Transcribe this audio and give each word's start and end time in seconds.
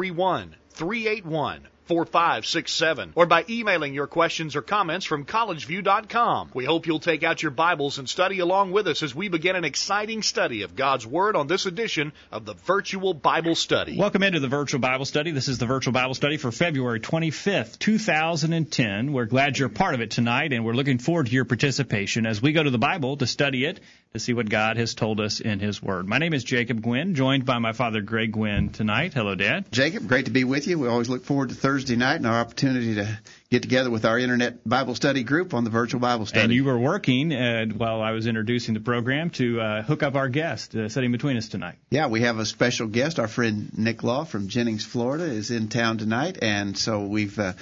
933 0.00 0.14
331 0.14 0.69
381 0.80 1.68
4567 1.90 3.14
or 3.16 3.26
by 3.26 3.44
emailing 3.50 3.92
your 3.92 4.06
questions 4.06 4.54
or 4.54 4.62
comments 4.62 5.04
from 5.04 5.24
collegeview.com. 5.24 6.52
We 6.54 6.64
hope 6.64 6.86
you'll 6.86 7.00
take 7.00 7.24
out 7.24 7.42
your 7.42 7.50
Bibles 7.50 7.98
and 7.98 8.08
study 8.08 8.38
along 8.38 8.70
with 8.70 8.86
us 8.86 9.02
as 9.02 9.12
we 9.12 9.28
begin 9.28 9.56
an 9.56 9.64
exciting 9.64 10.22
study 10.22 10.62
of 10.62 10.76
God's 10.76 11.04
Word 11.04 11.34
on 11.34 11.48
this 11.48 11.66
edition 11.66 12.12
of 12.30 12.44
the 12.44 12.54
Virtual 12.54 13.12
Bible 13.12 13.56
Study. 13.56 13.98
Welcome 13.98 14.22
into 14.22 14.38
the 14.38 14.46
Virtual 14.46 14.78
Bible 14.78 15.04
Study. 15.04 15.32
This 15.32 15.48
is 15.48 15.58
the 15.58 15.66
Virtual 15.66 15.92
Bible 15.92 16.14
Study 16.14 16.36
for 16.36 16.52
February 16.52 17.00
25th, 17.00 17.80
2010. 17.80 19.12
We're 19.12 19.26
glad 19.26 19.58
you're 19.58 19.68
part 19.68 19.94
of 19.94 20.00
it 20.00 20.12
tonight 20.12 20.52
and 20.52 20.64
we're 20.64 20.74
looking 20.74 20.98
forward 20.98 21.26
to 21.26 21.32
your 21.32 21.44
participation 21.44 22.24
as 22.24 22.40
we 22.40 22.52
go 22.52 22.62
to 22.62 22.70
the 22.70 22.78
Bible 22.78 23.16
to 23.16 23.26
study 23.26 23.64
it 23.64 23.80
to 24.12 24.18
see 24.18 24.32
what 24.32 24.48
God 24.48 24.76
has 24.76 24.94
told 24.94 25.20
us 25.20 25.40
in 25.40 25.60
His 25.60 25.82
Word. 25.82 26.06
My 26.06 26.18
name 26.18 26.34
is 26.34 26.42
Jacob 26.42 26.82
Gwynn, 26.82 27.14
joined 27.14 27.44
by 27.44 27.58
my 27.58 27.72
father 27.72 28.00
Greg 28.00 28.32
Gwynn 28.32 28.70
tonight. 28.70 29.14
Hello, 29.14 29.36
Dad. 29.36 29.66
Jacob, 29.70 30.08
great 30.08 30.24
to 30.24 30.32
be 30.32 30.42
with 30.42 30.66
you. 30.66 30.69
We 30.74 30.88
always 30.88 31.08
look 31.08 31.24
forward 31.24 31.50
to 31.50 31.54
Thursday 31.54 31.96
night 31.96 32.16
and 32.16 32.26
our 32.26 32.40
opportunity 32.40 32.94
to 32.96 33.18
get 33.50 33.62
together 33.62 33.90
with 33.90 34.04
our 34.04 34.18
internet 34.18 34.66
Bible 34.68 34.94
study 34.94 35.22
group 35.22 35.54
on 35.54 35.64
the 35.64 35.70
virtual 35.70 36.00
Bible 36.00 36.26
study. 36.26 36.44
And 36.44 36.52
you 36.52 36.64
were 36.64 36.78
working 36.78 37.32
uh, 37.32 37.66
while 37.66 38.00
I 38.02 38.12
was 38.12 38.26
introducing 38.26 38.74
the 38.74 38.80
program 38.80 39.30
to 39.30 39.60
uh, 39.60 39.82
hook 39.82 40.02
up 40.02 40.14
our 40.14 40.28
guest 40.28 40.74
uh, 40.74 40.88
sitting 40.88 41.12
between 41.12 41.36
us 41.36 41.48
tonight. 41.48 41.76
Yeah, 41.90 42.08
we 42.08 42.22
have 42.22 42.38
a 42.38 42.46
special 42.46 42.86
guest. 42.86 43.18
Our 43.18 43.28
friend 43.28 43.70
Nick 43.76 44.02
Law 44.02 44.24
from 44.24 44.48
Jennings, 44.48 44.84
Florida, 44.84 45.24
is 45.24 45.50
in 45.50 45.68
town 45.68 45.98
tonight, 45.98 46.38
and 46.42 46.76
so 46.76 47.04
we've 47.04 47.38
uh, 47.38 47.54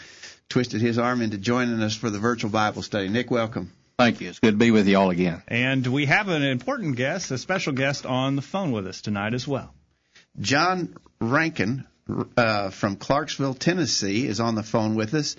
twisted 0.49 0.81
his 0.81 0.99
arm 0.99 1.23
into 1.23 1.39
joining 1.39 1.83
us 1.83 1.95
for 1.97 2.11
the 2.11 2.19
virtual 2.19 2.51
Bible 2.51 2.83
study. 2.83 3.09
Nick, 3.09 3.31
welcome. 3.31 3.73
Thank 3.99 4.21
you. 4.21 4.29
It's 4.29 4.39
good 4.39 4.53
to 4.53 4.57
be 4.59 4.71
with 4.71 4.87
you 4.87 4.97
all 4.97 5.11
again. 5.11 5.43
And 5.49 5.85
we 5.87 6.07
have 6.07 6.29
an 6.29 6.45
important 6.45 6.97
guest, 6.97 7.33
a 7.33 7.39
special 7.39 7.73
guest 7.73 8.07
on 8.07 8.37
the 8.37 8.43
phone 8.43 8.71
with 8.71 8.87
us 8.87 9.01
tonight 9.01 9.35
as 9.35 9.47
well. 9.49 9.75
John 10.39 10.97
Renken 11.21 11.85
uh, 12.37 12.71
from 12.71 12.97
Clarksville, 12.97 13.55
Tennessee, 13.55 14.27
is 14.27 14.41
on 14.41 14.55
the 14.55 14.63
phone 14.63 14.95
with 14.95 15.15
us. 15.15 15.37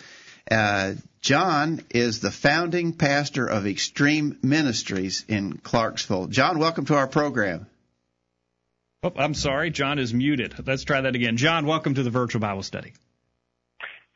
Uh, 0.49 0.93
John 1.21 1.81
is 1.89 2.19
the 2.19 2.31
founding 2.31 2.93
pastor 2.93 3.45
of 3.45 3.63
Xtreme 3.63 4.43
Ministries 4.43 5.25
in 5.27 5.57
Clarksville. 5.57 6.27
John, 6.27 6.59
welcome 6.59 6.85
to 6.85 6.95
our 6.95 7.07
program. 7.07 7.67
Oh, 9.03 9.13
I'm 9.15 9.33
sorry. 9.33 9.69
John 9.69 9.99
is 9.99 10.13
muted. 10.13 10.55
Let's 10.65 10.83
try 10.83 11.01
that 11.01 11.15
again. 11.15 11.37
John, 11.37 11.65
welcome 11.65 11.93
to 11.95 12.03
the 12.03 12.09
virtual 12.09 12.41
Bible 12.41 12.63
study. 12.63 12.93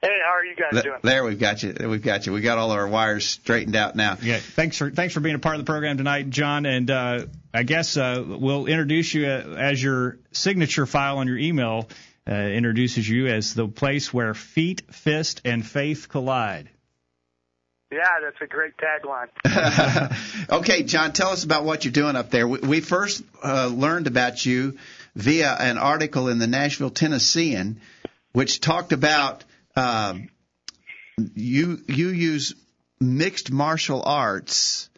Hey, 0.02 0.10
how 0.22 0.34
are 0.34 0.44
you 0.44 0.56
guys 0.56 0.84
doing? 0.84 1.00
There, 1.02 1.24
we've 1.24 1.40
got 1.40 1.64
you. 1.64 1.74
We've 1.88 2.02
got 2.02 2.26
you. 2.26 2.34
We 2.34 2.42
got 2.42 2.58
all 2.58 2.72
our 2.72 2.86
wires 2.86 3.26
straightened 3.26 3.78
out 3.78 3.96
now. 3.96 4.18
Yeah, 4.22 4.38
thanks 4.38 4.78
for 4.78 4.92
thanks 4.92 5.14
for 5.14 5.22
being 5.22 5.36
a 5.36 5.40
part 5.40 5.56
of 5.56 5.62
the 5.62 5.72
program 5.72 5.98
tonight, 5.98 6.30
John. 6.30 6.66
And 6.66 6.92
uh, 6.92 7.26
I 7.54 7.64
guess 7.64 7.96
uh, 7.96 8.22
we'll 8.28 8.66
introduce 8.66 9.14
you 9.14 9.28
uh, 9.28 9.56
as 9.58 9.82
your 9.82 10.18
signature 10.34 10.86
file 10.86 11.20
on 11.20 11.28
your 11.28 11.38
email 11.38 11.88
uh, 12.28 12.34
introduces 12.34 13.08
you 13.08 13.28
as 13.28 13.54
the 13.54 13.68
place 13.68 14.14
where 14.14 14.34
feet, 14.34 14.84
fist, 14.92 15.42
and 15.46 15.66
faith 15.66 16.08
collide. 16.10 16.70
Yeah, 17.92 18.10
that's 18.24 18.42
a 18.42 18.48
great 18.48 18.74
tagline. 18.78 20.50
okay, 20.50 20.84
John, 20.84 21.14
tell 21.14 21.30
us 21.30 21.44
about 21.44 21.64
what 21.64 21.86
you're 21.86 21.92
doing 21.92 22.16
up 22.16 22.32
there. 22.32 22.48
We, 22.48 22.60
we 22.60 22.82
first 22.82 23.24
uh, 23.44 23.68
learned 23.68 24.08
about 24.08 24.44
you 24.44 24.78
via 25.16 25.54
an 25.54 25.78
article 25.78 26.28
in 26.28 26.40
the 26.40 26.48
Nashville 26.48 26.90
Tennessean, 26.90 27.82
which 28.32 28.62
talked 28.62 28.94
about 28.94 29.44
um, 29.76 30.30
you 31.36 31.82
you 31.88 32.10
use 32.10 32.56
mixed 33.00 33.52
martial 33.52 34.02
arts 34.04 34.90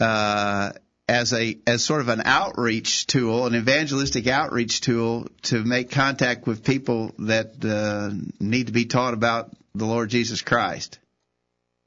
uh, 0.00 0.72
as 1.08 1.32
a 1.32 1.58
as 1.66 1.84
sort 1.84 2.00
of 2.00 2.08
an 2.08 2.22
outreach 2.24 3.06
tool, 3.06 3.46
an 3.46 3.54
evangelistic 3.54 4.26
outreach 4.26 4.80
tool 4.80 5.26
to 5.42 5.62
make 5.62 5.90
contact 5.90 6.46
with 6.46 6.64
people 6.64 7.12
that 7.18 7.64
uh, 7.64 8.10
need 8.40 8.66
to 8.68 8.72
be 8.72 8.86
taught 8.86 9.14
about 9.14 9.50
the 9.74 9.84
Lord 9.84 10.10
Jesus 10.10 10.42
Christ. 10.42 10.98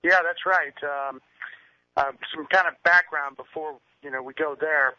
Yeah, 0.04 0.20
that's 0.24 0.46
right. 0.46 1.10
Um, 1.10 1.22
uh, 1.96 2.12
some 2.36 2.46
kind 2.52 2.68
of 2.68 2.76
background 2.84 3.38
before 3.38 3.80
you 4.04 4.12
know 4.12 4.22
we 4.22 4.34
go 4.34 4.56
there. 4.60 4.94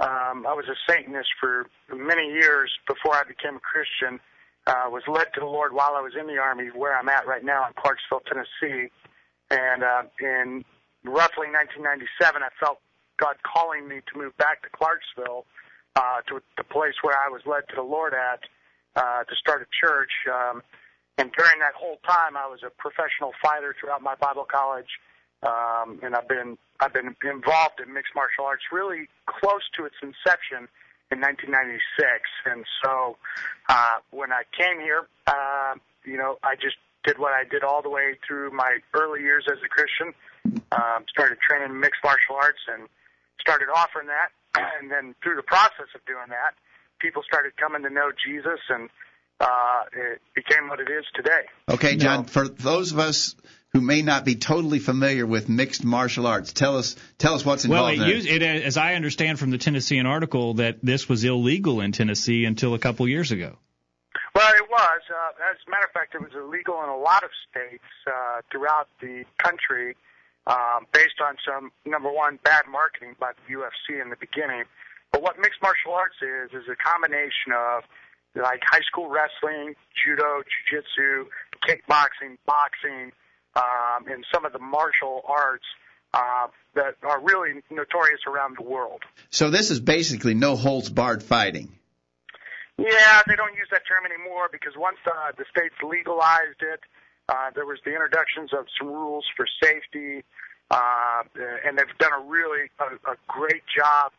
Um, 0.00 0.46
I 0.46 0.54
was 0.54 0.64
a 0.68 0.74
Satanist 0.90 1.28
for 1.40 1.66
many 1.94 2.32
years 2.32 2.72
before 2.86 3.14
I 3.14 3.22
became 3.22 3.56
a 3.56 3.60
Christian 3.60 4.20
uh, 4.66 4.88
was 4.88 5.02
led 5.06 5.26
to 5.34 5.40
the 5.40 5.46
Lord 5.46 5.72
while 5.72 5.94
I 5.94 6.00
was 6.00 6.12
in 6.18 6.26
the 6.26 6.38
Army, 6.38 6.68
where 6.74 6.96
I'm 6.96 7.08
at 7.08 7.26
right 7.26 7.44
now 7.44 7.66
in 7.66 7.74
Clarksville, 7.74 8.22
Tennessee. 8.26 8.90
And 9.50 9.82
uh, 9.82 10.02
in 10.20 10.64
roughly 11.04 11.52
1997, 11.52 12.42
I 12.42 12.48
felt 12.58 12.78
God 13.18 13.36
calling 13.42 13.88
me 13.88 14.00
to 14.12 14.18
move 14.18 14.36
back 14.36 14.62
to 14.62 14.68
Clarksville, 14.70 15.46
uh, 15.96 16.20
to 16.28 16.40
the 16.56 16.64
place 16.64 16.94
where 17.02 17.14
I 17.16 17.28
was 17.30 17.42
led 17.46 17.68
to 17.70 17.76
the 17.76 17.82
Lord 17.82 18.14
at, 18.14 18.40
uh, 18.96 19.24
to 19.24 19.34
start 19.36 19.62
a 19.62 19.68
church. 19.86 20.10
Um, 20.30 20.62
and 21.18 21.30
during 21.38 21.60
that 21.60 21.74
whole 21.74 21.98
time, 22.06 22.36
I 22.36 22.46
was 22.46 22.60
a 22.66 22.70
professional 22.70 23.32
fighter 23.42 23.74
throughout 23.78 24.02
my 24.02 24.16
Bible 24.16 24.46
college, 24.50 24.90
um, 25.42 26.00
and 26.02 26.14
I've 26.14 26.28
been 26.28 26.58
I've 26.80 26.92
been 26.92 27.14
involved 27.22 27.78
in 27.78 27.92
mixed 27.94 28.14
martial 28.16 28.44
arts 28.44 28.64
really 28.72 29.08
close 29.26 29.62
to 29.78 29.84
its 29.84 29.94
inception 30.02 30.66
in 31.12 31.20
1996. 31.20 32.26
And 32.46 32.64
so 32.82 33.16
uh, 33.68 34.02
when 34.10 34.32
I 34.32 34.42
came 34.50 34.80
here, 34.80 35.06
uh, 35.28 35.74
you 36.04 36.16
know, 36.16 36.38
I 36.42 36.56
just 36.56 36.76
did 37.04 37.18
what 37.18 37.32
I 37.32 37.44
did 37.44 37.62
all 37.62 37.80
the 37.80 37.90
way 37.90 38.18
through 38.26 38.50
my 38.50 38.78
early 38.92 39.20
years 39.20 39.44
as 39.46 39.58
a 39.64 39.68
Christian. 39.68 40.12
Um, 40.72 41.04
started 41.08 41.38
training 41.40 41.78
mixed 41.78 42.02
martial 42.02 42.36
arts 42.36 42.60
and 42.68 42.88
started 43.44 43.68
offering 43.74 44.08
that. 44.08 44.32
And 44.80 44.90
then 44.90 45.14
through 45.22 45.36
the 45.36 45.42
process 45.42 45.90
of 45.94 46.04
doing 46.06 46.28
that, 46.28 46.54
people 47.00 47.22
started 47.26 47.56
coming 47.56 47.82
to 47.82 47.90
know 47.90 48.10
Jesus 48.24 48.60
and 48.68 48.88
uh, 49.40 49.82
it 49.92 50.20
became 50.34 50.68
what 50.68 50.80
it 50.80 50.88
is 50.88 51.04
today. 51.14 51.42
Okay, 51.68 51.96
John, 51.96 52.24
for 52.24 52.48
those 52.48 52.92
of 52.92 52.98
us 52.98 53.34
who 53.74 53.80
may 53.80 54.02
not 54.02 54.24
be 54.24 54.36
totally 54.36 54.78
familiar 54.78 55.26
with 55.26 55.48
mixed 55.48 55.84
martial 55.84 56.28
arts. 56.28 56.52
Tell 56.52 56.78
us, 56.78 56.94
tell 57.18 57.34
us 57.34 57.44
what's 57.44 57.64
involved. 57.64 57.98
Well, 57.98 58.08
it, 58.08 58.14
used, 58.14 58.28
it, 58.28 58.42
as 58.42 58.76
I 58.76 58.94
understand 58.94 59.40
from 59.40 59.50
the 59.50 59.58
Tennessean 59.58 60.06
article, 60.06 60.54
that 60.54 60.78
this 60.80 61.08
was 61.08 61.24
illegal 61.24 61.80
in 61.80 61.90
Tennessee 61.90 62.44
until 62.44 62.74
a 62.74 62.78
couple 62.78 63.08
years 63.08 63.32
ago. 63.32 63.58
Well, 64.34 64.52
it 64.56 64.70
was. 64.70 65.00
Uh, 65.10 65.50
as 65.50 65.56
a 65.66 65.70
matter 65.70 65.86
of 65.86 65.92
fact, 65.92 66.14
it 66.14 66.20
was 66.20 66.30
illegal 66.36 66.82
in 66.84 66.88
a 66.88 66.96
lot 66.96 67.24
of 67.24 67.30
states 67.50 67.84
uh, 68.06 68.42
throughout 68.50 68.88
the 69.00 69.24
country, 69.38 69.96
um, 70.46 70.86
based 70.92 71.20
on 71.24 71.36
some 71.44 71.72
number 71.84 72.10
one 72.10 72.38
bad 72.44 72.64
marketing 72.70 73.16
by 73.18 73.32
the 73.32 73.54
UFC 73.54 74.00
in 74.00 74.10
the 74.10 74.16
beginning. 74.16 74.64
But 75.12 75.22
what 75.22 75.38
mixed 75.38 75.62
martial 75.62 75.94
arts 75.94 76.16
is 76.20 76.50
is 76.52 76.68
a 76.68 76.76
combination 76.76 77.52
of 77.54 77.84
like 78.34 78.60
high 78.66 78.82
school 78.82 79.08
wrestling, 79.08 79.74
judo, 79.94 80.42
jiu-jitsu, 80.42 81.30
kickboxing, 81.62 82.36
boxing 82.46 83.12
um, 83.54 84.08
in 84.08 84.24
some 84.32 84.44
of 84.44 84.52
the 84.52 84.58
martial 84.58 85.22
arts 85.28 85.64
uh, 86.12 86.48
that 86.74 86.96
are 87.02 87.20
really 87.20 87.62
notorious 87.70 88.20
around 88.26 88.56
the 88.58 88.64
world. 88.64 89.02
So 89.30 89.50
this 89.50 89.70
is 89.70 89.80
basically 89.80 90.34
no 90.34 90.56
holds 90.56 90.90
barred 90.90 91.22
fighting. 91.22 91.70
Yeah, 92.76 93.22
they 93.26 93.36
don't 93.36 93.54
use 93.54 93.68
that 93.70 93.82
term 93.86 94.04
anymore 94.04 94.48
because 94.50 94.72
once 94.76 94.98
uh, 95.06 95.30
the 95.38 95.44
states 95.50 95.74
legalized 95.82 96.58
it, 96.60 96.80
uh, 97.28 97.50
there 97.54 97.66
was 97.66 97.78
the 97.84 97.92
introductions 97.92 98.50
of 98.52 98.66
some 98.78 98.88
rules 98.88 99.24
for 99.36 99.46
safety, 99.62 100.24
uh, 100.70 101.22
and 101.64 101.78
they've 101.78 101.98
done 101.98 102.12
a 102.12 102.24
really 102.24 102.70
a, 102.78 103.12
a 103.12 103.16
great 103.26 103.62
job 103.66 104.12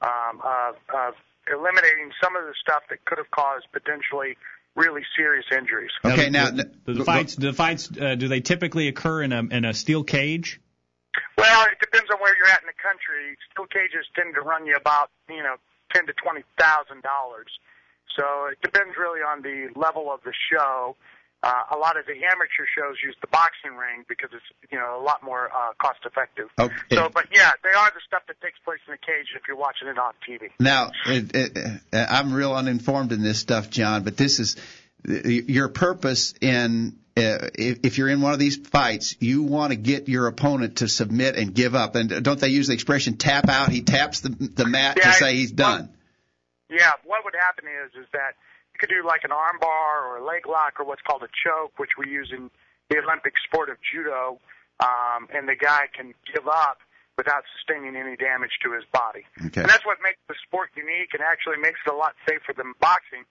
um, 0.00 0.40
of, 0.42 0.76
of 0.94 1.14
eliminating 1.52 2.10
some 2.22 2.36
of 2.36 2.44
the 2.44 2.54
stuff 2.60 2.82
that 2.90 3.04
could 3.04 3.18
have 3.18 3.30
caused 3.30 3.66
potentially 3.72 4.36
really 4.74 5.02
serious 5.16 5.44
injuries. 5.52 5.90
Okay, 6.04 6.30
now 6.30 6.50
the, 6.50 6.70
the, 6.84 6.94
the 6.94 7.04
fights, 7.04 7.36
the 7.36 7.52
fights, 7.52 7.90
uh, 8.00 8.14
do 8.14 8.28
they 8.28 8.40
typically 8.40 8.88
occur 8.88 9.22
in 9.22 9.32
a 9.32 9.40
in 9.40 9.64
a 9.64 9.74
steel 9.74 10.04
cage? 10.04 10.60
Well, 11.36 11.66
it 11.66 11.78
depends 11.80 12.08
on 12.10 12.20
where 12.20 12.36
you're 12.36 12.48
at 12.48 12.62
in 12.62 12.66
the 12.66 12.80
country. 12.80 13.36
Steel 13.52 13.66
cages 13.66 14.06
tend 14.14 14.34
to 14.34 14.40
run 14.40 14.66
you 14.66 14.76
about 14.76 15.10
you 15.28 15.42
know 15.42 15.56
ten 15.92 16.06
to 16.06 16.12
twenty 16.12 16.44
thousand 16.58 17.02
dollars. 17.02 17.50
So 18.16 18.46
it 18.46 18.58
depends 18.62 18.94
really 18.98 19.20
on 19.20 19.42
the 19.42 19.68
level 19.78 20.12
of 20.12 20.20
the 20.24 20.32
show. 20.52 20.96
Uh, 21.42 21.52
a 21.72 21.76
lot 21.76 21.96
of 21.96 22.06
the 22.06 22.12
amateur 22.12 22.64
shows 22.78 22.96
use 23.04 23.16
the 23.20 23.26
boxing 23.26 23.74
ring 23.74 24.04
because 24.08 24.30
it's 24.32 24.44
you 24.70 24.78
know 24.78 25.00
a 25.00 25.02
lot 25.02 25.24
more 25.24 25.50
uh, 25.52 25.72
cost 25.78 25.98
effective. 26.04 26.48
Okay. 26.56 26.74
So, 26.92 27.08
but 27.08 27.26
yeah, 27.34 27.50
they 27.64 27.70
are 27.70 27.90
the 27.90 28.00
stuff 28.06 28.22
that 28.28 28.40
takes 28.40 28.58
place 28.64 28.78
in 28.86 28.92
the 28.92 28.98
cage 28.98 29.26
if 29.34 29.42
you're 29.48 29.56
watching 29.56 29.88
it 29.88 29.98
on 29.98 30.12
TV. 30.28 30.50
Now, 30.60 30.92
it, 31.04 31.34
it, 31.34 31.80
I'm 31.92 32.32
real 32.32 32.54
uninformed 32.54 33.10
in 33.10 33.22
this 33.22 33.40
stuff, 33.40 33.70
John, 33.70 34.04
but 34.04 34.16
this 34.16 34.38
is 34.38 34.56
your 35.04 35.68
purpose 35.68 36.34
in 36.40 36.98
uh, 37.16 37.50
if, 37.54 37.80
if 37.82 37.98
you're 37.98 38.08
in 38.08 38.22
one 38.22 38.32
of 38.32 38.38
these 38.38 38.56
fights, 38.56 39.16
you 39.20 39.42
want 39.42 39.72
to 39.72 39.76
get 39.76 40.08
your 40.08 40.28
opponent 40.28 40.76
to 40.76 40.88
submit 40.88 41.36
and 41.36 41.54
give 41.54 41.74
up. 41.74 41.94
And 41.94 42.22
don't 42.24 42.40
they 42.40 42.48
use 42.48 42.68
the 42.68 42.74
expression 42.74 43.16
"tap 43.16 43.48
out"? 43.48 43.68
He 43.68 43.82
taps 43.82 44.20
the 44.20 44.30
the 44.30 44.66
mat 44.66 44.96
Yeah, 44.96 45.10
to 45.10 45.12
say 45.18 45.36
he's 45.36 45.52
done. 45.52 45.90
Yeah, 46.70 46.92
what 47.04 47.24
would 47.24 47.34
happen 47.34 47.64
is 47.84 47.92
is 48.00 48.06
that 48.12 48.34
could 48.82 48.90
do 48.90 49.06
like 49.06 49.22
an 49.22 49.30
arm 49.30 49.62
bar 49.62 50.10
or 50.10 50.18
a 50.18 50.24
leg 50.26 50.42
lock 50.50 50.82
or 50.82 50.84
what's 50.84 51.02
called 51.06 51.22
a 51.22 51.30
choke, 51.30 51.78
which 51.78 51.94
we 51.96 52.10
use 52.10 52.34
in 52.34 52.50
the 52.90 52.98
Olympic 52.98 53.34
sport 53.46 53.70
of 53.70 53.78
judo, 53.78 54.42
um, 54.82 55.30
and 55.30 55.46
the 55.46 55.54
guy 55.54 55.86
can 55.94 56.12
give 56.34 56.48
up 56.48 56.82
without 57.16 57.44
sustaining 57.54 57.94
any 57.94 58.16
damage 58.16 58.58
to 58.64 58.74
his 58.74 58.82
body. 58.90 59.22
Okay. 59.38 59.62
And 59.62 59.70
that's 59.70 59.86
what 59.86 59.98
makes 60.02 60.18
the 60.26 60.34
sport 60.42 60.70
unique 60.74 61.14
and 61.14 61.22
actually 61.22 61.62
makes 61.62 61.78
it 61.86 61.92
a 61.92 61.96
lot 61.96 62.18
safer 62.26 62.52
than 62.56 62.74
boxing. 62.80 63.22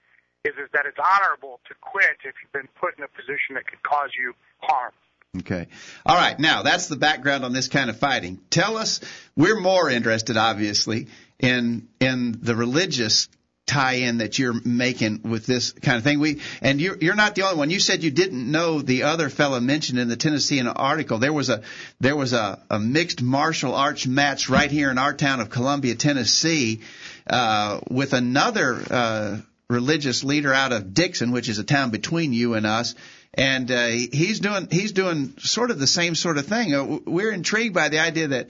Is 0.45 0.56
is 0.56 0.71
that 0.74 0.88
it's 0.88 0.98
honorable 0.98 1.59
to 1.68 1.75
quit 1.81 2.18
if 2.24 2.33
you've 2.42 2.54
been 2.54 2.69
put 2.80 2.97
in 2.97 3.04
a 3.04 3.12
position 3.12 3.54
that 3.59 3.68
could 3.68 3.83
cause 3.83 4.09
you 4.18 4.33
harm. 4.57 4.94
Okay. 5.38 5.68
All 6.06 6.15
right. 6.15 6.39
Now 6.39 6.63
that's 6.63 6.88
the 6.88 6.95
background 6.95 7.45
on 7.45 7.54
this 7.54 7.68
kind 7.68 7.89
of 7.89 7.97
fighting. 7.97 8.39
Tell 8.50 8.77
us. 8.77 9.01
We're 9.36 9.59
more 9.59 9.89
interested, 9.89 10.38
obviously, 10.38 11.07
in 11.39 11.89
in 12.00 12.39
the 12.42 12.56
religious 12.56 13.27
tie-in 13.67 14.17
that 14.17 14.37
you're 14.37 14.59
making 14.65 15.21
with 15.23 15.45
this 15.45 15.71
kind 15.71 15.97
of 15.97 16.03
thing. 16.03 16.19
We 16.19 16.41
and 16.61 16.81
you're 16.81 16.97
you're 16.97 17.15
not 17.15 17.35
the 17.35 17.43
only 17.43 17.57
one. 17.57 17.69
You 17.69 17.79
said 17.79 18.03
you 18.03 18.11
didn't 18.11 18.49
know 18.51 18.81
the 18.81 19.03
other 19.03 19.29
fellow 19.29 19.59
mentioned 19.59 19.99
in 19.99 20.09
the 20.09 20.17
Tennessean 20.17 20.67
article. 20.67 21.19
There 21.19 21.33
was 21.33 21.49
a 21.49 21.61
there 21.99 22.15
was 22.15 22.33
a, 22.33 22.59
a 22.69 22.79
mixed 22.79 23.21
martial 23.21 23.73
arts 23.73 24.05
match 24.05 24.49
right 24.49 24.69
here 24.69 24.91
in 24.91 24.97
our 24.97 25.13
town 25.13 25.39
of 25.39 25.49
Columbia, 25.49 25.95
Tennessee, 25.95 26.81
uh, 27.27 27.79
with 27.89 28.13
another 28.13 28.81
uh, 28.89 29.37
religious 29.69 30.23
leader 30.23 30.53
out 30.53 30.73
of 30.73 30.93
Dickson, 30.93 31.31
which 31.31 31.47
is 31.47 31.59
a 31.59 31.63
town 31.63 31.91
between 31.91 32.33
you 32.33 32.55
and 32.55 32.65
us. 32.65 32.95
And 33.33 33.71
uh, 33.71 33.87
he's 33.87 34.41
doing 34.41 34.67
he's 34.69 34.91
doing 34.91 35.35
sort 35.37 35.71
of 35.71 35.79
the 35.79 35.87
same 35.87 36.15
sort 36.15 36.37
of 36.37 36.45
thing. 36.45 36.75
Uh, 36.75 36.99
We're 37.05 37.31
intrigued 37.31 37.73
by 37.73 37.87
the 37.87 37.99
idea 37.99 38.27
that 38.29 38.49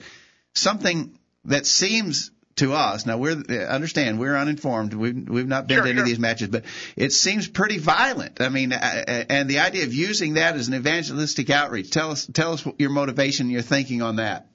something 0.54 1.16
that 1.44 1.66
seems 1.66 2.30
to 2.56 2.72
us 2.72 3.06
now 3.06 3.16
we're 3.16 3.42
understand 3.68 4.18
we're 4.18 4.36
uninformed 4.36 4.94
we've 4.94 5.28
we've 5.28 5.48
not 5.48 5.66
been 5.66 5.78
Sure, 5.78 5.84
to 5.84 5.90
any 5.90 5.96
sure. 5.96 6.02
of 6.02 6.08
these 6.08 6.18
matches 6.18 6.48
but 6.48 6.64
it 6.96 7.12
seems 7.12 7.48
pretty 7.48 7.78
violent 7.78 8.40
i 8.40 8.48
mean 8.48 8.72
and 8.72 9.48
the 9.48 9.60
idea 9.60 9.84
of 9.84 9.94
using 9.94 10.34
that 10.34 10.54
as 10.56 10.68
an 10.68 10.74
evangelistic 10.74 11.50
outreach 11.50 11.90
tell 11.90 12.10
us 12.10 12.26
tell 12.26 12.52
us 12.52 12.64
what 12.64 12.78
your 12.78 12.90
motivation 12.90 13.50
your 13.50 13.62
thinking 13.62 14.02
on 14.02 14.16
that 14.16 14.48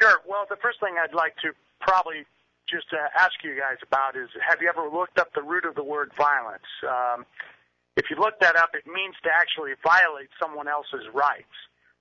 Sure. 0.00 0.20
Well, 0.26 0.46
the 0.48 0.56
first 0.56 0.80
thing 0.80 0.96
I'd 0.98 1.14
like 1.14 1.36
to 1.46 1.52
probably 1.80 2.26
just 2.68 2.86
uh, 2.92 2.96
ask 3.16 3.32
you 3.44 3.54
guys 3.54 3.78
about 3.86 4.16
is 4.16 4.28
have 4.42 4.58
you 4.60 4.68
ever 4.68 4.88
looked 4.88 5.18
up 5.18 5.32
the 5.34 5.42
root 5.42 5.64
of 5.64 5.74
the 5.74 5.84
word 5.84 6.10
violence? 6.16 6.66
Um, 6.82 7.24
if 7.96 8.06
you 8.10 8.16
look 8.16 8.40
that 8.40 8.56
up, 8.56 8.70
it 8.74 8.86
means 8.86 9.14
to 9.22 9.30
actually 9.30 9.72
violate 9.84 10.30
someone 10.42 10.66
else's 10.66 11.06
rights. 11.14 11.54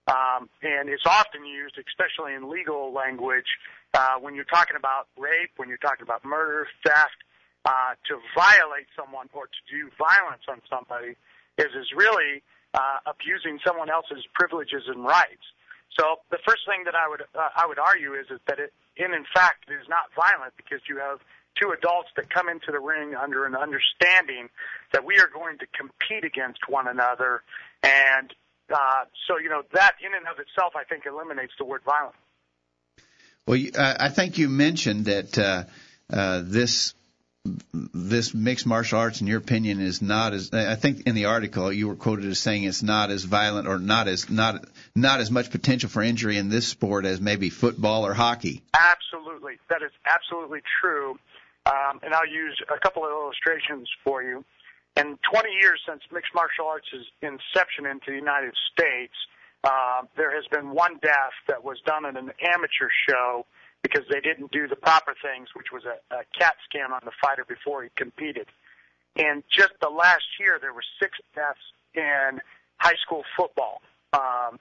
Um, 0.08 0.50
and 0.64 0.90
it's 0.90 1.06
often 1.06 1.46
used, 1.46 1.78
especially 1.78 2.34
in 2.34 2.50
legal 2.50 2.92
language, 2.92 3.46
uh, 3.94 4.16
when 4.20 4.36
you're 4.36 4.46
talking 4.46 4.76
about 4.76 5.08
rape, 5.18 5.52
when 5.58 5.70
you're 5.70 5.78
talking 5.78 6.04
about 6.04 6.24
murder, 6.24 6.68
theft, 6.86 7.18
uh, 7.66 7.94
to 8.08 8.18
violate 8.36 8.88
someone 8.96 9.28
or 9.34 9.46
to 9.46 9.62
do 9.70 9.90
violence 9.98 10.42
on 10.50 10.62
somebody 10.70 11.16
is, 11.58 11.72
is 11.78 11.92
really 11.96 12.42
uh, 12.74 12.98
abusing 13.06 13.60
someone 13.66 13.90
else's 13.90 14.26
privileges 14.34 14.84
and 14.88 15.04
rights. 15.04 15.46
So 16.00 16.24
the 16.32 16.40
first 16.48 16.66
thing 16.66 16.84
that 16.86 16.96
I 16.96 17.10
would 17.10 17.22
uh, 17.22 17.50
I 17.56 17.68
would 17.68 17.78
argue 17.78 18.14
is, 18.14 18.28
is 18.32 18.40
that 18.48 18.60
it 18.60 18.74
in 18.96 19.14
in 19.14 19.26
fact 19.34 19.68
it 19.68 19.74
is 19.74 19.88
not 19.90 20.08
violent 20.16 20.56
because 20.56 20.80
you 20.88 20.98
have 20.98 21.20
two 21.60 21.76
adults 21.76 22.10
that 22.16 22.30
come 22.30 22.48
into 22.48 22.72
the 22.72 22.80
ring 22.80 23.14
under 23.14 23.46
an 23.46 23.56
understanding 23.56 24.48
that 24.94 25.04
we 25.04 25.20
are 25.20 25.28
going 25.28 25.58
to 25.60 25.68
compete 25.76 26.24
against 26.24 26.70
one 26.70 26.88
another, 26.88 27.44
and 27.84 28.34
uh, 28.72 29.04
so 29.28 29.38
you 29.38 29.50
know 29.50 29.64
that 29.74 30.00
in 30.00 30.16
and 30.16 30.26
of 30.32 30.40
itself 30.40 30.74
I 30.80 30.86
think 30.86 31.06
eliminates 31.06 31.54
the 31.60 31.66
word 31.66 31.82
violent. 31.84 32.16
Well 33.48 33.60
i 33.78 34.10
think 34.10 34.38
you 34.38 34.50
mentioned 34.50 35.06
that 35.06 35.38
uh, 35.38 35.64
uh, 36.12 36.42
this 36.44 36.94
this 37.74 38.36
mixed 38.36 38.68
martial 38.68 39.00
arts, 39.00 39.22
in 39.22 39.28
your 39.28 39.40
opinion, 39.40 39.82
is 39.82 40.02
not 40.02 40.34
as. 40.34 40.54
I 40.54 40.76
think 40.76 41.08
in 41.08 41.16
the 41.16 41.26
article 41.26 41.72
you 41.72 41.88
were 41.88 41.96
quoted 41.96 42.26
as 42.26 42.38
saying 42.38 42.64
it's 42.64 42.84
not 42.84 43.10
as 43.10 43.24
violent 43.24 43.68
or 43.68 43.80
not 43.80 44.08
as 44.08 44.30
not 44.30 44.66
not 44.96 45.22
as 45.22 45.32
much 45.32 45.50
potential 45.50 45.90
for 45.90 46.04
injury 46.04 46.38
in 46.38 46.50
this 46.50 46.68
sport 46.68 47.06
as 47.06 47.20
maybe 47.20 47.50
football 47.50 48.06
or 48.06 48.14
hockey. 48.14 48.62
Absolutely, 48.76 49.58
that 49.70 49.82
is 49.82 49.92
absolutely 50.06 50.62
true. 50.82 51.18
Um, 51.66 52.00
and 52.04 52.14
I'll 52.14 52.28
use 52.28 52.60
a 52.74 52.80
couple 52.80 53.04
of 53.04 53.12
illustrations 53.12 53.90
for 54.04 54.22
you. 54.24 54.44
In 54.98 55.18
20 55.32 55.50
years 55.62 55.80
since 55.88 56.02
mixed 56.12 56.34
martial 56.36 56.66
arts' 56.66 56.88
inception 57.22 57.86
into 57.86 58.08
the 58.08 58.18
United 58.18 58.54
States, 58.72 59.14
uh, 59.64 60.02
there 60.18 60.34
has 60.36 60.46
been 60.52 60.72
one 60.72 60.98
death 61.02 61.34
that 61.48 61.64
was 61.64 61.78
done 61.86 62.06
in 62.06 62.18
an 62.18 62.32
amateur 62.42 62.90
show 63.10 63.46
because 63.84 64.04
they 64.12 64.20
didn't 64.20 64.52
do 64.52 64.68
the 64.68 64.76
proper 64.76 65.14
things, 65.22 65.50
which 65.56 65.68
was 65.74 65.84
a, 65.86 65.98
a 66.16 66.24
CAT 66.38 66.56
scan 66.70 66.92
on 66.92 67.02
the 67.04 67.12
fighter 67.22 67.46
before 67.48 67.84
he 67.84 67.90
competed. 67.96 68.48
And 69.16 69.44
just 69.56 69.72
the 69.82 69.90
last 69.90 70.24
year, 70.40 70.58
there 70.62 70.74
were 70.74 70.84
six 71.02 71.18
deaths 71.36 71.60
in 71.96 72.40
high 72.78 72.96
school 73.06 73.24
football. 73.38 73.82
Um, 74.14 74.60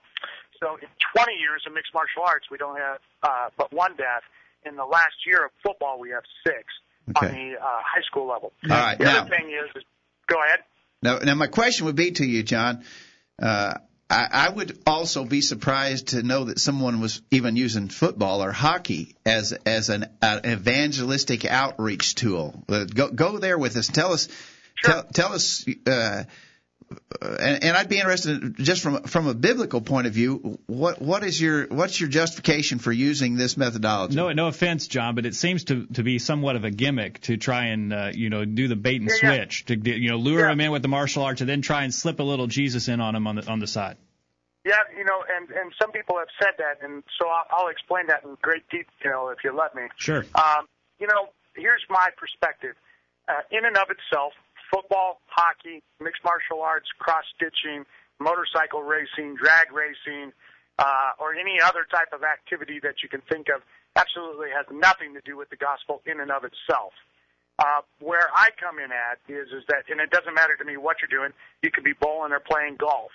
so 0.61 0.77
in 0.77 0.89
20 1.15 1.33
years 1.35 1.63
of 1.67 1.73
mixed 1.75 1.93
martial 1.95 2.23
arts, 2.27 2.47
we 2.51 2.59
don't 2.59 2.77
have 2.79 2.99
uh, 3.23 3.49
but 3.57 3.73
one 3.73 3.97
death. 3.97 4.23
In 4.67 4.77
the 4.77 4.85
last 4.85 5.15
year 5.27 5.47
of 5.47 5.51
football, 5.63 5.99
we 5.99 6.11
have 6.11 6.23
six 6.47 6.65
on 7.17 7.29
the 7.33 7.55
uh, 7.59 7.65
high 7.65 8.03
school 8.03 8.29
level. 8.29 8.53
All 8.65 8.77
right, 8.77 8.99
The 8.99 9.05
now- 9.05 9.21
other 9.23 9.31
thing 9.31 9.49
is, 9.51 9.71
is, 9.75 9.83
go 10.27 10.37
ahead. 10.45 10.61
Now, 11.03 11.19
now 11.19 11.35
my 11.35 11.47
question 11.47 11.87
would 11.87 11.97
be 11.97 12.11
to 12.13 12.27
you, 12.27 12.43
John. 12.43 12.85
Uh, 13.41 13.75
I, 14.11 14.29
I 14.33 14.49
would 14.51 14.79
also 14.87 15.25
be 15.25 15.41
surprised 15.41 16.09
to 16.09 16.23
know 16.23 16.45
that 16.47 16.59
someone 16.59 17.01
was 17.01 17.23
even 17.31 17.55
using 17.57 17.89
football 17.89 18.43
or 18.43 18.51
hockey 18.51 19.15
as 19.25 19.53
as 19.65 19.89
an, 19.89 20.07
an 20.21 20.41
evangelistic 20.45 21.45
outreach 21.45 22.17
tool. 22.17 22.65
Uh, 22.69 22.85
go 22.85 23.09
go 23.09 23.39
there 23.39 23.57
with 23.57 23.77
us. 23.77 23.87
Tell 23.87 24.13
us, 24.13 24.29
Sure. 24.75 24.95
tell, 24.95 25.03
tell 25.05 25.33
us. 25.33 25.65
Uh, 25.87 26.25
and, 27.23 27.65
and 27.65 27.77
I'd 27.77 27.89
be 27.89 27.99
interested, 27.99 28.43
in, 28.43 28.55
just 28.59 28.83
from 28.83 29.03
from 29.05 29.27
a 29.27 29.35
biblical 29.35 29.81
point 29.81 30.07
of 30.07 30.13
view, 30.13 30.59
what 30.67 31.01
what 31.01 31.23
is 31.25 31.41
your 31.41 31.67
what's 31.69 32.01
your 32.01 32.09
justification 32.09 32.79
for 32.79 32.91
using 32.93 33.37
this 33.37 33.57
methodology? 33.57 34.17
No, 34.17 34.33
no 34.33 34.47
offense, 34.49 34.87
John, 34.89 35.15
but 35.15 35.27
it 35.27 35.35
seems 35.35 35.65
to 35.65 35.87
to 35.95 36.03
be 36.03 36.19
somewhat 36.19 36.57
of 36.57 36.65
a 36.65 36.71
gimmick 36.71 37.21
to 37.23 37.37
try 37.37 37.67
and 37.67 37.93
uh, 37.93 38.11
you 38.15 38.31
know 38.31 38.45
do 38.45 38.69
the 38.69 38.77
bait 38.77 39.01
and 39.01 39.11
Yeah, 39.11 39.31
yeah. 39.33 39.37
switch 39.37 39.65
to 39.67 39.77
you 39.77 40.11
know 40.11 40.17
lure 40.17 40.41
Yeah. 40.41 40.53
him 40.53 40.61
in 40.61 40.71
with 40.71 40.83
the 40.83 40.89
martial 40.89 41.23
arts 41.23 41.41
and 41.41 41.49
then 41.51 41.63
try 41.63 41.85
and 41.85 41.95
slip 41.95 42.21
a 42.21 42.25
little 42.25 42.47
Jesus 42.47 42.89
in 42.89 43.01
on 43.01 43.15
him 43.15 43.27
on 43.27 43.37
the 43.37 43.47
on 43.49 43.59
the 43.61 43.67
side. 43.67 43.97
Yeah, 44.65 44.77
you 44.97 45.05
know, 45.05 45.25
and 45.37 45.51
and 45.51 45.73
some 45.81 45.91
people 45.93 46.19
have 46.19 46.29
said 46.41 46.53
that, 46.59 46.85
and 46.87 47.03
so 47.19 47.29
I'll, 47.29 47.47
I'll 47.65 47.69
explain 47.69 48.07
that 48.09 48.25
in 48.25 48.37
great 48.43 48.69
detail 48.69 49.33
if 49.37 49.43
you 49.45 49.57
let 49.57 49.75
me. 49.75 49.83
Sure. 49.97 50.27
Um, 50.35 50.67
you 50.99 51.07
know, 51.07 51.31
here's 51.55 51.83
my 51.89 52.09
perspective. 52.17 52.75
Uh, 53.29 53.35
in 53.53 53.65
and 53.65 53.77
of 53.77 53.89
itself, 53.91 54.33
football, 54.71 55.21
hockey, 55.27 55.83
mixed 56.01 56.25
martial 56.25 56.63
arts, 56.63 56.87
cross 56.99 57.25
stitching, 57.37 57.85
motorcycle 58.19 58.83
racing, 58.83 59.37
drag 59.37 59.73
racing, 59.73 60.33
uh, 60.79 61.13
or 61.19 61.35
any 61.35 61.61
other 61.61 61.85
type 61.91 62.13
of 62.13 62.23
activity 62.25 62.81
that 62.81 63.03
you 63.03 63.09
can 63.09 63.21
think 63.29 63.49
of 63.55 63.61
absolutely 63.97 64.49
has 64.55 64.65
nothing 64.73 65.15
to 65.15 65.21
do 65.25 65.37
with 65.37 65.51
the 65.51 65.57
gospel 65.57 66.01
in 66.07 66.21
and 66.21 66.31
of 66.31 66.45
itself. 66.45 66.93
Uh, 67.59 67.85
where 68.01 68.33
I 68.33 68.49
come 68.57 68.79
in 68.79 68.89
at 68.89 69.21
is 69.29 69.53
is 69.53 69.65
that, 69.69 69.85
and 69.91 70.01
it 70.01 70.09
doesn't 70.09 70.33
matter 70.33 70.57
to 70.57 70.65
me 70.65 70.79
what 70.79 70.97
you're 71.03 71.13
doing. 71.13 71.37
You 71.63 71.71
could 71.71 71.85
be 71.85 71.93
bowling 71.93 72.33
or 72.33 72.41
playing 72.41 72.77
golf. 72.81 73.13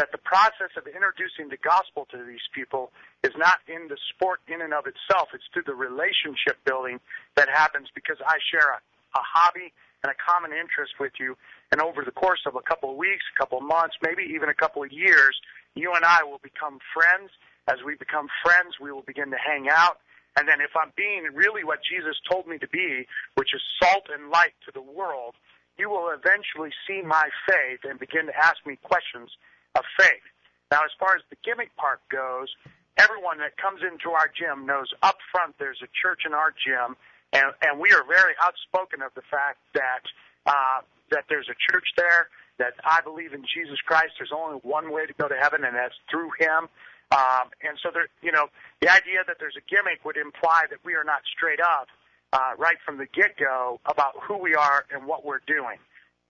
That 0.00 0.10
the 0.10 0.18
process 0.18 0.72
of 0.74 0.88
introducing 0.88 1.52
the 1.52 1.60
gospel 1.60 2.08
to 2.10 2.24
these 2.24 2.42
people 2.50 2.90
is 3.22 3.30
not 3.36 3.60
in 3.68 3.86
the 3.86 3.98
sport 4.10 4.40
in 4.48 4.62
and 4.62 4.72
of 4.72 4.88
itself. 4.88 5.28
It's 5.34 5.44
through 5.52 5.68
the 5.68 5.76
relationship 5.76 6.58
building 6.64 6.98
that 7.36 7.48
happens 7.52 7.88
because 7.94 8.16
I 8.26 8.40
share 8.50 8.74
a, 8.74 8.80
a 9.14 9.22
hobby 9.22 9.70
and 10.04 10.12
a 10.12 10.20
common 10.20 10.52
interest 10.52 11.00
with 11.00 11.16
you. 11.18 11.34
And 11.72 11.80
over 11.80 12.04
the 12.04 12.12
course 12.12 12.44
of 12.44 12.54
a 12.54 12.60
couple 12.60 12.92
of 12.92 12.96
weeks, 12.96 13.24
a 13.34 13.38
couple 13.40 13.56
of 13.56 13.64
months, 13.64 13.96
maybe 14.04 14.22
even 14.36 14.50
a 14.50 14.54
couple 14.54 14.84
of 14.84 14.92
years, 14.92 15.34
you 15.74 15.96
and 15.96 16.04
I 16.04 16.22
will 16.22 16.44
become 16.44 16.78
friends. 16.92 17.32
As 17.66 17.80
we 17.80 17.96
become 17.96 18.28
friends, 18.44 18.76
we 18.78 18.92
will 18.92 19.08
begin 19.08 19.32
to 19.32 19.40
hang 19.40 19.66
out. 19.72 20.04
And 20.36 20.46
then 20.46 20.60
if 20.60 20.76
I'm 20.76 20.92
being 20.94 21.24
really 21.32 21.64
what 21.64 21.80
Jesus 21.80 22.20
told 22.28 22.46
me 22.46 22.58
to 22.58 22.68
be, 22.68 23.08
which 23.34 23.54
is 23.56 23.62
salt 23.80 24.12
and 24.12 24.28
light 24.28 24.52
to 24.66 24.70
the 24.76 24.84
world, 24.84 25.40
you 25.78 25.88
will 25.88 26.12
eventually 26.12 26.70
see 26.86 27.00
my 27.00 27.32
faith 27.48 27.80
and 27.88 27.98
begin 27.98 28.26
to 28.26 28.36
ask 28.36 28.60
me 28.66 28.76
questions 28.84 29.30
of 29.74 29.88
faith. 29.98 30.22
Now, 30.70 30.84
as 30.84 30.92
far 31.00 31.16
as 31.16 31.22
the 31.30 31.40
gimmick 31.42 31.74
part 31.76 32.00
goes, 32.12 32.52
everyone 32.98 33.38
that 33.38 33.56
comes 33.56 33.80
into 33.80 34.12
our 34.12 34.28
gym 34.28 34.66
knows 34.66 34.92
up 35.02 35.16
front 35.32 35.56
there's 35.58 35.80
a 35.82 35.90
church 35.96 36.22
in 36.26 36.34
our 36.34 36.52
gym, 36.52 36.94
and, 37.34 37.52
and 37.60 37.80
we 37.80 37.92
are 37.92 38.04
very 38.06 38.34
outspoken 38.40 39.02
of 39.02 39.12
the 39.14 39.26
fact 39.30 39.58
that 39.74 40.02
uh, 40.46 40.80
that 41.10 41.24
there's 41.28 41.48
a 41.48 41.58
church 41.70 41.88
there, 41.96 42.28
that 42.58 42.74
I 42.84 43.00
believe 43.02 43.34
in 43.34 43.42
Jesus 43.42 43.78
Christ. 43.84 44.16
There's 44.18 44.32
only 44.32 44.58
one 44.62 44.90
way 44.92 45.06
to 45.06 45.12
go 45.14 45.28
to 45.28 45.34
heaven, 45.34 45.64
and 45.64 45.74
that's 45.76 45.94
through 46.10 46.30
Him. 46.38 46.68
Um, 47.12 47.52
and 47.62 47.78
so, 47.82 47.90
there, 47.92 48.08
you 48.22 48.32
know, 48.32 48.46
the 48.80 48.88
idea 48.88 49.20
that 49.26 49.36
there's 49.38 49.56
a 49.56 49.64
gimmick 49.68 50.04
would 50.04 50.16
imply 50.16 50.64
that 50.70 50.78
we 50.84 50.94
are 50.94 51.04
not 51.04 51.22
straight 51.36 51.60
up 51.60 51.88
uh, 52.32 52.52
right 52.58 52.78
from 52.84 52.98
the 52.98 53.06
get-go 53.06 53.80
about 53.86 54.14
who 54.22 54.38
we 54.38 54.54
are 54.54 54.84
and 54.90 55.06
what 55.06 55.24
we're 55.24 55.44
doing. 55.46 55.78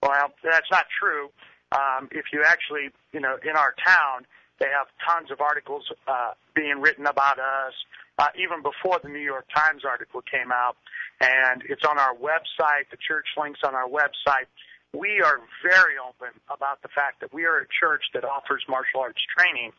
Well, 0.03 0.33
that's 0.43 0.69
not 0.69 0.85
true. 0.99 1.29
Um, 1.71 2.09
if 2.11 2.25
you 2.31 2.43
actually, 2.45 2.89
you 3.11 3.19
know, 3.19 3.37
in 3.41 3.55
our 3.55 3.73
town, 3.83 4.27
they 4.59 4.67
have 4.67 4.87
tons 5.07 5.31
of 5.31 5.41
articles 5.41 5.83
uh, 6.07 6.31
being 6.53 6.79
written 6.79 7.07
about 7.07 7.39
us, 7.39 7.73
uh, 8.17 8.27
even 8.35 8.61
before 8.63 8.99
the 9.03 9.09
New 9.09 9.23
York 9.23 9.45
Times 9.53 9.83
article 9.83 10.21
came 10.21 10.51
out. 10.51 10.77
And 11.21 11.63
it's 11.67 11.83
on 11.87 11.97
our 11.99 12.15
website. 12.15 12.91
The 12.91 12.99
church 12.99 13.27
links 13.37 13.59
on 13.63 13.75
our 13.75 13.87
website. 13.87 14.47
We 14.93 15.19
are 15.19 15.43
very 15.63 15.99
open 15.99 16.31
about 16.47 16.81
the 16.81 16.87
fact 16.95 17.19
that 17.19 17.33
we 17.33 17.43
are 17.43 17.59
a 17.59 17.67
church 17.67 18.03
that 18.13 18.23
offers 18.23 18.63
martial 18.69 19.01
arts 19.01 19.19
training, 19.35 19.71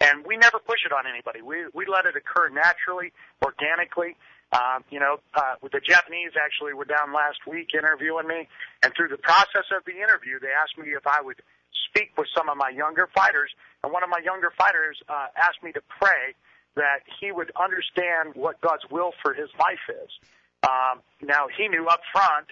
and 0.00 0.24
we 0.24 0.36
never 0.40 0.58
push 0.58 0.80
it 0.88 0.92
on 0.96 1.04
anybody. 1.04 1.44
We 1.44 1.68
we 1.76 1.84
let 1.84 2.08
it 2.08 2.16
occur 2.16 2.48
naturally, 2.48 3.12
organically. 3.44 4.16
Um, 4.52 4.84
you 4.88 5.00
know, 5.00 5.20
uh, 5.36 5.60
the 5.60 5.80
Japanese 5.80 6.32
actually 6.40 6.72
were 6.72 6.88
down 6.88 7.12
last 7.12 7.44
week 7.44 7.76
interviewing 7.76 8.28
me, 8.28 8.48
and 8.82 8.92
through 8.96 9.08
the 9.08 9.20
process 9.20 9.68
of 9.76 9.84
the 9.84 9.96
interview, 10.00 10.40
they 10.40 10.52
asked 10.56 10.76
me 10.80 10.92
if 10.96 11.04
I 11.04 11.20
would 11.20 11.40
speak 11.88 12.16
with 12.16 12.28
some 12.32 12.48
of 12.48 12.56
my 12.56 12.68
younger 12.72 13.08
fighters, 13.12 13.52
and 13.84 13.92
one 13.92 14.02
of 14.02 14.08
my 14.08 14.20
younger 14.24 14.52
fighters 14.56 14.96
uh, 15.08 15.28
asked 15.36 15.60
me 15.62 15.72
to 15.72 15.84
pray 16.00 16.32
that 16.76 17.00
he 17.20 17.32
would 17.32 17.52
understand 17.60 18.34
what 18.34 18.60
God's 18.60 18.84
will 18.90 19.12
for 19.22 19.34
his 19.34 19.48
life 19.58 19.84
is. 19.88 20.10
Um, 20.62 21.00
now 21.20 21.46
he 21.48 21.68
knew 21.68 21.86
up 21.86 22.00
front 22.12 22.46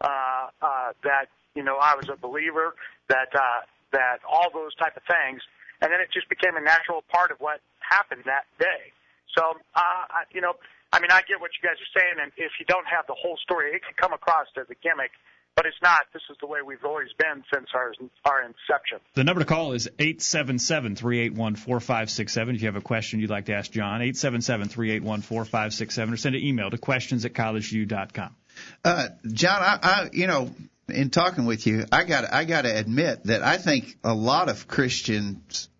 uh, 0.00 0.48
uh, 0.62 0.92
that 1.02 1.26
you 1.54 1.62
know 1.62 1.76
I 1.76 1.94
was 1.96 2.08
a 2.08 2.16
believer, 2.16 2.74
that 3.08 3.34
uh, 3.34 3.66
that 3.92 4.18
all 4.28 4.50
those 4.52 4.74
type 4.76 4.96
of 4.96 5.02
things, 5.04 5.42
and 5.80 5.92
then 5.92 6.00
it 6.00 6.08
just 6.12 6.28
became 6.28 6.56
a 6.56 6.60
natural 6.60 7.04
part 7.12 7.30
of 7.30 7.38
what 7.38 7.60
happened 7.80 8.22
that 8.26 8.44
day. 8.58 8.92
So, 9.36 9.58
uh, 9.74 10.24
you 10.32 10.40
know, 10.40 10.54
I 10.92 11.00
mean, 11.00 11.10
I 11.10 11.20
get 11.28 11.40
what 11.40 11.52
you 11.52 11.62
guys 11.66 11.76
are 11.76 11.92
saying, 11.92 12.16
and 12.22 12.32
if 12.36 12.56
you 12.58 12.64
don't 12.66 12.86
have 12.86 13.06
the 13.06 13.14
whole 13.14 13.36
story, 13.36 13.74
it 13.74 13.82
can 13.84 13.94
come 14.00 14.12
across 14.12 14.46
as 14.56 14.66
a 14.70 14.78
gimmick 14.80 15.12
but 15.56 15.64
it's 15.64 15.80
not. 15.82 16.00
This 16.12 16.22
is 16.30 16.36
the 16.40 16.46
way 16.46 16.60
we've 16.64 16.84
always 16.84 17.08
been 17.18 17.42
since 17.52 17.66
our 17.74 17.92
our 18.26 18.42
inception. 18.42 18.98
The 19.14 19.24
number 19.24 19.40
to 19.40 19.46
call 19.46 19.72
is 19.72 19.88
eight 19.98 20.22
seven 20.22 20.58
seven 20.58 20.94
three 20.94 21.20
eight 21.20 21.32
one 21.32 21.56
four 21.56 21.80
five 21.80 22.10
six 22.10 22.32
seven. 22.34 22.54
If 22.54 22.60
you 22.60 22.68
have 22.68 22.76
a 22.76 22.82
question 22.82 23.20
you'd 23.20 23.30
like 23.30 23.46
to 23.46 23.54
ask 23.54 23.70
John, 23.72 24.02
eight 24.02 24.16
seven 24.16 24.42
seven 24.42 24.68
three 24.68 24.92
eight 24.92 25.02
one 25.02 25.22
four 25.22 25.44
five 25.46 25.72
six 25.72 25.94
seven, 25.94 26.12
or 26.12 26.18
send 26.18 26.36
an 26.36 26.42
email 26.42 26.70
to 26.70 26.78
questions 26.78 27.24
at 27.24 27.32
collegeview.com. 27.32 28.36
Uh, 28.84 29.08
John, 29.26 29.62
I, 29.62 29.78
I, 29.82 30.08
you 30.12 30.26
know, 30.26 30.54
in 30.88 31.10
talking 31.10 31.46
with 31.46 31.66
you, 31.66 31.86
I 31.90 32.04
got 32.04 32.32
I 32.32 32.44
got 32.44 32.62
to 32.62 32.78
admit 32.78 33.24
that 33.24 33.42
I 33.42 33.56
think 33.56 33.96
a 34.04 34.14
lot 34.14 34.50
of 34.50 34.68
Christians 34.68 35.70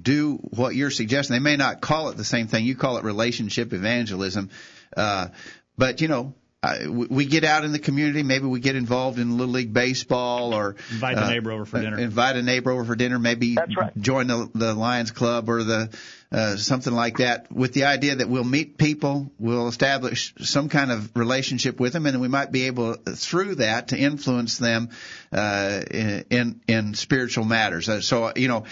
do 0.00 0.36
what 0.36 0.74
you're 0.74 0.90
suggesting. 0.90 1.34
They 1.34 1.40
may 1.40 1.56
not 1.56 1.82
call 1.82 2.08
it 2.08 2.16
the 2.16 2.24
same 2.24 2.46
thing. 2.46 2.64
You 2.64 2.76
call 2.76 2.96
it 2.96 3.04
relationship 3.04 3.74
evangelism, 3.74 4.48
uh, 4.96 5.28
but 5.76 6.00
you 6.00 6.08
know, 6.08 6.34
uh, 6.60 6.76
we 6.88 7.24
get 7.24 7.44
out 7.44 7.64
in 7.64 7.70
the 7.70 7.78
community. 7.78 8.24
Maybe 8.24 8.46
we 8.46 8.58
get 8.58 8.74
involved 8.74 9.20
in 9.20 9.38
little 9.38 9.54
league 9.54 9.72
baseball, 9.72 10.54
or 10.54 10.74
invite 10.90 11.16
a 11.16 11.24
uh, 11.24 11.30
neighbor 11.30 11.52
over 11.52 11.64
for 11.64 11.80
dinner. 11.80 11.98
Invite 11.98 12.36
a 12.36 12.42
neighbor 12.42 12.72
over 12.72 12.84
for 12.84 12.96
dinner. 12.96 13.18
Maybe 13.20 13.56
right. 13.56 13.96
join 13.96 14.26
the, 14.26 14.50
the 14.54 14.74
Lions 14.74 15.12
Club 15.12 15.48
or 15.48 15.62
the 15.62 15.96
uh, 16.32 16.56
something 16.56 16.92
like 16.92 17.18
that, 17.18 17.52
with 17.52 17.74
the 17.74 17.84
idea 17.84 18.16
that 18.16 18.28
we'll 18.28 18.42
meet 18.42 18.76
people, 18.76 19.30
we'll 19.38 19.68
establish 19.68 20.34
some 20.40 20.68
kind 20.68 20.90
of 20.90 21.16
relationship 21.16 21.78
with 21.78 21.92
them, 21.92 22.06
and 22.06 22.20
we 22.20 22.28
might 22.28 22.50
be 22.50 22.66
able 22.66 22.94
through 22.94 23.54
that 23.56 23.88
to 23.88 23.96
influence 23.96 24.58
them 24.58 24.90
uh, 25.30 25.80
in 25.90 26.60
in 26.66 26.94
spiritual 26.94 27.44
matters. 27.44 27.88
Uh, 27.88 28.00
so 28.00 28.32
you 28.34 28.48
know. 28.48 28.64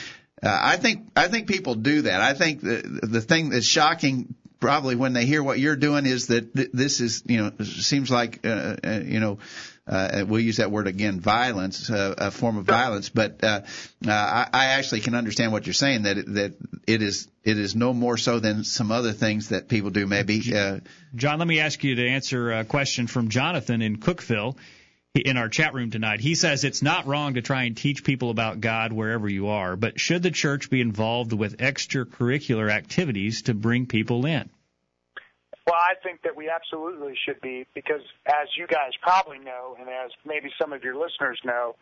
Uh, 0.43 0.50
I 0.50 0.76
think 0.76 1.09
I 1.16 1.28
think 1.28 1.49
people 1.49 1.76
do 1.76 2.02
that. 2.02 2.21
I 2.21 2.35
think 2.35 2.61
the 2.61 2.83
the 3.02 3.23
thing 3.23 3.49
that's 3.49 3.64
shocking 3.64 4.35
probably 4.66 4.96
when 4.96 5.12
they 5.12 5.26
hear 5.26 5.44
what 5.44 5.61
you're 5.61 5.76
doing 5.76 6.06
is 6.06 6.26
that 6.26 6.52
th- 6.52 6.70
this 6.73 7.00
is 7.00 7.23
you 7.26 7.37
know 7.37 7.52
seems 7.64 8.11
like 8.11 8.44
uh, 8.44 8.75
uh, 8.82 9.00
you 9.04 9.20
know 9.20 9.38
uh, 9.87 10.25
we'll 10.26 10.40
use 10.40 10.56
that 10.56 10.73
word 10.73 10.88
again 10.88 11.20
violence 11.20 11.88
uh, 11.88 12.16
a 12.18 12.32
form 12.32 12.56
of 12.56 12.64
violence 12.64 13.08
but 13.08 13.44
uh, 13.44 13.61
uh, 14.04 14.11
I, 14.11 14.49
I 14.52 14.64
actually 14.76 15.02
can 15.02 15.14
understand 15.14 15.52
what 15.52 15.68
you're 15.68 15.73
saying 15.73 16.02
that 16.02 16.18
it, 16.18 16.35
that 16.35 16.54
it 16.85 17.00
is 17.00 17.28
it 17.44 17.58
is 17.58 17.76
no 17.76 17.94
more 17.94 18.16
so 18.16 18.40
than 18.40 18.64
some 18.64 18.90
other 18.90 19.12
things 19.12 19.50
that 19.50 19.68
people 19.68 19.90
do 19.90 20.04
maybe 20.04 20.42
uh, 20.52 20.80
John 21.14 21.38
let 21.38 21.46
me 21.46 21.61
ask 21.61 21.85
you 21.85 21.94
to 21.94 22.08
answer 22.08 22.50
a 22.50 22.64
question 22.64 23.06
from 23.06 23.28
Jonathan 23.28 23.82
in 23.82 23.99
Cookeville 23.99 24.56
in 25.14 25.38
our 25.38 25.49
chat 25.49 25.73
room 25.73 25.90
tonight. 25.90 26.20
He 26.20 26.35
says 26.35 26.62
it's 26.64 26.82
not 26.82 27.06
wrong 27.06 27.35
to 27.35 27.40
try 27.40 27.62
and 27.62 27.75
teach 27.75 28.04
people 28.04 28.28
about 28.30 28.61
God 28.61 28.92
wherever 28.92 29.28
you 29.28 29.49
are, 29.49 29.75
but 29.75 29.99
should 29.99 30.23
the 30.23 30.30
church 30.30 30.68
be 30.68 30.82
involved 30.82 31.32
with 31.32 31.56
extracurricular 31.56 32.70
activities 32.70 33.42
to 33.42 33.54
bring 33.54 33.87
people 33.87 34.26
in? 34.26 34.50
Well, 35.66 35.75
I 35.75 35.94
think 36.02 36.23
that 36.23 36.37
we 36.37 36.49
absolutely 36.49 37.14
should 37.26 37.40
be 37.40 37.66
because, 37.75 38.02
as 38.26 38.46
you 38.56 38.68
guys 38.68 38.92
probably 39.02 39.40
know, 39.40 39.76
and 39.80 39.88
as 39.88 40.12
maybe 40.25 40.50
some 40.61 40.73
of 40.73 40.85
your 40.85 40.94
listeners 40.94 41.40
know, 41.44 41.75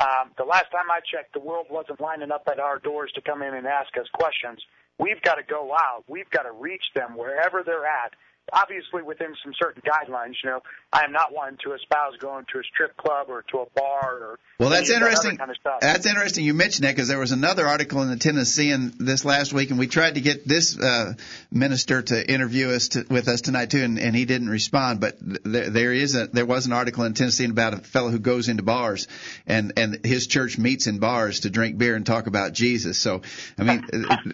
um, 0.00 0.32
the 0.36 0.44
last 0.44 0.72
time 0.72 0.90
I 0.90 0.98
checked, 1.00 1.32
the 1.32 1.40
world 1.40 1.66
wasn't 1.70 2.00
lining 2.00 2.32
up 2.32 2.42
at 2.50 2.58
our 2.58 2.78
doors 2.80 3.12
to 3.14 3.20
come 3.20 3.42
in 3.42 3.54
and 3.54 3.66
ask 3.66 3.96
us 3.96 4.06
questions. 4.12 4.60
We've 4.98 5.22
got 5.22 5.36
to 5.36 5.44
go 5.44 5.72
out. 5.72 6.02
We've 6.08 6.28
got 6.30 6.42
to 6.42 6.52
reach 6.52 6.82
them 6.94 7.16
wherever 7.16 7.62
they're 7.62 7.86
at 7.86 8.12
obviously 8.52 9.02
within 9.02 9.34
some 9.42 9.52
certain 9.60 9.82
guidelines. 9.82 10.34
You 10.42 10.50
know, 10.50 10.62
I 10.92 11.04
am 11.04 11.12
not 11.12 11.32
one 11.32 11.56
to 11.64 11.74
espouse 11.74 12.16
going 12.18 12.44
to 12.52 12.58
a 12.58 12.62
strip 12.64 12.96
club 12.96 13.26
or 13.28 13.42
to 13.50 13.58
a 13.58 13.66
bar 13.74 14.18
or 14.20 14.38
well, 14.58 14.70
that's 14.70 14.90
interesting. 14.90 15.36
Kind 15.36 15.50
of 15.50 15.56
that's 15.80 16.06
interesting 16.06 16.44
you 16.44 16.54
mentioned 16.54 16.84
that 16.84 16.94
because 16.94 17.08
there 17.08 17.18
was 17.18 17.32
another 17.32 17.66
article 17.66 18.02
in 18.02 18.10
the 18.10 18.16
Tennessean 18.16 18.92
this 18.98 19.24
last 19.24 19.52
week, 19.52 19.70
and 19.70 19.78
we 19.78 19.88
tried 19.88 20.14
to 20.14 20.20
get 20.20 20.46
this 20.46 20.78
uh, 20.78 21.14
minister 21.50 22.00
to 22.00 22.30
interview 22.30 22.68
us 22.68 22.88
to, 22.88 23.04
with 23.10 23.26
us 23.26 23.40
tonight 23.40 23.70
too, 23.70 23.82
and, 23.82 23.98
and 23.98 24.14
he 24.14 24.24
didn't 24.24 24.48
respond. 24.48 25.00
But 25.00 25.16
there, 25.20 25.70
there 25.70 25.92
is 25.92 26.14
a 26.14 26.26
there 26.28 26.46
was 26.46 26.66
an 26.66 26.72
article 26.72 27.04
in 27.04 27.14
Tennessean 27.14 27.50
about 27.50 27.74
a 27.74 27.78
fellow 27.78 28.10
who 28.10 28.20
goes 28.20 28.48
into 28.48 28.62
bars, 28.62 29.08
and 29.46 29.72
and 29.76 30.04
his 30.04 30.26
church 30.26 30.58
meets 30.58 30.86
in 30.86 30.98
bars 30.98 31.40
to 31.40 31.50
drink 31.50 31.76
beer 31.76 31.96
and 31.96 32.06
talk 32.06 32.28
about 32.28 32.52
Jesus. 32.52 32.98
So 32.98 33.22
I 33.58 33.64
mean, 33.64 33.84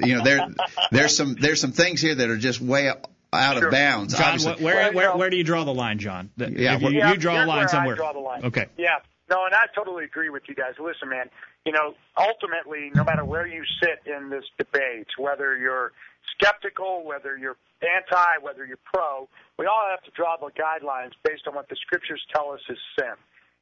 you 0.03 0.17
know, 0.17 0.25
there 0.25 0.47
there's 0.91 1.17
some 1.17 1.37
there's 1.41 1.61
some 1.61 1.73
things 1.73 2.03
here 2.03 2.17
that 2.17 2.29
are 2.29 2.37
just 2.39 2.61
way 2.61 2.91
out 3.33 3.57
sure. 3.57 3.67
of 3.67 3.73
bounds. 3.73 4.17
John, 4.17 4.39
where, 4.61 4.93
where, 4.93 5.17
where 5.17 5.31
do 5.31 5.37
you 5.37 5.45
draw 5.45 5.65
the 5.65 5.75
line, 5.75 5.99
John? 5.99 6.31
Yeah, 6.37 6.79
you, 6.79 6.89
yeah, 6.91 7.13
you 7.13 7.19
draw 7.19 7.45
a 7.45 7.47
line 7.47 7.69
somewhere. 7.69 7.95
I 7.95 7.99
draw 7.99 8.13
the 8.13 8.21
line. 8.21 8.45
Okay. 8.45 8.67
Yeah. 8.77 8.99
No, 9.31 9.45
and 9.45 9.55
I 9.55 9.67
totally 9.75 10.05
agree 10.05 10.31
with 10.31 10.45
you 10.49 10.55
guys. 10.55 10.75
Listen, 10.81 11.11
man, 11.11 11.29
you 11.67 11.73
know, 11.73 11.95
ultimately, 12.17 12.91
no 12.95 13.05
matter 13.05 13.25
where 13.25 13.47
you 13.47 13.63
sit 13.83 14.11
in 14.11 14.31
this 14.31 14.45
debate, 14.57 15.09
whether 15.19 15.57
you're 15.57 15.93
skeptical, 16.33 17.05
whether 17.05 17.37
you're 17.37 17.57
anti, 17.83 18.39
whether 18.41 18.65
you're 18.65 18.81
pro, 18.85 19.29
we 19.59 19.67
all 19.67 19.87
have 19.91 20.03
to 20.05 20.11
draw 20.13 20.37
the 20.37 20.51
guidelines 20.57 21.13
based 21.25 21.47
on 21.47 21.55
what 21.55 21.69
the 21.69 21.77
scriptures 21.77 22.23
tell 22.35 22.53
us 22.53 22.61
is 22.71 22.79
sin. 22.99 23.15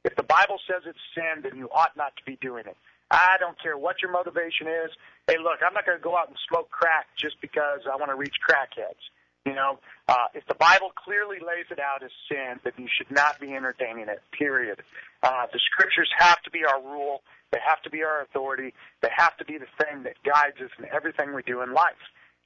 If 0.05 0.15
the 0.15 0.23
Bible 0.23 0.59
says 0.71 0.83
it's 0.85 0.99
sin, 1.13 1.43
then 1.43 1.57
you 1.57 1.67
ought 1.69 1.97
not 1.97 2.15
to 2.15 2.23
be 2.23 2.37
doing 2.39 2.63
it. 2.65 2.77
I 3.11 3.35
don't 3.39 3.59
care 3.61 3.77
what 3.77 4.01
your 4.01 4.11
motivation 4.11 4.67
is. 4.67 4.91
Hey, 5.27 5.37
look, 5.37 5.59
I'm 5.65 5.73
not 5.73 5.85
going 5.85 5.97
to 5.97 6.03
go 6.03 6.17
out 6.17 6.27
and 6.27 6.37
smoke 6.47 6.69
crack 6.69 7.07
just 7.17 7.39
because 7.41 7.81
I 7.91 7.95
want 7.95 8.11
to 8.11 8.15
reach 8.15 8.35
crackheads. 8.39 9.03
You 9.47 9.55
know, 9.55 9.79
uh, 10.09 10.27
if 10.33 10.45
the 10.47 10.55
Bible 10.55 10.91
clearly 10.93 11.37
lays 11.39 11.71
it 11.71 11.79
out 11.79 12.03
as 12.03 12.11
sin, 12.27 12.59
then 12.65 12.73
you 12.77 12.89
should 12.91 13.09
not 13.09 13.39
be 13.39 13.53
entertaining 13.53 14.09
it. 14.09 14.21
Period. 14.37 14.83
Uh, 15.23 15.47
the 15.53 15.59
scriptures 15.71 16.09
have 16.17 16.41
to 16.43 16.51
be 16.51 16.65
our 16.67 16.81
rule. 16.81 17.21
They 17.53 17.59
have 17.65 17.81
to 17.83 17.89
be 17.89 18.03
our 18.03 18.23
authority. 18.23 18.73
They 19.01 19.09
have 19.15 19.37
to 19.37 19.45
be 19.45 19.57
the 19.57 19.71
thing 19.81 20.03
that 20.03 20.15
guides 20.25 20.57
us 20.59 20.71
in 20.77 20.85
everything 20.93 21.33
we 21.33 21.43
do 21.43 21.61
in 21.61 21.73
life. 21.73 21.95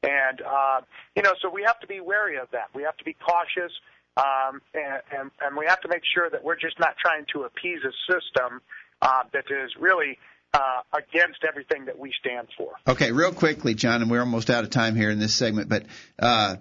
And 0.04 0.42
uh, 0.42 0.82
you 1.16 1.24
know, 1.24 1.34
so 1.42 1.50
we 1.50 1.64
have 1.66 1.80
to 1.80 1.88
be 1.88 2.02
wary 2.02 2.38
of 2.38 2.50
that. 2.52 2.70
We 2.76 2.84
have 2.84 2.98
to 2.98 3.04
be 3.04 3.14
cautious, 3.14 3.74
um, 4.18 4.62
and, 4.76 5.02
and 5.12 5.32
and 5.42 5.58
we 5.58 5.66
have 5.66 5.82
to 5.82 5.88
make 5.88 6.04
sure 6.14 6.30
that 6.30 6.44
we're 6.44 6.60
just 6.60 6.80
not 6.80 6.98
trying 7.02 7.26
to 7.34 7.44
appease 7.44 7.82
a 7.84 7.94
system 8.12 8.62
uh, 9.02 9.24
that 9.34 9.46
is 9.50 9.72
really 9.80 10.20
uh, 10.54 10.82
against 10.94 11.44
everything 11.48 11.86
that 11.86 11.98
we 11.98 12.12
stand 12.20 12.48
for. 12.58 12.74
Okay, 12.88 13.12
real 13.12 13.34
quickly, 13.34 13.74
John, 13.74 14.02
and 14.02 14.12
we're 14.12 14.20
almost 14.20 14.50
out 14.50 14.64
of 14.64 14.70
time 14.70 14.96
here 14.96 15.10
in 15.10 15.20
this 15.20 15.34
segment, 15.34 15.70
but 15.70 15.86
uh, 16.20 16.58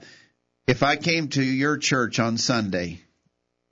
if 0.71 0.85
I 0.85 0.97
came 0.97 1.29
to 1.31 1.43
your 1.43 1.79
church 1.79 2.21
on 2.21 2.39
Sunday, 2.39 3.01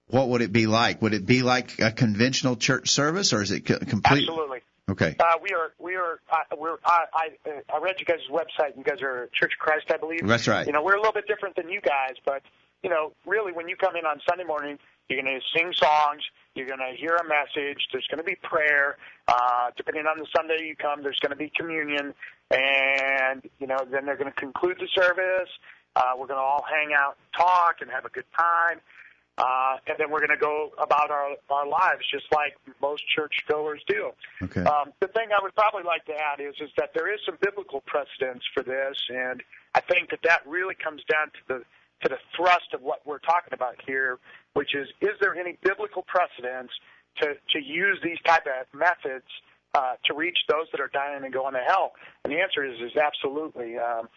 what 0.08 0.28
would 0.30 0.42
it 0.42 0.52
be 0.52 0.66
like? 0.66 1.00
Would 1.00 1.14
it 1.14 1.24
be 1.24 1.42
like 1.42 1.78
a 1.78 1.92
conventional 1.92 2.56
church 2.56 2.90
service, 2.90 3.32
or 3.32 3.40
is 3.40 3.52
it 3.52 3.64
complete? 3.64 4.28
Absolutely. 4.28 4.60
Okay. 4.90 5.16
Uh, 5.20 5.24
we 5.40 5.50
are. 5.52 5.72
We 5.78 5.94
are. 5.94 6.18
Uh, 6.30 6.56
we're. 6.56 6.76
I. 6.84 7.04
I, 7.14 7.48
uh, 7.48 7.76
I 7.76 7.78
read 7.78 7.96
you 8.00 8.06
guys' 8.06 8.18
website. 8.30 8.76
You 8.76 8.82
guys 8.82 9.00
are 9.02 9.28
Church 9.32 9.52
of 9.52 9.58
Christ, 9.58 9.86
I 9.90 9.98
believe. 9.98 10.26
That's 10.26 10.48
right. 10.48 10.66
You 10.66 10.72
know, 10.72 10.82
we're 10.82 10.94
a 10.94 10.98
little 10.98 11.12
bit 11.12 11.28
different 11.28 11.54
than 11.54 11.68
you 11.68 11.80
guys, 11.80 12.16
but 12.24 12.42
you 12.82 12.90
know, 12.90 13.12
really, 13.26 13.52
when 13.52 13.68
you 13.68 13.76
come 13.76 13.94
in 13.96 14.04
on 14.04 14.20
Sunday 14.28 14.44
morning, 14.44 14.78
you're 15.08 15.22
going 15.22 15.40
to 15.40 15.40
sing 15.56 15.72
songs. 15.74 16.22
You're 16.54 16.66
going 16.66 16.80
to 16.80 16.96
hear 16.98 17.14
a 17.16 17.24
message. 17.24 17.86
There's 17.92 18.06
going 18.10 18.18
to 18.18 18.24
be 18.24 18.36
prayer. 18.42 18.96
Uh, 19.28 19.70
depending 19.76 20.06
on 20.06 20.18
the 20.18 20.26
Sunday 20.34 20.66
you 20.66 20.74
come, 20.74 21.02
there's 21.02 21.18
going 21.20 21.30
to 21.30 21.36
be 21.36 21.52
communion, 21.54 22.14
and 22.50 23.42
you 23.60 23.66
know, 23.66 23.78
then 23.90 24.06
they're 24.06 24.16
going 24.16 24.32
to 24.32 24.40
conclude 24.40 24.78
the 24.80 24.88
service. 25.00 25.50
Uh, 25.98 26.14
we're 26.16 26.30
going 26.30 26.38
to 26.38 26.46
all 26.46 26.64
hang 26.70 26.94
out, 26.94 27.16
talk, 27.36 27.80
and 27.80 27.90
have 27.90 28.04
a 28.04 28.08
good 28.10 28.28
time. 28.38 28.78
Uh, 29.36 29.76
and 29.86 29.96
then 29.98 30.10
we're 30.10 30.18
going 30.18 30.30
to 30.30 30.36
go 30.36 30.70
about 30.78 31.10
our, 31.10 31.34
our 31.50 31.66
lives 31.66 32.02
just 32.10 32.26
like 32.32 32.56
most 32.80 33.02
churchgoers 33.14 33.82
do. 33.86 34.10
Okay. 34.42 34.62
Um, 34.62 34.92
the 35.00 35.08
thing 35.08 35.28
I 35.30 35.42
would 35.42 35.54
probably 35.54 35.82
like 35.82 36.04
to 36.06 36.14
add 36.14 36.40
is 36.40 36.54
is 36.60 36.70
that 36.76 36.90
there 36.94 37.12
is 37.12 37.20
some 37.26 37.36
biblical 37.40 37.82
precedence 37.86 38.42
for 38.54 38.62
this, 38.62 38.96
and 39.08 39.42
I 39.74 39.80
think 39.80 40.10
that 40.10 40.20
that 40.24 40.42
really 40.46 40.74
comes 40.74 41.02
down 41.10 41.28
to 41.30 41.40
the 41.46 41.58
to 42.02 42.08
the 42.08 42.18
thrust 42.36 42.74
of 42.74 42.82
what 42.82 43.06
we're 43.06 43.20
talking 43.20 43.52
about 43.52 43.76
here, 43.86 44.18
which 44.54 44.74
is 44.74 44.88
is 45.00 45.14
there 45.20 45.34
any 45.36 45.56
biblical 45.62 46.02
precedence 46.02 46.70
to 47.22 47.34
to 47.50 47.62
use 47.62 47.98
these 48.02 48.18
type 48.26 48.46
of 48.46 48.66
methods 48.76 49.26
uh, 49.74 49.94
to 50.06 50.14
reach 50.14 50.38
those 50.48 50.66
that 50.72 50.80
are 50.80 50.90
dying 50.92 51.22
and 51.22 51.32
going 51.32 51.54
to 51.54 51.60
hell? 51.60 51.92
And 52.24 52.32
the 52.32 52.40
answer 52.40 52.64
is 52.64 52.80
is 52.80 52.96
absolutely. 52.96 53.78
Um, 53.78 54.08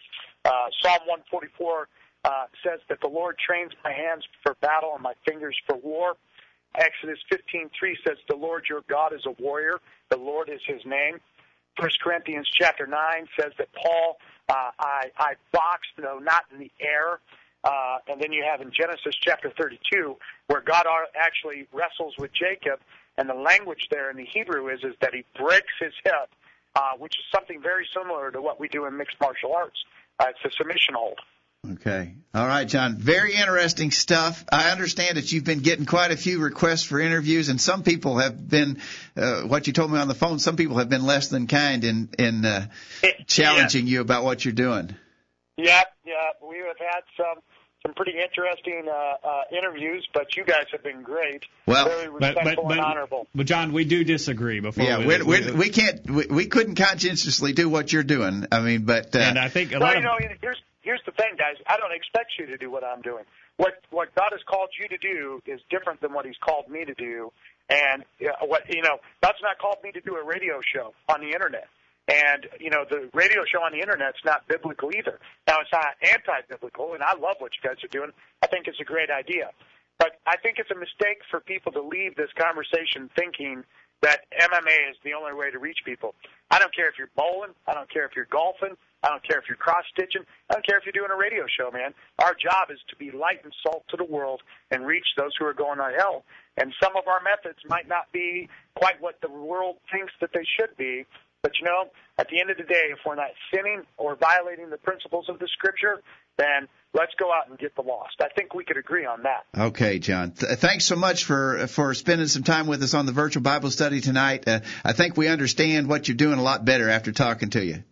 uh, 0.44 0.66
Psalm 0.82 1.00
144 1.06 1.88
uh, 2.24 2.44
says 2.64 2.80
that 2.88 3.00
the 3.00 3.08
Lord 3.08 3.36
trains 3.38 3.72
my 3.84 3.92
hands 3.92 4.24
for 4.42 4.54
battle 4.60 4.92
and 4.94 5.02
my 5.02 5.14
fingers 5.26 5.56
for 5.66 5.76
war. 5.76 6.16
Exodus 6.74 7.18
15:3 7.30 7.70
says 8.06 8.16
the 8.28 8.36
Lord 8.36 8.64
your 8.68 8.82
God 8.88 9.12
is 9.12 9.26
a 9.26 9.32
warrior. 9.42 9.80
The 10.08 10.16
Lord 10.16 10.48
is 10.48 10.60
His 10.66 10.84
name. 10.86 11.20
First 11.80 12.00
Corinthians 12.00 12.48
chapter 12.52 12.86
9 12.86 12.98
says 13.40 13.52
that 13.58 13.68
Paul, 13.72 14.18
uh, 14.48 14.70
I, 14.78 15.10
I 15.16 15.34
boxed, 15.52 15.90
though 15.96 16.18
not 16.18 16.44
in 16.52 16.58
the 16.58 16.70
air. 16.80 17.20
Uh, 17.64 17.98
and 18.08 18.20
then 18.20 18.32
you 18.32 18.42
have 18.42 18.60
in 18.60 18.72
Genesis 18.72 19.14
chapter 19.20 19.52
32 19.56 20.16
where 20.48 20.60
God 20.60 20.84
actually 21.14 21.66
wrestles 21.72 22.14
with 22.18 22.32
Jacob, 22.32 22.80
and 23.16 23.28
the 23.28 23.34
language 23.34 23.88
there 23.90 24.10
in 24.10 24.16
the 24.16 24.26
Hebrew 24.26 24.68
is 24.68 24.80
is 24.82 24.94
that 25.00 25.14
he 25.14 25.24
breaks 25.38 25.72
his 25.80 25.92
hip, 26.04 26.30
uh, 26.74 26.92
which 26.98 27.16
is 27.16 27.24
something 27.32 27.62
very 27.62 27.86
similar 27.96 28.30
to 28.30 28.42
what 28.42 28.58
we 28.58 28.68
do 28.68 28.86
in 28.86 28.96
mixed 28.96 29.20
martial 29.20 29.54
arts. 29.54 29.78
Uh, 30.22 30.26
it's 30.28 30.54
a 30.54 30.56
submission 30.56 30.94
hold. 30.94 31.18
Okay. 31.72 32.14
All 32.34 32.46
right, 32.46 32.66
John. 32.66 32.96
Very 32.96 33.34
interesting 33.34 33.90
stuff. 33.90 34.44
I 34.50 34.70
understand 34.70 35.16
that 35.16 35.30
you've 35.30 35.44
been 35.44 35.60
getting 35.60 35.86
quite 35.86 36.10
a 36.10 36.16
few 36.16 36.40
requests 36.40 36.84
for 36.84 37.00
interviews, 37.00 37.48
and 37.48 37.60
some 37.60 37.82
people 37.82 38.18
have 38.18 38.48
been, 38.48 38.80
uh, 39.16 39.42
what 39.42 39.66
you 39.66 39.72
told 39.72 39.92
me 39.92 39.98
on 39.98 40.08
the 40.08 40.14
phone, 40.14 40.38
some 40.38 40.56
people 40.56 40.78
have 40.78 40.88
been 40.88 41.04
less 41.04 41.28
than 41.28 41.46
kind 41.46 41.84
in, 41.84 42.08
in 42.18 42.44
uh, 42.44 42.66
challenging 43.26 43.86
yeah. 43.86 43.92
you 43.92 44.00
about 44.00 44.24
what 44.24 44.44
you're 44.44 44.52
doing. 44.54 44.94
Yeah, 45.56 45.82
yeah. 46.04 46.14
We 46.40 46.58
have 46.58 46.78
had 46.78 47.02
some 47.16 47.42
some 47.82 47.94
pretty 47.94 48.12
interesting 48.12 48.88
uh, 48.88 49.16
uh, 49.26 49.42
interviews, 49.50 50.06
but 50.14 50.36
you 50.36 50.44
guys 50.44 50.66
have 50.70 50.82
been 50.82 51.02
great. 51.02 51.44
Well, 51.66 51.86
very 51.86 52.08
respectful 52.08 52.44
but, 52.44 52.56
but, 52.56 52.68
but, 52.68 52.72
and 52.72 52.80
honorable. 52.80 53.26
But 53.34 53.46
John, 53.46 53.72
we 53.72 53.84
do 53.84 54.04
disagree. 54.04 54.60
Before 54.60 54.84
yeah, 54.84 54.98
we, 54.98 55.22
we, 55.22 55.22
we, 55.24 55.52
we 55.52 55.68
can't 55.70 56.08
we, 56.08 56.26
we 56.26 56.46
couldn't 56.46 56.76
conscientiously 56.76 57.52
do 57.52 57.68
what 57.68 57.92
you're 57.92 58.04
doing. 58.04 58.46
I 58.52 58.60
mean, 58.60 58.84
but 58.84 59.14
uh, 59.16 59.20
and 59.20 59.38
I 59.38 59.48
think 59.48 59.72
a 59.72 59.78
well, 59.78 59.88
lot 59.88 59.92
you 59.94 59.98
of 59.98 60.04
know, 60.04 60.36
here's 60.40 60.62
here's 60.82 61.02
the 61.06 61.12
thing, 61.12 61.34
guys. 61.36 61.56
I 61.66 61.76
don't 61.76 61.92
expect 61.92 62.32
you 62.38 62.46
to 62.46 62.56
do 62.56 62.70
what 62.70 62.84
I'm 62.84 63.02
doing. 63.02 63.24
What 63.56 63.80
what 63.90 64.14
God 64.14 64.28
has 64.30 64.40
called 64.46 64.70
you 64.80 64.88
to 64.88 64.98
do 64.98 65.42
is 65.46 65.60
different 65.68 66.00
than 66.00 66.12
what 66.12 66.24
He's 66.24 66.38
called 66.40 66.68
me 66.68 66.84
to 66.84 66.94
do. 66.94 67.32
And 67.68 68.04
uh, 68.20 68.46
what 68.46 68.62
you 68.72 68.82
know, 68.82 68.98
God's 69.22 69.38
not 69.42 69.58
called 69.58 69.78
me 69.82 69.92
to 69.92 70.00
do 70.00 70.16
a 70.16 70.24
radio 70.24 70.60
show 70.60 70.94
on 71.08 71.20
the 71.20 71.32
internet. 71.32 71.66
And 72.08 72.48
you 72.58 72.70
know, 72.70 72.84
the 72.88 73.08
radio 73.14 73.44
show 73.44 73.62
on 73.62 73.72
the 73.72 73.78
internet's 73.78 74.18
not 74.24 74.46
biblical 74.48 74.90
either. 74.94 75.20
Now 75.46 75.60
it's 75.60 75.72
not 75.72 75.94
anti-biblical, 76.02 76.94
and 76.94 77.02
I 77.02 77.14
love 77.14 77.36
what 77.38 77.52
you 77.54 77.68
guys 77.68 77.82
are 77.84 77.88
doing. 77.88 78.10
I 78.42 78.46
think 78.48 78.66
it's 78.66 78.80
a 78.80 78.84
great 78.84 79.10
idea. 79.10 79.50
But 79.98 80.18
I 80.26 80.36
think 80.36 80.58
it's 80.58 80.70
a 80.70 80.78
mistake 80.78 81.22
for 81.30 81.38
people 81.38 81.70
to 81.72 81.82
leave 81.82 82.16
this 82.16 82.30
conversation 82.36 83.08
thinking 83.14 83.62
that 84.02 84.26
MMA 84.34 84.90
is 84.90 84.96
the 85.04 85.14
only 85.14 85.32
way 85.32 85.50
to 85.52 85.60
reach 85.60 85.78
people. 85.84 86.16
I 86.50 86.58
don't 86.58 86.74
care 86.74 86.88
if 86.88 86.98
you're 86.98 87.10
bowling. 87.16 87.50
I 87.68 87.74
don't 87.74 87.88
care 87.88 88.04
if 88.04 88.16
you're 88.16 88.26
golfing. 88.30 88.76
I 89.04 89.08
don't 89.08 89.22
care 89.22 89.38
if 89.38 89.44
you're 89.48 89.56
cross 89.56 89.84
stitching. 89.92 90.22
I 90.50 90.54
don't 90.54 90.66
care 90.66 90.76
if 90.76 90.84
you're 90.84 90.92
doing 90.92 91.10
a 91.12 91.16
radio 91.16 91.46
show, 91.46 91.70
man. 91.70 91.94
Our 92.18 92.34
job 92.34 92.70
is 92.70 92.78
to 92.90 92.96
be 92.96 93.12
light 93.12 93.44
and 93.44 93.54
salt 93.62 93.84
to 93.90 93.96
the 93.96 94.04
world 94.04 94.42
and 94.72 94.84
reach 94.86 95.06
those 95.16 95.30
who 95.38 95.46
are 95.46 95.54
going 95.54 95.78
to 95.78 95.90
hell. 95.96 96.24
And 96.56 96.74
some 96.82 96.96
of 96.96 97.06
our 97.06 97.22
methods 97.22 97.58
might 97.68 97.86
not 97.88 98.10
be 98.12 98.48
quite 98.74 99.00
what 99.00 99.20
the 99.22 99.30
world 99.30 99.76
thinks 99.90 100.12
that 100.20 100.30
they 100.34 100.44
should 100.58 100.76
be. 100.76 101.06
But 101.42 101.58
you 101.58 101.64
know, 101.64 101.86
at 102.18 102.28
the 102.28 102.40
end 102.40 102.50
of 102.50 102.56
the 102.56 102.62
day, 102.62 102.90
if 102.90 102.98
we're 103.04 103.16
not 103.16 103.30
sinning 103.52 103.82
or 103.96 104.14
violating 104.14 104.70
the 104.70 104.76
principles 104.76 105.28
of 105.28 105.40
the 105.40 105.48
scripture, 105.48 106.00
then 106.36 106.68
let's 106.94 107.12
go 107.18 107.32
out 107.32 107.48
and 107.48 107.58
get 107.58 107.74
the 107.74 107.82
lost. 107.82 108.14
I 108.20 108.28
think 108.28 108.54
we 108.54 108.64
could 108.64 108.76
agree 108.76 109.04
on 109.04 109.24
that. 109.24 109.44
Okay, 109.58 109.98
John. 109.98 110.30
Th- 110.30 110.56
thanks 110.58 110.84
so 110.84 110.94
much 110.94 111.24
for 111.24 111.66
for 111.66 111.94
spending 111.94 112.28
some 112.28 112.44
time 112.44 112.68
with 112.68 112.82
us 112.82 112.94
on 112.94 113.06
the 113.06 113.12
virtual 113.12 113.42
Bible 113.42 113.70
study 113.70 114.00
tonight. 114.00 114.46
Uh, 114.46 114.60
I 114.84 114.92
think 114.92 115.16
we 115.16 115.26
understand 115.26 115.88
what 115.88 116.06
you're 116.06 116.16
doing 116.16 116.38
a 116.38 116.42
lot 116.42 116.64
better 116.64 116.88
after 116.88 117.10
talking 117.10 117.50
to 117.50 117.64
you. 117.64 117.82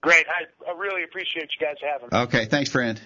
Great. 0.00 0.26
I, 0.28 0.68
I 0.68 0.76
really 0.76 1.04
appreciate 1.04 1.50
you 1.58 1.66
guys 1.66 1.76
having 1.80 2.08
me. 2.10 2.24
Okay. 2.24 2.46
Thanks, 2.46 2.70
friend. 2.70 3.00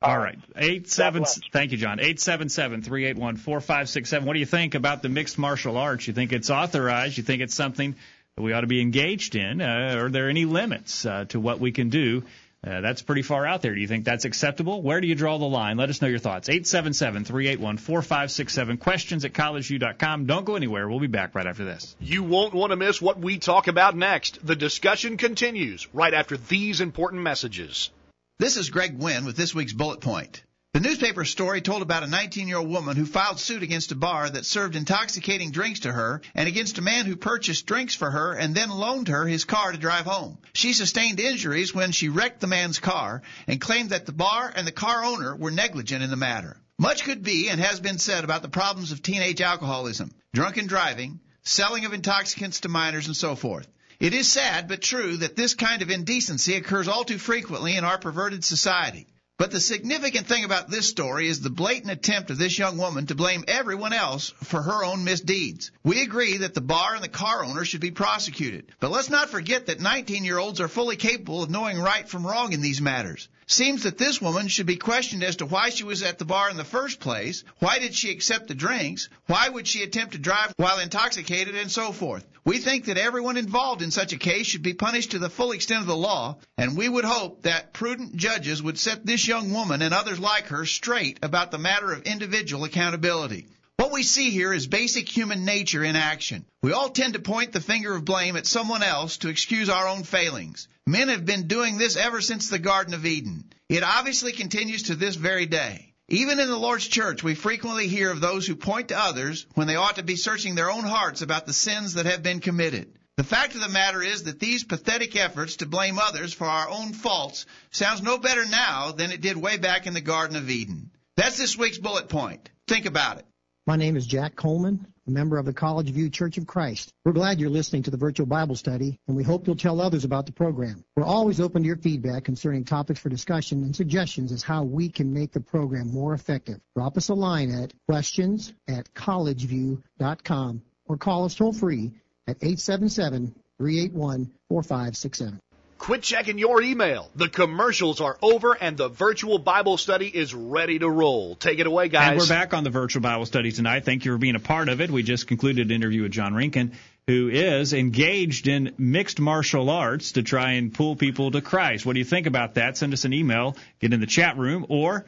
All 0.00 0.18
right. 0.18 0.38
Eight 0.56 0.88
seven. 0.88 1.24
Thank 1.52 1.72
you, 1.72 1.78
John. 1.78 2.00
Eight 2.00 2.18
seven 2.18 2.48
seven 2.48 2.82
three 2.82 3.04
eight 3.04 3.16
one 3.16 3.36
four 3.36 3.60
five 3.60 3.88
six 3.88 4.08
seven. 4.08 4.26
What 4.26 4.32
do 4.32 4.40
you 4.40 4.46
think 4.46 4.74
about 4.74 5.02
the 5.02 5.08
mixed 5.08 5.38
martial 5.38 5.76
arts? 5.76 6.06
You 6.08 6.14
think 6.14 6.32
it's 6.32 6.50
authorized? 6.50 7.18
You 7.18 7.22
think 7.22 7.42
it's 7.42 7.54
something 7.54 7.94
that 8.36 8.42
we 8.42 8.52
ought 8.52 8.62
to 8.62 8.66
be 8.66 8.80
engaged 8.80 9.34
in? 9.34 9.60
Uh, 9.60 9.96
are 9.98 10.08
there 10.08 10.28
any 10.28 10.44
limits 10.44 11.04
uh, 11.04 11.26
to 11.26 11.40
what 11.40 11.60
we 11.60 11.72
can 11.72 11.90
do? 11.90 12.22
Uh, 12.64 12.80
that's 12.80 13.02
pretty 13.02 13.22
far 13.22 13.44
out 13.44 13.60
there. 13.60 13.74
Do 13.74 13.80
you 13.80 13.88
think 13.88 14.04
that's 14.04 14.24
acceptable? 14.24 14.82
Where 14.82 15.00
do 15.00 15.08
you 15.08 15.16
draw 15.16 15.36
the 15.36 15.46
line? 15.46 15.76
Let 15.76 15.90
us 15.90 16.00
know 16.00 16.06
your 16.06 16.20
thoughts. 16.20 16.48
Eight 16.48 16.66
seven 16.66 16.92
seven 16.92 17.24
three 17.24 17.48
eight 17.48 17.58
one 17.58 17.76
four 17.76 18.02
five 18.02 18.30
six 18.30 18.54
seven. 18.54 18.76
Questions 18.76 19.24
at 19.24 19.32
collegeview.com. 19.32 20.26
Don't 20.26 20.44
go 20.44 20.54
anywhere. 20.54 20.88
We'll 20.88 21.00
be 21.00 21.08
back 21.08 21.34
right 21.34 21.46
after 21.46 21.64
this. 21.64 21.96
You 22.00 22.22
won't 22.22 22.54
want 22.54 22.70
to 22.70 22.76
miss 22.76 23.02
what 23.02 23.18
we 23.18 23.38
talk 23.38 23.66
about 23.66 23.96
next. 23.96 24.46
The 24.46 24.54
discussion 24.54 25.16
continues 25.16 25.92
right 25.92 26.14
after 26.14 26.36
these 26.36 26.80
important 26.80 27.22
messages. 27.22 27.90
This 28.38 28.56
is 28.56 28.70
Greg 28.70 28.98
Gwynn 28.98 29.24
with 29.24 29.36
this 29.36 29.54
week's 29.54 29.72
Bullet 29.72 30.00
Point. 30.00 30.44
The 30.74 30.80
newspaper 30.80 31.26
story 31.26 31.60
told 31.60 31.82
about 31.82 32.02
a 32.02 32.06
19 32.06 32.48
year 32.48 32.56
old 32.56 32.70
woman 32.70 32.96
who 32.96 33.04
filed 33.04 33.38
suit 33.38 33.62
against 33.62 33.92
a 33.92 33.94
bar 33.94 34.30
that 34.30 34.46
served 34.46 34.74
intoxicating 34.74 35.50
drinks 35.50 35.80
to 35.80 35.92
her 35.92 36.22
and 36.34 36.48
against 36.48 36.78
a 36.78 36.82
man 36.82 37.04
who 37.04 37.14
purchased 37.14 37.66
drinks 37.66 37.94
for 37.94 38.10
her 38.10 38.32
and 38.32 38.54
then 38.54 38.70
loaned 38.70 39.08
her 39.08 39.26
his 39.26 39.44
car 39.44 39.72
to 39.72 39.76
drive 39.76 40.06
home. 40.06 40.38
She 40.54 40.72
sustained 40.72 41.20
injuries 41.20 41.74
when 41.74 41.92
she 41.92 42.08
wrecked 42.08 42.40
the 42.40 42.46
man's 42.46 42.78
car 42.78 43.20
and 43.46 43.60
claimed 43.60 43.90
that 43.90 44.06
the 44.06 44.14
bar 44.14 44.50
and 44.56 44.66
the 44.66 44.72
car 44.72 45.04
owner 45.04 45.36
were 45.36 45.50
negligent 45.50 46.02
in 46.02 46.08
the 46.08 46.16
matter. 46.16 46.56
Much 46.78 47.04
could 47.04 47.22
be 47.22 47.50
and 47.50 47.60
has 47.60 47.78
been 47.78 47.98
said 47.98 48.24
about 48.24 48.40
the 48.40 48.48
problems 48.48 48.92
of 48.92 49.02
teenage 49.02 49.42
alcoholism, 49.42 50.10
drunken 50.32 50.68
driving, 50.68 51.20
selling 51.42 51.84
of 51.84 51.92
intoxicants 51.92 52.60
to 52.60 52.70
minors, 52.70 53.08
and 53.08 53.16
so 53.16 53.36
forth. 53.36 53.68
It 54.00 54.14
is 54.14 54.26
sad 54.26 54.68
but 54.68 54.80
true 54.80 55.18
that 55.18 55.36
this 55.36 55.52
kind 55.52 55.82
of 55.82 55.90
indecency 55.90 56.56
occurs 56.56 56.88
all 56.88 57.04
too 57.04 57.18
frequently 57.18 57.76
in 57.76 57.84
our 57.84 57.98
perverted 57.98 58.42
society. 58.42 59.06
But 59.38 59.50
the 59.50 59.60
significant 59.60 60.26
thing 60.26 60.44
about 60.44 60.70
this 60.70 60.88
story 60.88 61.26
is 61.26 61.40
the 61.40 61.50
blatant 61.50 61.90
attempt 61.90 62.30
of 62.30 62.38
this 62.38 62.58
young 62.58 62.76
woman 62.78 63.06
to 63.06 63.14
blame 63.14 63.44
everyone 63.48 63.92
else 63.92 64.32
for 64.44 64.62
her 64.62 64.84
own 64.84 65.04
misdeeds. 65.04 65.72
We 65.82 66.02
agree 66.02 66.36
that 66.38 66.54
the 66.54 66.60
bar 66.60 66.94
and 66.94 67.02
the 67.02 67.08
car 67.08 67.44
owner 67.44 67.64
should 67.64 67.80
be 67.80 67.90
prosecuted. 67.90 68.66
But 68.78 68.90
let's 68.90 69.10
not 69.10 69.30
forget 69.30 69.66
that 69.66 69.80
19 69.80 70.24
year 70.24 70.38
olds 70.38 70.60
are 70.60 70.68
fully 70.68 70.96
capable 70.96 71.42
of 71.42 71.50
knowing 71.50 71.78
right 71.78 72.08
from 72.08 72.26
wrong 72.26 72.52
in 72.52 72.60
these 72.60 72.80
matters. 72.80 73.28
Seems 73.52 73.82
that 73.82 73.98
this 73.98 74.18
woman 74.18 74.48
should 74.48 74.64
be 74.64 74.76
questioned 74.76 75.22
as 75.22 75.36
to 75.36 75.44
why 75.44 75.68
she 75.68 75.84
was 75.84 76.02
at 76.02 76.18
the 76.18 76.24
bar 76.24 76.48
in 76.48 76.56
the 76.56 76.64
first 76.64 77.00
place, 77.00 77.44
why 77.58 77.80
did 77.80 77.94
she 77.94 78.10
accept 78.10 78.48
the 78.48 78.54
drinks, 78.54 79.10
why 79.26 79.46
would 79.46 79.68
she 79.68 79.82
attempt 79.82 80.12
to 80.12 80.18
drive 80.18 80.54
while 80.56 80.78
intoxicated, 80.78 81.54
and 81.54 81.70
so 81.70 81.92
forth. 81.92 82.24
We 82.46 82.56
think 82.56 82.86
that 82.86 82.96
everyone 82.96 83.36
involved 83.36 83.82
in 83.82 83.90
such 83.90 84.14
a 84.14 84.16
case 84.16 84.46
should 84.46 84.62
be 84.62 84.72
punished 84.72 85.10
to 85.10 85.18
the 85.18 85.28
full 85.28 85.52
extent 85.52 85.82
of 85.82 85.86
the 85.86 85.94
law, 85.94 86.38
and 86.56 86.78
we 86.78 86.88
would 86.88 87.04
hope 87.04 87.42
that 87.42 87.74
prudent 87.74 88.16
judges 88.16 88.62
would 88.62 88.78
set 88.78 89.04
this 89.04 89.28
young 89.28 89.52
woman 89.52 89.82
and 89.82 89.92
others 89.92 90.18
like 90.18 90.46
her 90.46 90.64
straight 90.64 91.18
about 91.22 91.50
the 91.50 91.58
matter 91.58 91.92
of 91.92 92.04
individual 92.04 92.64
accountability. 92.64 93.48
What 93.82 93.90
we 93.90 94.04
see 94.04 94.30
here 94.30 94.52
is 94.52 94.68
basic 94.68 95.08
human 95.08 95.44
nature 95.44 95.82
in 95.82 95.96
action. 95.96 96.44
We 96.62 96.70
all 96.70 96.90
tend 96.90 97.14
to 97.14 97.18
point 97.18 97.50
the 97.50 97.60
finger 97.60 97.92
of 97.96 98.04
blame 98.04 98.36
at 98.36 98.46
someone 98.46 98.84
else 98.84 99.16
to 99.16 99.28
excuse 99.28 99.68
our 99.68 99.88
own 99.88 100.04
failings. 100.04 100.68
Men 100.86 101.08
have 101.08 101.26
been 101.26 101.48
doing 101.48 101.78
this 101.78 101.96
ever 101.96 102.20
since 102.20 102.48
the 102.48 102.60
Garden 102.60 102.94
of 102.94 103.04
Eden. 103.04 103.52
It 103.68 103.82
obviously 103.82 104.30
continues 104.30 104.84
to 104.84 104.94
this 104.94 105.16
very 105.16 105.46
day. 105.46 105.94
Even 106.08 106.38
in 106.38 106.46
the 106.46 106.56
Lord's 106.56 106.86
church, 106.86 107.24
we 107.24 107.34
frequently 107.34 107.88
hear 107.88 108.12
of 108.12 108.20
those 108.20 108.46
who 108.46 108.54
point 108.54 108.90
to 108.90 108.96
others 108.96 109.46
when 109.54 109.66
they 109.66 109.74
ought 109.74 109.96
to 109.96 110.04
be 110.04 110.14
searching 110.14 110.54
their 110.54 110.70
own 110.70 110.84
hearts 110.84 111.20
about 111.20 111.46
the 111.46 111.52
sins 111.52 111.94
that 111.94 112.06
have 112.06 112.22
been 112.22 112.38
committed. 112.38 112.96
The 113.16 113.24
fact 113.24 113.56
of 113.56 113.62
the 113.62 113.68
matter 113.68 114.00
is 114.00 114.22
that 114.22 114.38
these 114.38 114.62
pathetic 114.62 115.16
efforts 115.16 115.56
to 115.56 115.66
blame 115.66 115.98
others 115.98 116.32
for 116.32 116.46
our 116.46 116.70
own 116.70 116.92
faults 116.92 117.46
sounds 117.72 118.00
no 118.00 118.16
better 118.16 118.44
now 118.46 118.92
than 118.92 119.10
it 119.10 119.20
did 119.20 119.36
way 119.36 119.56
back 119.56 119.88
in 119.88 119.92
the 119.92 120.00
Garden 120.00 120.36
of 120.36 120.48
Eden. 120.48 120.92
That's 121.16 121.36
this 121.36 121.58
week's 121.58 121.78
bullet 121.78 122.08
point. 122.08 122.48
Think 122.68 122.86
about 122.86 123.18
it. 123.18 123.26
My 123.64 123.76
name 123.76 123.96
is 123.96 124.08
Jack 124.08 124.34
Coleman, 124.34 124.88
a 125.06 125.10
member 125.12 125.38
of 125.38 125.46
the 125.46 125.52
College 125.52 125.88
View 125.90 126.10
Church 126.10 126.36
of 126.36 126.48
Christ. 126.48 126.92
We're 127.04 127.12
glad 127.12 127.38
you're 127.38 127.48
listening 127.48 127.84
to 127.84 127.92
the 127.92 127.96
virtual 127.96 128.26
Bible 128.26 128.56
study, 128.56 128.98
and 129.06 129.16
we 129.16 129.22
hope 129.22 129.46
you'll 129.46 129.54
tell 129.54 129.80
others 129.80 130.02
about 130.02 130.26
the 130.26 130.32
program. 130.32 130.84
We're 130.96 131.04
always 131.04 131.38
open 131.38 131.62
to 131.62 131.66
your 131.68 131.76
feedback 131.76 132.24
concerning 132.24 132.64
topics 132.64 132.98
for 132.98 133.08
discussion 133.08 133.62
and 133.62 133.76
suggestions 133.76 134.32
as 134.32 134.42
how 134.42 134.64
we 134.64 134.88
can 134.88 135.12
make 135.12 135.30
the 135.30 135.38
program 135.38 135.92
more 135.92 136.12
effective. 136.12 136.58
Drop 136.74 136.96
us 136.96 137.08
a 137.08 137.14
line 137.14 137.52
at 137.52 137.72
questions 137.86 138.52
at 138.66 138.92
collegeview.com 138.94 140.62
or 140.86 140.96
call 140.96 141.24
us 141.24 141.36
toll 141.36 141.52
free 141.52 141.92
at 142.26 142.38
877 142.42 143.32
381 143.58 144.32
4567. 144.48 145.40
Quit 145.82 146.02
checking 146.02 146.38
your 146.38 146.62
email. 146.62 147.10
The 147.16 147.28
commercials 147.28 148.00
are 148.00 148.16
over 148.22 148.54
and 148.54 148.76
the 148.76 148.86
virtual 148.88 149.40
Bible 149.40 149.76
study 149.76 150.06
is 150.06 150.32
ready 150.32 150.78
to 150.78 150.88
roll. 150.88 151.34
Take 151.34 151.58
it 151.58 151.66
away, 151.66 151.88
guys. 151.88 152.10
And 152.10 152.18
we're 152.20 152.28
back 152.28 152.54
on 152.54 152.62
the 152.62 152.70
virtual 152.70 153.02
Bible 153.02 153.26
study 153.26 153.50
tonight. 153.50 153.84
Thank 153.84 154.04
you 154.04 154.12
for 154.12 154.18
being 154.18 154.36
a 154.36 154.38
part 154.38 154.68
of 154.68 154.80
it. 154.80 154.92
We 154.92 155.02
just 155.02 155.26
concluded 155.26 155.66
an 155.66 155.72
interview 155.74 156.02
with 156.02 156.12
John 156.12 156.34
Renken, 156.34 156.74
who 157.08 157.28
is 157.30 157.72
engaged 157.72 158.46
in 158.46 158.74
mixed 158.78 159.18
martial 159.18 159.70
arts 159.70 160.12
to 160.12 160.22
try 160.22 160.52
and 160.52 160.72
pull 160.72 160.94
people 160.94 161.32
to 161.32 161.40
Christ. 161.40 161.84
What 161.84 161.94
do 161.94 161.98
you 161.98 162.04
think 162.04 162.28
about 162.28 162.54
that? 162.54 162.76
Send 162.76 162.92
us 162.92 163.04
an 163.04 163.12
email, 163.12 163.56
get 163.80 163.92
in 163.92 163.98
the 163.98 164.06
chat 164.06 164.38
room, 164.38 164.66
or 164.68 165.04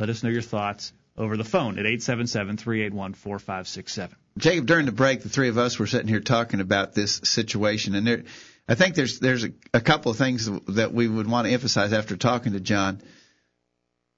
let 0.00 0.08
us 0.08 0.22
know 0.22 0.30
your 0.30 0.40
thoughts 0.40 0.94
over 1.18 1.36
the 1.36 1.44
phone 1.44 1.78
at 1.78 1.84
877 1.84 2.56
381 2.56 3.12
4567. 3.12 4.16
Jacob, 4.38 4.66
during 4.66 4.86
the 4.86 4.92
break, 4.92 5.22
the 5.22 5.28
three 5.28 5.50
of 5.50 5.58
us 5.58 5.78
were 5.78 5.86
sitting 5.86 6.08
here 6.08 6.20
talking 6.20 6.60
about 6.60 6.94
this 6.94 7.20
situation, 7.24 7.94
and 7.94 8.06
there, 8.06 8.24
I 8.68 8.74
think 8.74 8.94
there's 8.94 9.18
there's 9.18 9.44
a, 9.44 9.50
a 9.72 9.80
couple 9.80 10.10
of 10.10 10.16
things 10.16 10.48
that 10.68 10.92
we 10.92 11.06
would 11.06 11.28
want 11.28 11.46
to 11.46 11.52
emphasize 11.52 11.92
after 11.92 12.16
talking 12.16 12.52
to 12.52 12.60
John. 12.60 13.02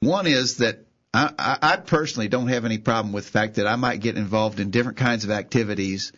One 0.00 0.26
is 0.26 0.58
that 0.58 0.86
I, 1.12 1.58
I, 1.62 1.76
personally 1.76 2.28
don't 2.28 2.48
have 2.48 2.66
any 2.66 2.76
problem 2.76 3.12
with 3.12 3.24
the 3.24 3.30
fact 3.30 3.54
that 3.54 3.66
I 3.66 3.76
might 3.76 4.00
get 4.00 4.18
involved 4.18 4.60
in 4.60 4.70
different 4.70 4.98
kinds 4.98 5.24
of 5.24 5.30
activities 5.30 6.12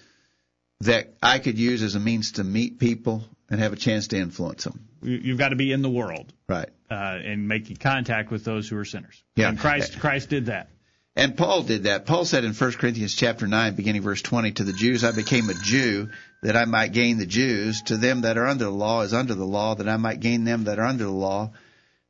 that 0.80 1.14
I 1.22 1.38
could 1.38 1.56
use 1.56 1.82
as 1.82 1.94
a 1.94 2.00
means 2.00 2.32
to 2.32 2.44
meet 2.44 2.80
people 2.80 3.24
and 3.48 3.60
have 3.60 3.72
a 3.72 3.76
chance 3.76 4.08
to 4.08 4.18
influence 4.18 4.64
them. 4.64 4.88
You've 5.02 5.38
got 5.38 5.50
to 5.50 5.56
be 5.56 5.72
in 5.72 5.82
the 5.82 5.88
world, 5.88 6.32
right, 6.48 6.68
uh, 6.90 6.94
and 6.94 7.46
making 7.46 7.76
contact 7.76 8.32
with 8.32 8.44
those 8.44 8.68
who 8.68 8.76
are 8.76 8.84
sinners. 8.84 9.22
Yeah, 9.36 9.48
and 9.48 9.58
Christ 9.58 10.00
Christ 10.00 10.28
did 10.28 10.46
that. 10.46 10.70
And 11.18 11.36
Paul 11.36 11.64
did 11.64 11.82
that. 11.82 12.06
Paul 12.06 12.24
said 12.24 12.44
in 12.44 12.54
1 12.54 12.72
Corinthians 12.74 13.12
chapter 13.12 13.48
9, 13.48 13.74
beginning 13.74 14.02
verse 14.02 14.22
20, 14.22 14.52
to 14.52 14.62
the 14.62 14.72
Jews 14.72 15.02
I 15.02 15.10
became 15.10 15.50
a 15.50 15.54
Jew 15.54 16.10
that 16.44 16.56
I 16.56 16.64
might 16.64 16.92
gain 16.92 17.18
the 17.18 17.26
Jews. 17.26 17.82
To 17.86 17.96
them 17.96 18.20
that 18.20 18.38
are 18.38 18.46
under 18.46 18.66
the 18.66 18.70
law 18.70 19.00
as 19.02 19.12
under 19.12 19.34
the 19.34 19.44
law, 19.44 19.74
that 19.74 19.88
I 19.88 19.96
might 19.96 20.20
gain 20.20 20.44
them 20.44 20.64
that 20.64 20.78
are 20.78 20.84
under 20.84 21.02
the 21.02 21.10
law. 21.10 21.50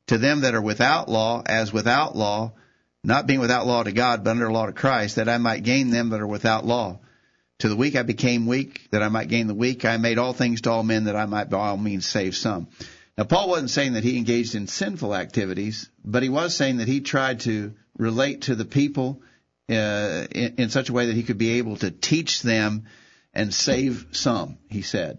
To 0.07 0.19
them 0.19 0.41
that 0.41 0.53
are 0.53 0.61
without 0.61 1.09
law 1.09 1.41
as 1.43 1.73
without 1.73 2.15
law, 2.15 2.53
not 3.03 3.25
being 3.25 3.39
without 3.39 3.65
law 3.65 3.81
to 3.81 3.91
God, 3.91 4.23
but 4.23 4.29
under 4.29 4.51
law 4.51 4.67
to 4.67 4.73
Christ, 4.73 5.15
that 5.15 5.27
I 5.27 5.39
might 5.39 5.63
gain 5.63 5.89
them 5.89 6.09
that 6.09 6.21
are 6.21 6.27
without 6.27 6.67
law. 6.67 6.99
To 7.59 7.69
the 7.69 7.75
weak 7.75 7.95
I 7.95 8.03
became 8.03 8.45
weak, 8.45 8.89
that 8.91 9.01
I 9.01 9.09
might 9.09 9.27
gain 9.27 9.47
the 9.47 9.55
weak. 9.55 9.85
I 9.85 9.97
made 9.97 10.19
all 10.19 10.33
things 10.33 10.61
to 10.61 10.71
all 10.71 10.83
men, 10.83 11.05
that 11.05 11.15
I 11.15 11.25
might 11.25 11.49
by 11.49 11.57
all 11.57 11.77
means 11.77 12.05
save 12.05 12.35
some. 12.35 12.67
Now, 13.19 13.25
Paul 13.25 13.49
wasn't 13.49 13.69
saying 13.69 13.93
that 13.93 14.05
he 14.05 14.17
engaged 14.17 14.55
in 14.55 14.67
sinful 14.67 15.13
activities, 15.13 15.89
but 16.05 16.23
he 16.23 16.29
was 16.29 16.55
saying 16.55 16.77
that 16.77 16.87
he 16.87 17.01
tried 17.01 17.41
to 17.41 17.73
relate 17.97 18.43
to 18.43 18.55
the 18.55 18.63
people 18.63 19.21
uh, 19.69 20.25
in, 20.31 20.55
in 20.57 20.69
such 20.69 20.87
a 20.87 20.93
way 20.93 21.07
that 21.07 21.17
he 21.17 21.23
could 21.23 21.37
be 21.37 21.57
able 21.57 21.75
to 21.75 21.91
teach 21.91 22.41
them 22.43 22.85
and 23.33 23.53
save 23.53 24.07
some, 24.11 24.57
he 24.69 24.83
said. 24.83 25.17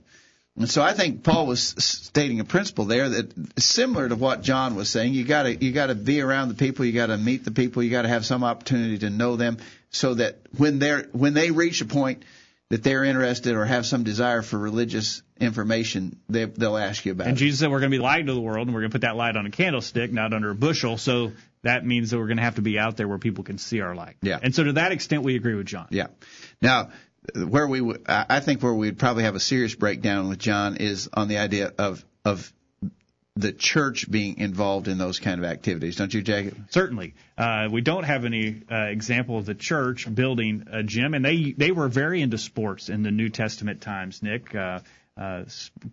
And 0.57 0.67
so 0.67 0.81
I 0.81 0.95
think 0.95 1.25
Paul 1.25 1.47
was 1.47 1.63
stating 1.63 2.41
a 2.41 2.45
principle 2.45 2.87
there 2.87 3.07
that 3.07 3.61
similar 3.61 4.09
to 4.09 4.17
what 4.17 4.41
John 4.41 4.77
was 4.77 4.89
saying. 4.89 5.13
You 5.13 5.25
got 5.25 5.43
to 5.43 5.63
you 5.63 5.73
got 5.73 5.89
to 5.89 5.95
be 5.95 6.23
around 6.23 6.49
the 6.49 6.55
people. 6.55 6.87
You 6.87 6.93
got 6.93 7.09
to 7.09 7.19
meet 7.19 7.45
the 7.45 7.51
people. 7.51 7.83
You 7.83 7.91
got 7.91 8.03
to 8.03 8.09
have 8.09 8.25
some 8.25 8.45
opportunity 8.45 8.97
to 9.01 9.11
know 9.11 9.37
them, 9.37 9.59
so 9.91 10.15
that 10.15 10.39
when 10.57 10.79
they're 10.79 11.07
when 11.13 11.35
they 11.35 11.51
reach 11.51 11.83
a 11.83 11.85
point 11.85 12.25
that 12.71 12.83
they're 12.83 13.05
interested 13.05 13.57
or 13.57 13.65
have 13.65 13.85
some 13.85 14.05
desire 14.05 14.43
for 14.43 14.59
religious 14.59 15.23
information, 15.41 16.19
they, 16.29 16.45
they'll 16.47 16.77
ask 16.77 17.05
you 17.05 17.13
about 17.13 17.25
and 17.25 17.29
it. 17.29 17.31
And 17.33 17.39
Jesus 17.39 17.61
said, 17.61 17.71
"We're 17.71 17.81
going 17.81 17.91
to 17.91 17.97
be 17.97 18.03
light 18.03 18.27
to 18.27 18.33
the 18.33 18.41
world, 18.41 18.67
and 18.69 18.75
we're 18.75 18.83
going 18.83 18.91
to 18.91 18.95
put 18.95 19.03
that 19.03 19.17
light 19.17 19.37
on 19.37 19.45
a 19.45 19.51
candlestick, 19.51 20.13
not 20.13 20.33
under 20.33 20.51
a 20.51 20.55
bushel." 20.55 20.97
So 20.97 21.33
that 21.63 21.85
means 21.85 22.11
that 22.11 22.19
we're 22.19 22.27
going 22.29 22.39
to 22.39 22.45
have 22.45 22.55
to 22.55 22.63
be 22.63 22.79
out 22.79 22.97
there 22.97 23.09
where 23.09 23.19
people 23.19 23.45
can 23.45 23.59
see 23.59 23.81
our 23.81 23.95
light. 23.95 24.17
Yeah. 24.23 24.39
And 24.43 24.55
so 24.55 24.65
to 24.65 24.73
that 24.75 24.93
extent, 24.93 25.25
we 25.25 25.37
agree 25.37 25.55
with 25.55 25.67
John. 25.67 25.89
Yeah. 25.91 26.07
Now, 26.63 26.91
where 27.35 27.67
we, 27.67 27.81
w- 27.81 28.03
I 28.07 28.41
think 28.41 28.63
where 28.63 28.73
we'd 28.73 28.99
probably 28.99 29.25
have 29.25 29.35
a 29.35 29.41
serious 29.41 29.75
breakdown 29.75 30.29
with 30.29 30.39
John 30.39 30.77
is 30.77 31.09
on 31.13 31.29
the 31.29 31.39
idea 31.39 31.73
of 31.79 32.05
of 32.25 32.53
the 33.41 33.53
church 33.53 34.11
being 34.11 34.39
involved 34.39 34.89
in 34.89 34.99
those 34.99 35.19
kind 35.19 35.39
of 35.39 35.45
activities, 35.45 35.97
don't 35.97 36.13
you, 36.13 36.23
Jacob? 36.23 36.57
Certainly, 36.71 37.15
uh, 37.37 37.69
we 37.71 37.81
don't 37.81 38.05
have 38.05 38.25
any 38.25 38.63
uh, 38.71 38.85
example 38.85 39.39
of 39.39 39.47
the 39.47 39.55
church 39.55 40.13
building 40.13 40.67
a 40.71 40.83
gym, 40.83 41.15
and 41.15 41.25
they 41.25 41.53
they 41.53 41.73
were 41.73 41.89
very 41.89 42.23
into 42.23 42.39
sports 42.39 42.89
in 42.89 43.03
the 43.03 43.11
New 43.11 43.29
Testament 43.29 43.81
times. 43.81 44.23
Nick, 44.23 44.55
uh, 44.55 44.81
uh, 45.17 45.45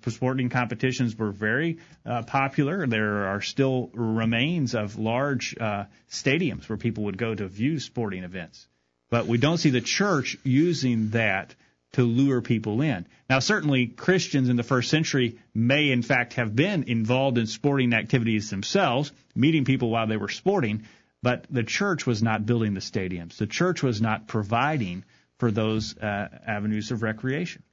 sporting 0.07 0.49
competitions 0.49 1.17
were 1.17 1.31
very 1.31 1.79
uh, 2.05 2.23
popular. 2.23 2.87
There 2.87 3.27
are 3.27 3.41
still 3.41 3.89
remains 3.93 4.75
of 4.75 4.97
large 4.97 5.55
uh, 5.59 5.85
stadiums 6.09 6.69
where 6.69 6.77
people 6.77 7.05
would 7.05 7.17
go 7.17 7.35
to 7.35 7.47
view 7.47 7.79
sporting 7.79 8.23
events, 8.23 8.67
but 9.09 9.25
we 9.27 9.37
don't 9.37 9.57
see 9.57 9.71
the 9.71 9.81
church 9.81 10.37
using 10.43 11.09
that 11.09 11.55
to 11.97 12.03
lure 12.03 12.41
people 12.41 12.81
in. 12.81 13.05
Now, 13.27 13.39
certainly 13.39 13.87
Christians 13.87 14.49
in 14.49 14.55
the 14.55 14.63
first 14.63 14.89
century 14.89 15.39
may 15.53 15.89
in 15.91 16.03
fact 16.03 16.35
have 16.35 16.55
been 16.55 16.83
involved 16.83 17.37
in 17.37 17.47
sporting 17.47 17.93
activities 17.93 18.49
themselves, 18.49 19.11
meeting 19.35 19.65
people 19.65 19.89
while 19.89 20.07
they 20.07 20.15
were 20.15 20.29
sporting, 20.29 20.83
but 21.23 21.45
the 21.49 21.63
church 21.63 22.05
was 22.05 22.21
not 22.21 22.45
building 22.45 22.75
the 22.75 22.79
stadiums. 22.81 23.37
The 23.37 23.47
church 23.47 23.81
was 23.81 23.99
not 23.99 24.27
providing 24.27 25.03
for 25.39 25.51
those 25.51 25.97
uh, 25.97 26.27
avenues 26.45 26.91
of 26.91 27.01
recreation. 27.01 27.63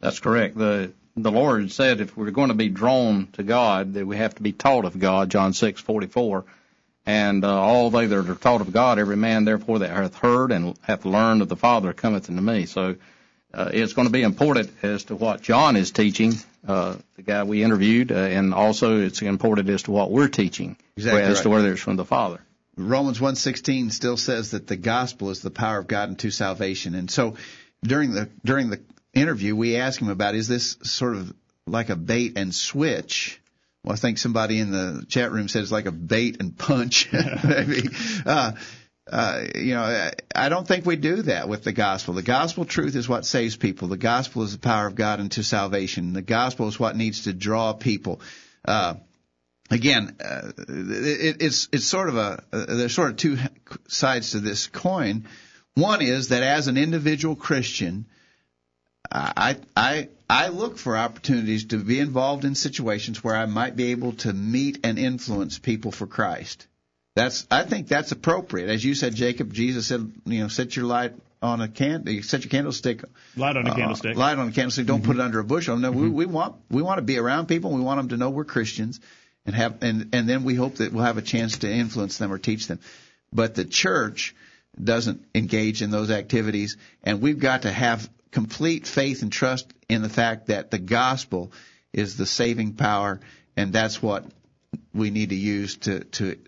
That's 0.00 0.20
correct. 0.20 0.56
The 0.56 0.92
the 1.16 1.30
Lord 1.30 1.70
said 1.72 2.00
if 2.00 2.16
we're 2.16 2.30
going 2.30 2.48
to 2.48 2.54
be 2.54 2.68
drawn 2.68 3.28
to 3.32 3.42
God, 3.42 3.94
that 3.94 4.06
we 4.06 4.16
have 4.16 4.34
to 4.36 4.42
be 4.42 4.52
taught 4.52 4.84
of 4.84 4.98
God. 4.98 5.30
John 5.30 5.52
six 5.52 5.80
forty 5.80 6.06
four. 6.06 6.44
And 7.06 7.44
uh, 7.44 7.60
all 7.60 7.90
they 7.90 8.06
that 8.06 8.30
are 8.30 8.34
taught 8.34 8.62
of 8.62 8.72
God, 8.72 8.98
every 8.98 9.16
man 9.16 9.44
therefore 9.44 9.80
that 9.80 9.90
hath 9.90 10.14
heard 10.14 10.52
and 10.52 10.74
hath 10.82 11.04
learned 11.04 11.42
of 11.42 11.48
the 11.48 11.56
Father 11.56 11.92
cometh 11.92 12.30
unto 12.30 12.40
me. 12.40 12.64
So 12.66 12.96
uh, 13.54 13.70
it's 13.72 13.92
going 13.92 14.08
to 14.08 14.12
be 14.12 14.22
important 14.22 14.70
as 14.82 15.04
to 15.04 15.16
what 15.16 15.42
John 15.42 15.76
is 15.76 15.90
teaching, 15.90 16.34
uh, 16.66 16.96
the 17.16 17.22
guy 17.22 17.44
we 17.44 17.62
interviewed, 17.62 18.12
uh, 18.12 18.16
and 18.16 18.52
also 18.54 19.00
it's 19.00 19.22
important 19.22 19.68
as 19.68 19.84
to 19.84 19.90
what 19.90 20.10
we're 20.10 20.28
teaching, 20.28 20.76
exactly 20.96 21.22
as 21.22 21.36
right. 21.38 21.42
to 21.44 21.50
whether 21.50 21.72
it's 21.72 21.80
from 21.80 21.96
the 21.96 22.04
Father. 22.04 22.40
Romans 22.76 23.20
1:16 23.20 23.92
still 23.92 24.16
says 24.16 24.50
that 24.50 24.66
the 24.66 24.76
gospel 24.76 25.30
is 25.30 25.40
the 25.40 25.50
power 25.50 25.78
of 25.78 25.86
God 25.86 26.08
unto 26.08 26.30
salvation. 26.30 26.94
And 26.94 27.10
so 27.10 27.36
during 27.82 28.12
the 28.12 28.28
during 28.44 28.70
the 28.70 28.80
interview 29.12 29.54
we 29.54 29.76
asked 29.76 30.00
him 30.00 30.08
about 30.08 30.34
is 30.34 30.48
this 30.48 30.76
sort 30.82 31.14
of 31.14 31.32
like 31.66 31.90
a 31.90 31.96
bait 31.96 32.36
and 32.36 32.52
switch? 32.54 33.40
Well, 33.84 33.92
I 33.92 33.96
think 33.96 34.18
somebody 34.18 34.58
in 34.58 34.70
the 34.70 35.04
chat 35.08 35.30
room 35.30 35.46
said 35.46 35.62
it's 35.62 35.70
like 35.70 35.86
a 35.86 35.92
bait 35.92 36.38
and 36.40 36.56
punch 36.56 37.10
maybe. 37.44 37.88
Uh 38.26 38.52
uh, 39.10 39.44
you 39.54 39.74
know, 39.74 40.10
I 40.34 40.48
don't 40.48 40.66
think 40.66 40.84
we 40.84 40.96
do 40.96 41.22
that 41.22 41.48
with 41.48 41.64
the 41.64 41.72
gospel. 41.72 42.14
The 42.14 42.22
gospel 42.22 42.64
truth 42.64 42.96
is 42.96 43.08
what 43.08 43.24
saves 43.24 43.56
people. 43.56 43.88
The 43.88 43.96
gospel 43.96 44.42
is 44.42 44.52
the 44.52 44.58
power 44.58 44.86
of 44.86 44.94
God 44.94 45.20
unto 45.20 45.42
salvation. 45.42 46.12
The 46.12 46.22
gospel 46.22 46.68
is 46.68 46.78
what 46.78 46.96
needs 46.96 47.24
to 47.24 47.32
draw 47.32 47.72
people. 47.72 48.20
Uh, 48.64 48.94
again, 49.70 50.16
uh, 50.20 50.52
it, 50.68 51.36
it's 51.40 51.68
it's 51.72 51.84
sort 51.84 52.08
of 52.08 52.16
a 52.16 52.42
uh, 52.52 52.64
there's 52.66 52.94
sort 52.94 53.10
of 53.10 53.16
two 53.16 53.38
sides 53.88 54.32
to 54.32 54.40
this 54.40 54.66
coin. 54.66 55.26
One 55.74 56.02
is 56.02 56.28
that 56.28 56.42
as 56.42 56.68
an 56.68 56.76
individual 56.76 57.36
Christian, 57.36 58.06
I 59.10 59.56
I 59.76 60.08
I 60.28 60.48
look 60.48 60.78
for 60.78 60.96
opportunities 60.96 61.66
to 61.66 61.78
be 61.78 62.00
involved 62.00 62.44
in 62.44 62.54
situations 62.54 63.22
where 63.22 63.36
I 63.36 63.46
might 63.46 63.76
be 63.76 63.92
able 63.92 64.12
to 64.14 64.32
meet 64.32 64.80
and 64.84 64.98
influence 64.98 65.58
people 65.58 65.92
for 65.92 66.06
Christ. 66.06 66.66
That's 67.14 67.46
I 67.50 67.62
think 67.62 67.86
that's 67.88 68.10
appropriate. 68.12 68.68
As 68.68 68.84
you 68.84 68.94
said, 68.94 69.14
Jacob, 69.14 69.52
Jesus 69.52 69.86
said, 69.86 70.10
you 70.24 70.40
know, 70.40 70.48
set 70.48 70.74
your 70.74 70.84
light 70.84 71.12
on 71.40 71.60
a 71.60 71.68
can, 71.68 72.22
set 72.22 72.42
your 72.42 72.50
candlestick. 72.50 73.04
Light 73.36 73.56
on 73.56 73.66
a 73.66 73.74
candlestick. 73.74 74.16
Uh, 74.16 74.18
light 74.18 74.38
on 74.38 74.48
a 74.48 74.52
candlestick. 74.52 74.86
Don't 74.86 75.00
mm-hmm. 75.00 75.06
put 75.06 75.16
it 75.16 75.22
under 75.22 75.38
a 75.38 75.44
bushel. 75.44 75.76
No, 75.76 75.92
mm-hmm. 75.92 76.00
we, 76.00 76.08
we 76.08 76.26
want 76.26 76.56
we 76.70 76.82
want 76.82 76.98
to 76.98 77.02
be 77.02 77.18
around 77.18 77.46
people. 77.46 77.70
We 77.70 77.82
want 77.82 77.98
them 77.98 78.08
to 78.08 78.16
know 78.16 78.30
we're 78.30 78.44
Christians, 78.44 78.98
and 79.46 79.54
have 79.54 79.82
and 79.82 80.08
and 80.12 80.28
then 80.28 80.42
we 80.42 80.54
hope 80.54 80.76
that 80.76 80.92
we'll 80.92 81.04
have 81.04 81.18
a 81.18 81.22
chance 81.22 81.58
to 81.58 81.70
influence 81.70 82.18
them 82.18 82.32
or 82.32 82.38
teach 82.38 82.66
them. 82.66 82.80
But 83.32 83.54
the 83.54 83.64
church 83.64 84.34
doesn't 84.82 85.24
engage 85.34 85.82
in 85.82 85.90
those 85.90 86.10
activities, 86.10 86.76
and 87.04 87.20
we've 87.20 87.38
got 87.38 87.62
to 87.62 87.70
have 87.70 88.10
complete 88.32 88.88
faith 88.88 89.22
and 89.22 89.30
trust 89.30 89.72
in 89.88 90.02
the 90.02 90.08
fact 90.08 90.48
that 90.48 90.72
the 90.72 90.78
gospel 90.78 91.52
is 91.92 92.16
the 92.16 92.26
saving 92.26 92.72
power, 92.72 93.20
and 93.56 93.72
that's 93.72 94.02
what 94.02 94.24
we 94.92 95.10
need 95.10 95.28
to 95.28 95.36
use 95.36 95.76
to 95.76 96.00
to 96.00 96.38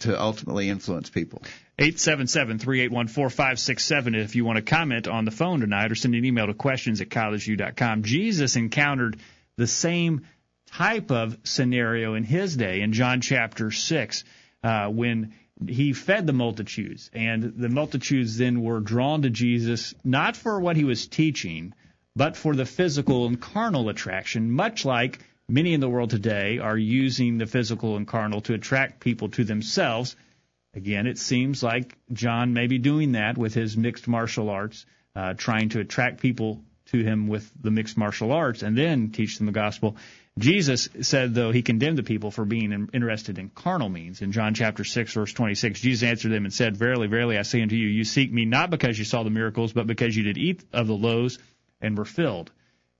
to 0.00 0.20
ultimately 0.20 0.68
influence 0.68 1.08
people. 1.10 1.42
877-381-4567 1.78 4.16
if 4.16 4.34
you 4.36 4.44
want 4.44 4.56
to 4.56 4.62
comment 4.62 5.08
on 5.08 5.24
the 5.24 5.30
phone 5.30 5.60
tonight 5.60 5.92
or 5.92 5.94
send 5.94 6.14
an 6.14 6.24
email 6.24 6.46
to 6.46 6.54
questions 6.54 7.00
at 7.00 7.08
collegeview.com. 7.08 8.02
Jesus 8.02 8.56
encountered 8.56 9.18
the 9.56 9.66
same 9.66 10.26
type 10.72 11.10
of 11.10 11.38
scenario 11.44 12.14
in 12.14 12.24
his 12.24 12.56
day 12.56 12.82
in 12.82 12.92
John 12.92 13.20
chapter 13.20 13.70
6 13.70 14.24
uh, 14.62 14.88
when 14.88 15.34
he 15.68 15.92
fed 15.92 16.26
the 16.26 16.32
multitudes 16.32 17.10
and 17.12 17.42
the 17.42 17.68
multitudes 17.68 18.38
then 18.38 18.62
were 18.62 18.80
drawn 18.80 19.22
to 19.22 19.30
Jesus 19.30 19.94
not 20.04 20.36
for 20.36 20.60
what 20.60 20.76
he 20.76 20.84
was 20.84 21.06
teaching 21.06 21.74
but 22.16 22.36
for 22.36 22.54
the 22.54 22.64
physical 22.64 23.26
and 23.26 23.40
carnal 23.40 23.88
attraction 23.88 24.50
much 24.50 24.84
like 24.84 25.18
many 25.50 25.74
in 25.74 25.80
the 25.80 25.88
world 25.88 26.10
today 26.10 26.58
are 26.58 26.78
using 26.78 27.38
the 27.38 27.46
physical 27.46 27.96
and 27.96 28.06
carnal 28.06 28.40
to 28.42 28.54
attract 28.54 29.00
people 29.00 29.28
to 29.30 29.44
themselves. 29.44 30.16
Again, 30.74 31.06
it 31.06 31.18
seems 31.18 31.62
like 31.62 31.98
John 32.12 32.52
may 32.52 32.68
be 32.68 32.78
doing 32.78 33.12
that 33.12 33.36
with 33.36 33.54
his 33.54 33.76
mixed 33.76 34.06
martial 34.06 34.48
arts, 34.48 34.86
uh, 35.16 35.34
trying 35.34 35.70
to 35.70 35.80
attract 35.80 36.20
people 36.20 36.62
to 36.86 37.02
him 37.02 37.26
with 37.26 37.50
the 37.60 37.70
mixed 37.70 37.96
martial 37.96 38.32
arts 38.32 38.62
and 38.62 38.76
then 38.76 39.10
teach 39.10 39.38
them 39.38 39.46
the 39.46 39.52
gospel. 39.52 39.96
Jesus 40.38 40.88
said, 41.02 41.34
though, 41.34 41.50
he 41.50 41.62
condemned 41.62 41.98
the 41.98 42.02
people 42.04 42.30
for 42.30 42.44
being 42.44 42.88
interested 42.92 43.38
in 43.38 43.50
carnal 43.50 43.88
means. 43.88 44.22
In 44.22 44.32
John 44.32 44.54
chapter 44.54 44.84
6, 44.84 45.12
verse 45.12 45.32
26, 45.32 45.80
Jesus 45.80 46.08
answered 46.08 46.30
them 46.30 46.44
and 46.44 46.54
said, 46.54 46.76
Verily, 46.76 47.08
verily, 47.08 47.36
I 47.36 47.42
say 47.42 47.60
unto 47.60 47.74
you, 47.74 47.88
you 47.88 48.04
seek 48.04 48.32
me 48.32 48.44
not 48.44 48.70
because 48.70 48.98
you 48.98 49.04
saw 49.04 49.22
the 49.22 49.30
miracles, 49.30 49.72
but 49.72 49.86
because 49.86 50.16
you 50.16 50.22
did 50.22 50.38
eat 50.38 50.64
of 50.72 50.86
the 50.86 50.94
loaves 50.94 51.38
and 51.80 51.98
were 51.98 52.04
filled. 52.04 52.50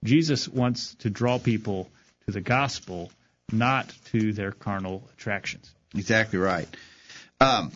Jesus 0.03 0.49
wants 0.49 0.95
to 0.97 1.11
draw 1.11 1.39
people 1.39 1.89
the 2.31 2.41
gospel, 2.41 3.11
not 3.53 3.93
to 4.13 4.33
their 4.33 4.53
carnal 4.53 5.09
attractions. 5.15 5.71
Exactly 5.95 6.39
right. 6.39 6.69
Um, 7.41 7.73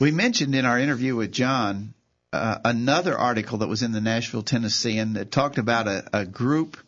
we 0.00 0.10
mentioned 0.10 0.54
in 0.54 0.64
our 0.64 0.78
interview 0.78 1.14
with 1.14 1.32
John 1.32 1.94
uh, 2.32 2.58
another 2.64 3.16
article 3.16 3.58
that 3.58 3.68
was 3.68 3.82
in 3.82 3.92
the 3.92 4.00
Nashville 4.00 4.42
Tennessean 4.42 5.14
that 5.14 5.30
talked 5.30 5.58
about 5.58 5.86
a, 5.86 6.04
a 6.12 6.24
group 6.24 6.78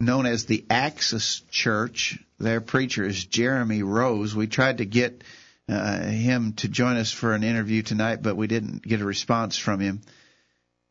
known 0.00 0.26
as 0.26 0.44
the 0.44 0.64
Axis 0.68 1.42
Church. 1.50 2.18
Their 2.38 2.60
preacher 2.60 3.04
is 3.04 3.24
Jeremy 3.24 3.82
Rose. 3.82 4.34
We 4.34 4.46
tried 4.46 4.78
to 4.78 4.84
get 4.84 5.22
uh, 5.68 6.00
him 6.00 6.52
to 6.54 6.68
join 6.68 6.96
us 6.96 7.12
for 7.12 7.32
an 7.32 7.44
interview 7.44 7.82
tonight, 7.82 8.22
but 8.22 8.36
we 8.36 8.46
didn't 8.46 8.82
get 8.82 9.00
a 9.00 9.04
response 9.04 9.56
from 9.56 9.80
him. 9.80 10.00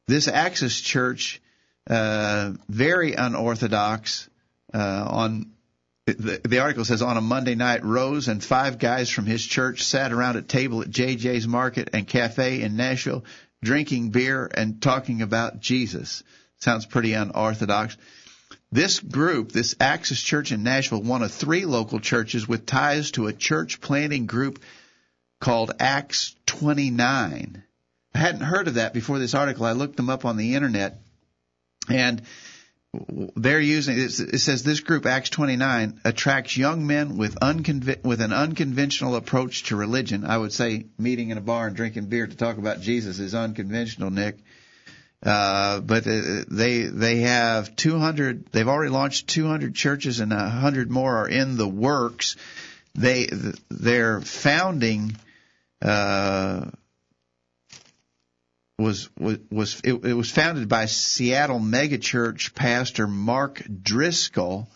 This 0.07 0.27
Axis 0.27 0.81
Church, 0.81 1.41
uh, 1.89 2.53
very 2.69 3.13
unorthodox. 3.13 4.29
Uh, 4.75 5.07
on 5.09 5.51
the, 6.05 6.41
the 6.43 6.59
article 6.59 6.83
says 6.83 7.01
on 7.01 7.15
a 7.15 7.21
Monday 7.21 7.55
night, 7.55 7.85
Rose 7.85 8.27
and 8.27 8.43
five 8.43 8.77
guys 8.77 9.09
from 9.09 9.25
his 9.25 9.43
church 9.43 9.83
sat 9.83 10.11
around 10.11 10.35
a 10.35 10.41
table 10.41 10.81
at 10.81 10.89
JJ's 10.89 11.47
Market 11.47 11.91
and 11.93 12.05
Cafe 12.05 12.61
in 12.61 12.75
Nashville, 12.75 13.23
drinking 13.63 14.09
beer 14.09 14.51
and 14.53 14.81
talking 14.81 15.21
about 15.21 15.61
Jesus. 15.61 16.23
Sounds 16.57 16.85
pretty 16.85 17.13
unorthodox. 17.13 17.95
This 18.69 18.99
group, 18.99 19.53
this 19.53 19.75
Axis 19.79 20.21
Church 20.21 20.51
in 20.51 20.63
Nashville, 20.63 21.01
one 21.01 21.23
of 21.23 21.31
three 21.31 21.65
local 21.65 22.01
churches 22.01 22.45
with 22.45 22.65
ties 22.65 23.11
to 23.11 23.27
a 23.27 23.33
church 23.33 23.79
planting 23.79 24.25
group 24.25 24.61
called 25.39 25.71
Acts 25.79 26.35
29. 26.47 27.63
I 28.13 28.17
hadn't 28.17 28.41
heard 28.41 28.67
of 28.67 28.73
that 28.73 28.93
before 28.93 29.19
this 29.19 29.35
article. 29.35 29.65
I 29.65 29.71
looked 29.71 29.95
them 29.95 30.09
up 30.09 30.25
on 30.25 30.35
the 30.35 30.55
internet, 30.55 30.99
and 31.87 32.21
they're 33.35 33.59
using 33.59 33.97
it 33.97 34.11
says 34.11 34.63
this 34.63 34.79
group 34.79 35.05
Acts 35.05 35.29
29 35.29 36.01
attracts 36.03 36.57
young 36.57 36.85
men 36.85 37.17
with 37.17 37.35
unconv- 37.39 38.03
with 38.03 38.21
an 38.21 38.33
unconventional 38.33 39.15
approach 39.15 39.63
to 39.63 39.75
religion. 39.75 40.25
I 40.25 40.37
would 40.37 40.53
say 40.53 40.85
meeting 40.97 41.29
in 41.29 41.37
a 41.37 41.41
bar 41.41 41.67
and 41.67 41.75
drinking 41.75 42.05
beer 42.05 42.27
to 42.27 42.35
talk 42.35 42.57
about 42.57 42.81
Jesus 42.81 43.19
is 43.19 43.33
unconventional, 43.33 44.09
Nick. 44.09 44.39
Uh, 45.23 45.79
but 45.79 46.03
they 46.03 46.83
they 46.83 47.17
have 47.21 47.75
200. 47.75 48.51
They've 48.51 48.67
already 48.67 48.91
launched 48.91 49.27
200 49.29 49.73
churches, 49.73 50.19
and 50.19 50.31
100 50.31 50.91
more 50.91 51.17
are 51.17 51.27
in 51.27 51.57
the 51.57 51.67
works. 51.67 52.35
They 52.93 53.29
they're 53.69 54.21
founding 54.21 55.15
uh, 55.81 56.69
was 58.77 59.09
was, 59.17 59.39
was 59.49 59.81
it, 59.83 59.93
it 60.05 60.13
was 60.13 60.29
founded 60.29 60.67
by 60.67 60.85
Seattle 60.85 61.59
megachurch 61.59 62.53
pastor 62.53 63.07
Mark 63.07 63.63
Driscoll, 63.81 64.69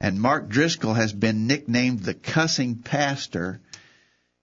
and 0.00 0.20
Mark 0.20 0.48
Driscoll 0.48 0.94
has 0.94 1.12
been 1.12 1.46
nicknamed 1.46 2.00
the 2.00 2.14
cussing 2.14 2.76
pastor. 2.76 3.60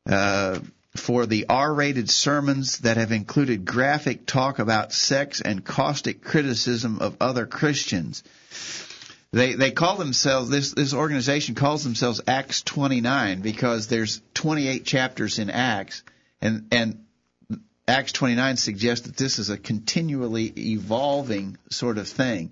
Uh, 0.09 0.59
for 0.95 1.25
the 1.25 1.47
R-rated 1.49 2.07
sermons 2.07 2.79
that 2.79 2.97
have 2.97 3.11
included 3.11 3.65
graphic 3.65 4.27
talk 4.27 4.59
about 4.59 4.93
sex 4.93 5.41
and 5.41 5.65
caustic 5.65 6.23
criticism 6.23 6.99
of 6.99 7.17
other 7.19 7.47
Christians. 7.47 8.23
They 9.31 9.55
they 9.55 9.71
call 9.71 9.97
themselves 9.97 10.49
this 10.51 10.73
this 10.73 10.93
organization 10.93 11.55
calls 11.55 11.83
themselves 11.83 12.21
Acts 12.27 12.61
29 12.61 13.41
because 13.41 13.87
there's 13.87 14.21
28 14.35 14.85
chapters 14.85 15.39
in 15.39 15.49
Acts 15.49 16.03
and 16.39 16.67
and 16.71 17.02
Acts 17.87 18.13
29 18.13 18.57
suggests 18.57 19.07
that 19.07 19.17
this 19.17 19.39
is 19.39 19.49
a 19.49 19.57
continually 19.57 20.53
evolving 20.57 21.57
sort 21.69 21.97
of 21.97 22.07
thing 22.07 22.51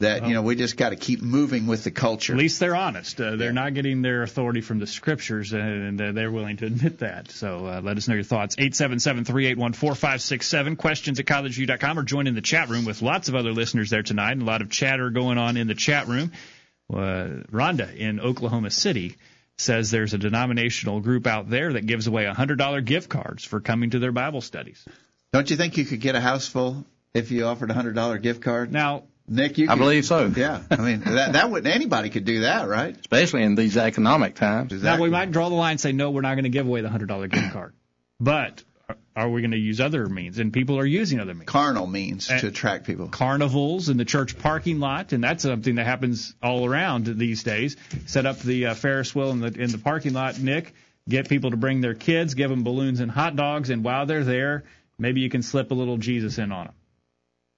that 0.00 0.28
you 0.28 0.34
know 0.34 0.42
we 0.42 0.54
just 0.54 0.76
got 0.76 0.90
to 0.90 0.96
keep 0.96 1.20
moving 1.20 1.66
with 1.66 1.82
the 1.82 1.90
culture. 1.90 2.32
At 2.32 2.38
least 2.38 2.60
they're 2.60 2.76
honest. 2.76 3.20
Uh, 3.20 3.34
they're 3.34 3.48
yeah. 3.48 3.52
not 3.52 3.74
getting 3.74 4.02
their 4.02 4.22
authority 4.22 4.60
from 4.60 4.78
the 4.78 4.86
scriptures, 4.86 5.52
and 5.52 5.98
they're 5.98 6.30
willing 6.30 6.56
to 6.58 6.66
admit 6.66 7.00
that. 7.00 7.30
So 7.32 7.66
uh, 7.66 7.80
let 7.82 7.96
us 7.96 8.06
know 8.06 8.14
your 8.14 8.22
thoughts. 8.22 8.54
Eight 8.58 8.76
seven 8.76 9.00
seven 9.00 9.24
three 9.24 9.46
eight 9.46 9.58
one 9.58 9.72
four 9.72 9.96
five 9.96 10.22
six 10.22 10.46
seven. 10.46 10.76
Questions 10.76 11.18
at 11.18 11.26
collegeview.com 11.26 11.98
or 11.98 12.04
join 12.04 12.28
in 12.28 12.36
the 12.36 12.40
chat 12.40 12.68
room 12.68 12.84
with 12.84 13.02
lots 13.02 13.28
of 13.28 13.34
other 13.34 13.52
listeners 13.52 13.90
there 13.90 14.04
tonight. 14.04 14.32
And 14.32 14.42
a 14.42 14.44
lot 14.44 14.62
of 14.62 14.70
chatter 14.70 15.10
going 15.10 15.38
on 15.38 15.56
in 15.56 15.66
the 15.66 15.74
chat 15.74 16.06
room. 16.06 16.32
Uh, 16.90 17.42
Rhonda 17.50 17.94
in 17.94 18.20
Oklahoma 18.20 18.70
City 18.70 19.16
says 19.58 19.90
there's 19.90 20.14
a 20.14 20.18
denominational 20.18 21.00
group 21.00 21.26
out 21.26 21.50
there 21.50 21.72
that 21.72 21.86
gives 21.86 22.06
away 22.06 22.24
$100 22.24 22.84
gift 22.84 23.08
cards 23.08 23.44
for 23.44 23.60
coming 23.60 23.90
to 23.90 23.98
their 23.98 24.12
Bible 24.12 24.40
studies. 24.40 24.84
Don't 25.32 25.50
you 25.50 25.56
think 25.56 25.76
you 25.76 25.84
could 25.84 26.00
get 26.00 26.14
a 26.14 26.20
house 26.20 26.48
full 26.48 26.86
if 27.12 27.30
you 27.30 27.44
offered 27.44 27.70
a 27.70 27.74
$100 27.74 28.22
gift 28.22 28.40
card? 28.40 28.72
Now, 28.72 29.04
Nick, 29.28 29.58
you 29.58 29.68
I 29.68 29.74
believe 29.74 30.06
so. 30.06 30.32
Yeah, 30.34 30.62
I 30.70 30.76
mean 30.76 31.00
that 31.00 31.34
that 31.34 31.50
wouldn't 31.50 31.74
anybody 31.74 32.08
could 32.08 32.24
do 32.24 32.40
that, 32.40 32.66
right? 32.66 32.96
Especially 32.98 33.42
in 33.42 33.56
these 33.56 33.76
economic 33.76 34.36
times. 34.36 34.72
Exactly. 34.72 34.98
Now 34.98 35.02
we 35.02 35.10
might 35.10 35.30
draw 35.30 35.50
the 35.50 35.54
line 35.54 35.72
and 35.72 35.80
say 35.80 35.92
no, 35.92 36.10
we're 36.10 36.22
not 36.22 36.34
going 36.34 36.44
to 36.44 36.50
give 36.50 36.66
away 36.66 36.80
the 36.80 36.88
hundred 36.88 37.08
dollar 37.08 37.28
gift 37.28 37.52
card, 37.52 37.74
but 38.18 38.62
are 39.18 39.28
we 39.28 39.40
going 39.40 39.50
to 39.50 39.58
use 39.58 39.80
other 39.80 40.06
means? 40.06 40.38
And 40.38 40.52
people 40.52 40.78
are 40.78 40.86
using 40.86 41.18
other 41.18 41.34
means. 41.34 41.48
Carnal 41.48 41.88
means 41.88 42.30
and 42.30 42.40
to 42.40 42.46
attract 42.46 42.86
people. 42.86 43.08
Carnivals 43.08 43.88
in 43.88 43.96
the 43.96 44.04
church 44.04 44.38
parking 44.38 44.78
lot, 44.78 45.12
and 45.12 45.24
that's 45.24 45.42
something 45.42 45.74
that 45.74 45.86
happens 45.86 46.34
all 46.40 46.64
around 46.64 47.06
these 47.06 47.42
days. 47.42 47.76
Set 48.06 48.26
up 48.26 48.38
the 48.38 48.66
uh, 48.66 48.74
Ferris 48.74 49.12
wheel 49.16 49.30
in 49.30 49.40
the 49.40 49.48
in 49.48 49.70
the 49.70 49.78
parking 49.78 50.12
lot, 50.12 50.38
Nick. 50.38 50.72
Get 51.08 51.28
people 51.28 51.50
to 51.50 51.56
bring 51.56 51.80
their 51.80 51.94
kids, 51.94 52.34
give 52.34 52.48
them 52.48 52.62
balloons 52.62 53.00
and 53.00 53.10
hot 53.10 53.34
dogs, 53.34 53.70
and 53.70 53.82
while 53.82 54.06
they're 54.06 54.24
there, 54.24 54.64
maybe 54.98 55.20
you 55.20 55.30
can 55.30 55.42
slip 55.42 55.72
a 55.72 55.74
little 55.74 55.96
Jesus 55.96 56.38
in 56.38 56.52
on 56.52 56.66
them. 56.66 56.74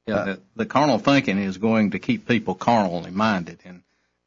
Yeah, 0.06 0.24
the, 0.24 0.40
the 0.56 0.66
carnal 0.66 0.98
thinking 0.98 1.36
is 1.36 1.58
going 1.58 1.90
to 1.90 1.98
keep 1.98 2.26
people 2.26 2.54
carnally 2.54 3.10
minded, 3.10 3.58
and 3.66 3.82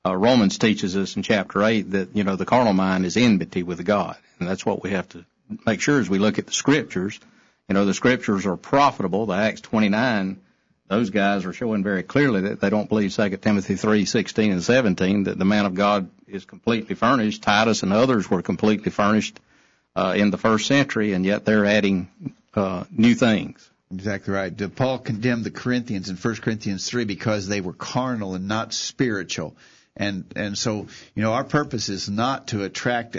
uh, 0.05 0.15
Romans 0.15 0.59
teaches 0.59 0.95
us 0.95 1.15
in 1.15 1.23
chapter 1.23 1.63
eight 1.63 1.91
that 1.91 2.15
you 2.15 2.23
know 2.23 2.35
the 2.35 2.45
carnal 2.45 2.73
mind 2.73 3.07
is 3.07 3.17
enmity 3.17 3.63
with 3.63 3.83
God, 3.83 4.17
and 4.39 4.47
that's 4.47 4.65
what 4.65 4.83
we 4.83 4.91
have 4.91 5.09
to 5.09 5.25
make 5.65 5.81
sure 5.81 5.99
as 5.99 6.09
we 6.09 6.19
look 6.19 6.39
at 6.39 6.47
the 6.47 6.53
scriptures. 6.53 7.19
You 7.67 7.73
know, 7.73 7.85
the 7.85 7.93
scriptures 7.93 8.45
are 8.45 8.57
profitable. 8.57 9.25
The 9.25 9.35
Acts 9.35 9.61
29, 9.61 10.41
those 10.89 11.09
guys 11.09 11.45
are 11.45 11.53
showing 11.53 11.83
very 11.83 12.03
clearly 12.03 12.41
that 12.41 12.59
they 12.59 12.69
don't 12.69 12.89
believe 12.89 13.15
2 13.15 13.37
Timothy 13.37 13.75
3, 13.75 14.05
16 14.05 14.51
and 14.51 14.63
17, 14.63 15.23
that 15.23 15.39
the 15.39 15.45
man 15.45 15.65
of 15.65 15.73
God 15.73 16.09
is 16.27 16.45
completely 16.45 16.95
furnished. 16.95 17.41
Titus 17.41 17.83
and 17.83 17.93
others 17.93 18.29
were 18.29 18.41
completely 18.41 18.91
furnished 18.91 19.39
uh, 19.95 20.13
in 20.15 20.31
the 20.31 20.37
first 20.37 20.67
century, 20.67 21.13
and 21.13 21.25
yet 21.25 21.45
they're 21.45 21.65
adding 21.65 22.09
uh, 22.53 22.83
new 22.91 23.15
things. 23.15 23.69
Exactly 23.93 24.33
right. 24.33 24.75
Paul 24.75 24.97
condemned 24.97 25.43
the 25.43 25.51
Corinthians 25.51 26.09
in 26.09 26.15
1 26.15 26.35
Corinthians 26.37 26.89
3 26.89 27.05
because 27.05 27.47
they 27.47 27.61
were 27.61 27.73
carnal 27.73 28.33
and 28.33 28.47
not 28.47 28.73
spiritual. 28.73 29.55
And 29.95 30.25
and 30.35 30.57
so, 30.57 30.87
you 31.13 31.21
know, 31.21 31.33
our 31.33 31.43
purpose 31.43 31.89
is 31.89 32.09
not 32.09 32.47
to 32.47 32.63
attract 32.63 33.15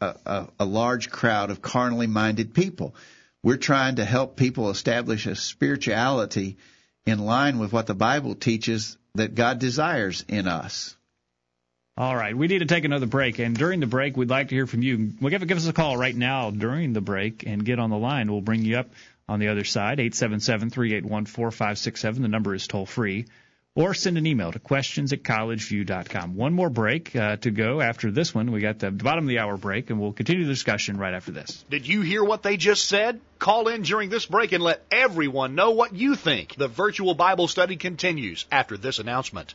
a, 0.00 0.14
a, 0.26 0.48
a, 0.60 0.64
large 0.64 1.10
crowd 1.10 1.50
of 1.50 1.62
carnally 1.62 2.06
minded 2.06 2.54
people. 2.54 2.94
We're 3.42 3.56
trying 3.56 3.96
to 3.96 4.04
help 4.04 4.36
people 4.36 4.70
establish 4.70 5.26
a 5.26 5.34
spirituality 5.34 6.58
in 7.06 7.18
line 7.18 7.58
with 7.58 7.72
what 7.72 7.86
the 7.86 7.94
Bible 7.94 8.34
teaches 8.34 8.98
that 9.14 9.34
God 9.34 9.58
desires 9.58 10.24
in 10.28 10.46
us. 10.46 10.96
All 11.96 12.14
right, 12.14 12.36
we 12.36 12.46
need 12.46 12.60
to 12.60 12.66
take 12.66 12.84
another 12.84 13.06
break, 13.06 13.38
and 13.38 13.56
during 13.56 13.80
the 13.80 13.86
break, 13.86 14.16
we'd 14.16 14.30
like 14.30 14.48
to 14.48 14.54
hear 14.54 14.66
from 14.66 14.82
you. 14.82 15.12
Well, 15.20 15.30
give, 15.30 15.46
give 15.46 15.58
us 15.58 15.66
a 15.66 15.72
call 15.72 15.96
right 15.96 16.16
now 16.16 16.50
during 16.50 16.92
the 16.92 17.00
break 17.00 17.44
and 17.46 17.64
get 17.64 17.78
on 17.78 17.90
the 17.90 17.98
line. 17.98 18.30
We'll 18.30 18.40
bring 18.40 18.64
you 18.64 18.78
up 18.78 18.90
on 19.28 19.38
the 19.38 19.48
other 19.48 19.64
side, 19.64 20.00
eight 20.00 20.14
seven 20.14 20.40
seven 20.40 20.70
three 20.70 20.94
eight 20.94 21.04
one 21.04 21.26
four 21.26 21.50
five 21.50 21.78
six 21.78 22.00
seven. 22.00 22.22
The 22.22 22.28
number 22.28 22.54
is 22.54 22.66
toll 22.66 22.86
free 22.86 23.26
or 23.74 23.94
send 23.94 24.18
an 24.18 24.26
email 24.26 24.50
to 24.50 24.58
questions 24.58 25.12
at 25.12 25.22
collegeview.com. 25.22 26.34
One 26.34 26.52
more 26.52 26.70
break 26.70 27.14
uh, 27.14 27.36
to 27.36 27.50
go 27.50 27.80
after 27.80 28.10
this 28.10 28.34
one. 28.34 28.50
We 28.50 28.60
got 28.60 28.80
the 28.80 28.90
bottom 28.90 29.24
of 29.24 29.28
the 29.28 29.38
hour 29.38 29.56
break, 29.56 29.90
and 29.90 30.00
we'll 30.00 30.12
continue 30.12 30.44
the 30.44 30.52
discussion 30.52 30.96
right 30.96 31.14
after 31.14 31.30
this. 31.30 31.64
Did 31.70 31.86
you 31.86 32.00
hear 32.00 32.24
what 32.24 32.42
they 32.42 32.56
just 32.56 32.86
said? 32.86 33.20
Call 33.38 33.68
in 33.68 33.82
during 33.82 34.10
this 34.10 34.26
break 34.26 34.52
and 34.52 34.62
let 34.62 34.84
everyone 34.90 35.54
know 35.54 35.70
what 35.70 35.94
you 35.94 36.16
think. 36.16 36.56
The 36.56 36.68
virtual 36.68 37.14
Bible 37.14 37.48
study 37.48 37.76
continues 37.76 38.44
after 38.50 38.76
this 38.76 38.98
announcement. 38.98 39.54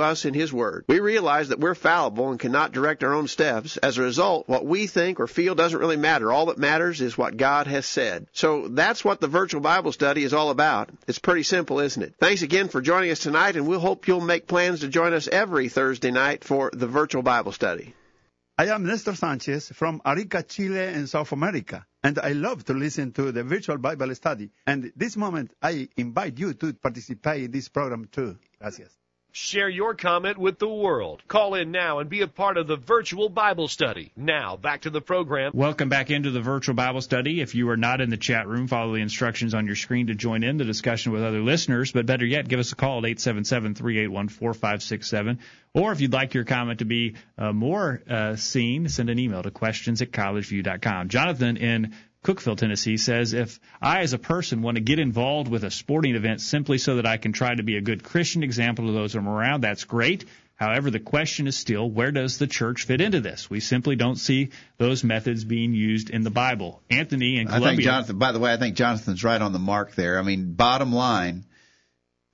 us 0.00 0.24
in 0.24 0.34
His 0.34 0.52
Word. 0.52 0.84
We 0.88 1.00
realize 1.00 1.48
that 1.48 1.60
we're 1.60 1.74
fallible 1.74 2.30
and 2.30 2.40
cannot 2.40 2.72
direct 2.72 3.04
our 3.04 3.14
own 3.14 3.28
steps. 3.28 3.76
As 3.76 3.98
a 3.98 4.02
result, 4.02 4.48
what 4.48 4.64
we 4.64 4.86
think 4.86 5.20
or 5.20 5.26
feel 5.26 5.54
doesn't 5.54 5.78
really 5.78 5.96
matter. 5.96 6.32
All 6.32 6.46
that 6.46 6.58
matters 6.58 7.00
is 7.00 7.16
what 7.18 7.36
God 7.36 7.66
has 7.66 7.86
said. 7.86 8.26
So 8.32 8.68
that's 8.68 9.04
what 9.04 9.20
the 9.20 9.28
virtual 9.28 9.60
Bible 9.60 9.92
study 9.92 10.24
is 10.24 10.32
all 10.32 10.50
about. 10.50 10.90
It's 11.06 11.18
pretty 11.18 11.42
simple, 11.42 11.80
isn't 11.80 12.02
it? 12.02 12.14
Thanks 12.18 12.42
again 12.42 12.68
for 12.68 12.80
joining 12.80 13.10
us 13.10 13.20
tonight, 13.20 13.56
and 13.56 13.66
we'll 13.66 13.80
hope 13.80 14.08
you'll 14.08 14.20
make 14.20 14.46
plans 14.46 14.80
to 14.80 14.88
join 14.88 15.12
us 15.12 15.28
every 15.28 15.68
Thursday 15.68 16.10
night 16.10 16.44
for 16.44 16.70
the 16.72 16.86
virtual 16.86 17.22
Bible 17.22 17.52
study. 17.52 17.94
I 18.58 18.68
am 18.68 18.86
Nestor 18.86 19.14
Sanchez 19.14 19.68
from 19.68 20.00
Arica, 20.04 20.42
Chile 20.42 20.94
in 20.94 21.06
South 21.06 21.32
America 21.32 21.84
and 22.06 22.20
I 22.20 22.34
love 22.34 22.64
to 22.66 22.72
listen 22.72 23.10
to 23.14 23.32
the 23.32 23.42
virtual 23.42 23.78
Bible 23.78 24.14
study. 24.14 24.50
And 24.64 24.92
this 24.94 25.16
moment, 25.16 25.52
I 25.60 25.88
invite 25.96 26.38
you 26.38 26.54
to 26.54 26.72
participate 26.74 27.42
in 27.42 27.50
this 27.50 27.68
program 27.68 28.04
too. 28.12 28.38
Gracias. 28.60 28.96
Share 29.38 29.68
your 29.68 29.94
comment 29.94 30.38
with 30.38 30.58
the 30.58 30.66
world. 30.66 31.22
Call 31.28 31.56
in 31.56 31.70
now 31.70 31.98
and 31.98 32.08
be 32.08 32.22
a 32.22 32.26
part 32.26 32.56
of 32.56 32.66
the 32.66 32.78
virtual 32.78 33.28
Bible 33.28 33.68
study. 33.68 34.10
Now, 34.16 34.56
back 34.56 34.80
to 34.80 34.90
the 34.90 35.02
program. 35.02 35.52
Welcome 35.54 35.90
back 35.90 36.10
into 36.10 36.30
the 36.30 36.40
virtual 36.40 36.74
Bible 36.74 37.02
study. 37.02 37.42
If 37.42 37.54
you 37.54 37.68
are 37.68 37.76
not 37.76 38.00
in 38.00 38.08
the 38.08 38.16
chat 38.16 38.48
room, 38.48 38.66
follow 38.66 38.94
the 38.94 39.02
instructions 39.02 39.52
on 39.52 39.66
your 39.66 39.76
screen 39.76 40.06
to 40.06 40.14
join 40.14 40.42
in 40.42 40.56
the 40.56 40.64
discussion 40.64 41.12
with 41.12 41.22
other 41.22 41.42
listeners. 41.42 41.92
But 41.92 42.06
better 42.06 42.24
yet, 42.24 42.48
give 42.48 42.60
us 42.60 42.72
a 42.72 42.76
call 42.76 43.00
at 43.00 43.04
877 43.04 43.74
381 43.74 44.28
4567. 44.28 45.38
Or 45.74 45.92
if 45.92 46.00
you'd 46.00 46.14
like 46.14 46.32
your 46.32 46.44
comment 46.44 46.78
to 46.78 46.86
be 46.86 47.16
uh, 47.36 47.52
more 47.52 48.02
uh, 48.08 48.36
seen, 48.36 48.88
send 48.88 49.10
an 49.10 49.18
email 49.18 49.42
to 49.42 49.50
questions 49.50 50.00
at 50.00 50.12
collegeview.com. 50.12 51.10
Jonathan 51.10 51.58
in 51.58 51.94
Cookeville, 52.24 52.56
Tennessee 52.56 52.96
says, 52.96 53.32
if 53.32 53.60
I 53.80 54.00
as 54.00 54.12
a 54.12 54.18
person 54.18 54.62
want 54.62 54.76
to 54.76 54.80
get 54.80 54.98
involved 54.98 55.48
with 55.48 55.62
a 55.62 55.70
sporting 55.70 56.16
event 56.16 56.40
simply 56.40 56.78
so 56.78 56.96
that 56.96 57.06
I 57.06 57.18
can 57.18 57.32
try 57.32 57.54
to 57.54 57.62
be 57.62 57.76
a 57.76 57.80
good 57.80 58.02
Christian 58.02 58.42
example 58.42 58.86
to 58.86 58.92
those 58.92 59.14
I'm 59.14 59.28
around, 59.28 59.60
that's 59.60 59.84
great. 59.84 60.24
However, 60.56 60.90
the 60.90 60.98
question 60.98 61.46
is 61.46 61.56
still, 61.56 61.88
where 61.88 62.10
does 62.10 62.38
the 62.38 62.46
church 62.46 62.84
fit 62.84 63.02
into 63.02 63.20
this? 63.20 63.50
We 63.50 63.60
simply 63.60 63.94
don't 63.94 64.16
see 64.16 64.50
those 64.78 65.04
methods 65.04 65.44
being 65.44 65.74
used 65.74 66.08
in 66.08 66.22
the 66.22 66.30
Bible. 66.30 66.82
Anthony 66.90 67.38
in 67.38 67.46
Columbia. 67.46 67.68
I 67.68 67.70
think 67.72 67.82
Jonathan, 67.82 68.18
by 68.18 68.32
the 68.32 68.38
way, 68.38 68.52
I 68.52 68.56
think 68.56 68.74
Jonathan's 68.74 69.22
right 69.22 69.40
on 69.40 69.52
the 69.52 69.58
mark 69.58 69.94
there. 69.94 70.18
I 70.18 70.22
mean, 70.22 70.54
bottom 70.54 70.94
line, 70.94 71.44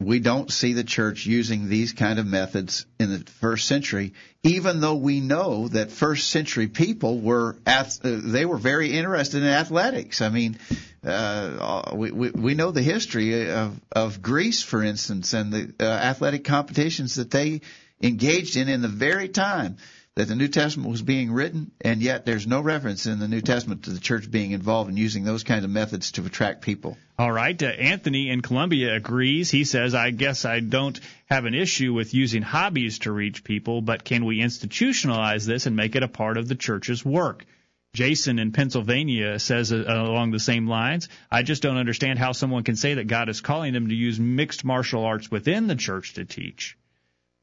we 0.04 0.18
don't 0.18 0.50
see 0.50 0.72
the 0.72 0.84
church 0.84 1.26
using 1.26 1.68
these 1.68 1.92
kind 1.92 2.18
of 2.18 2.26
methods 2.26 2.86
in 2.98 3.10
the 3.10 3.18
first 3.40 3.66
century, 3.66 4.12
even 4.42 4.80
though 4.80 4.96
we 4.96 5.20
know 5.20 5.68
that 5.68 5.90
first 5.90 6.30
century 6.30 6.68
people 6.68 7.20
were 7.20 7.56
uh, 7.66 7.84
they 8.02 8.44
were 8.44 8.58
very 8.58 8.92
interested 8.92 9.42
in 9.42 9.48
athletics. 9.48 10.20
I 10.20 10.28
mean, 10.28 10.58
uh, 11.04 11.92
we, 11.94 12.10
we 12.10 12.30
we 12.30 12.54
know 12.54 12.70
the 12.70 12.82
history 12.82 13.50
of 13.50 13.80
of 13.90 14.22
Greece, 14.22 14.62
for 14.62 14.82
instance, 14.82 15.32
and 15.32 15.52
the 15.52 15.74
uh, 15.80 15.84
athletic 15.84 16.44
competitions 16.44 17.16
that 17.16 17.30
they 17.30 17.60
engaged 18.02 18.56
in 18.56 18.68
in 18.68 18.82
the 18.82 18.88
very 18.88 19.28
time 19.28 19.76
that 20.14 20.28
the 20.28 20.36
New 20.36 20.48
Testament 20.48 20.90
was 20.90 21.00
being 21.00 21.32
written, 21.32 21.70
and 21.80 22.02
yet 22.02 22.26
there's 22.26 22.46
no 22.46 22.60
reference 22.60 23.06
in 23.06 23.18
the 23.18 23.28
New 23.28 23.40
Testament 23.40 23.84
to 23.84 23.90
the 23.90 24.00
church 24.00 24.30
being 24.30 24.50
involved 24.50 24.90
in 24.90 24.96
using 24.98 25.24
those 25.24 25.42
kinds 25.42 25.64
of 25.64 25.70
methods 25.70 26.12
to 26.12 26.26
attract 26.26 26.60
people. 26.60 26.98
All 27.18 27.32
right. 27.32 27.60
Uh, 27.62 27.66
Anthony 27.66 28.28
in 28.28 28.42
Columbia 28.42 28.94
agrees. 28.94 29.50
He 29.50 29.64
says, 29.64 29.94
I 29.94 30.10
guess 30.10 30.44
I 30.44 30.60
don't 30.60 31.00
have 31.26 31.46
an 31.46 31.54
issue 31.54 31.94
with 31.94 32.12
using 32.12 32.42
hobbies 32.42 32.98
to 33.00 33.12
reach 33.12 33.42
people, 33.42 33.80
but 33.80 34.04
can 34.04 34.26
we 34.26 34.40
institutionalize 34.40 35.46
this 35.46 35.64
and 35.64 35.76
make 35.76 35.96
it 35.96 36.02
a 36.02 36.08
part 36.08 36.36
of 36.36 36.46
the 36.46 36.56
church's 36.56 37.02
work? 37.02 37.46
Jason 37.94 38.38
in 38.38 38.52
Pennsylvania 38.52 39.38
says 39.38 39.72
uh, 39.72 39.84
along 39.86 40.30
the 40.30 40.40
same 40.40 40.66
lines, 40.66 41.08
I 41.30 41.42
just 41.42 41.62
don't 41.62 41.76
understand 41.76 42.18
how 42.18 42.32
someone 42.32 42.64
can 42.64 42.76
say 42.76 42.94
that 42.94 43.06
God 43.06 43.30
is 43.30 43.40
calling 43.40 43.72
them 43.72 43.88
to 43.88 43.94
use 43.94 44.20
mixed 44.20 44.64
martial 44.64 45.04
arts 45.04 45.30
within 45.30 45.68
the 45.68 45.76
church 45.76 46.14
to 46.14 46.24
teach. 46.24 46.76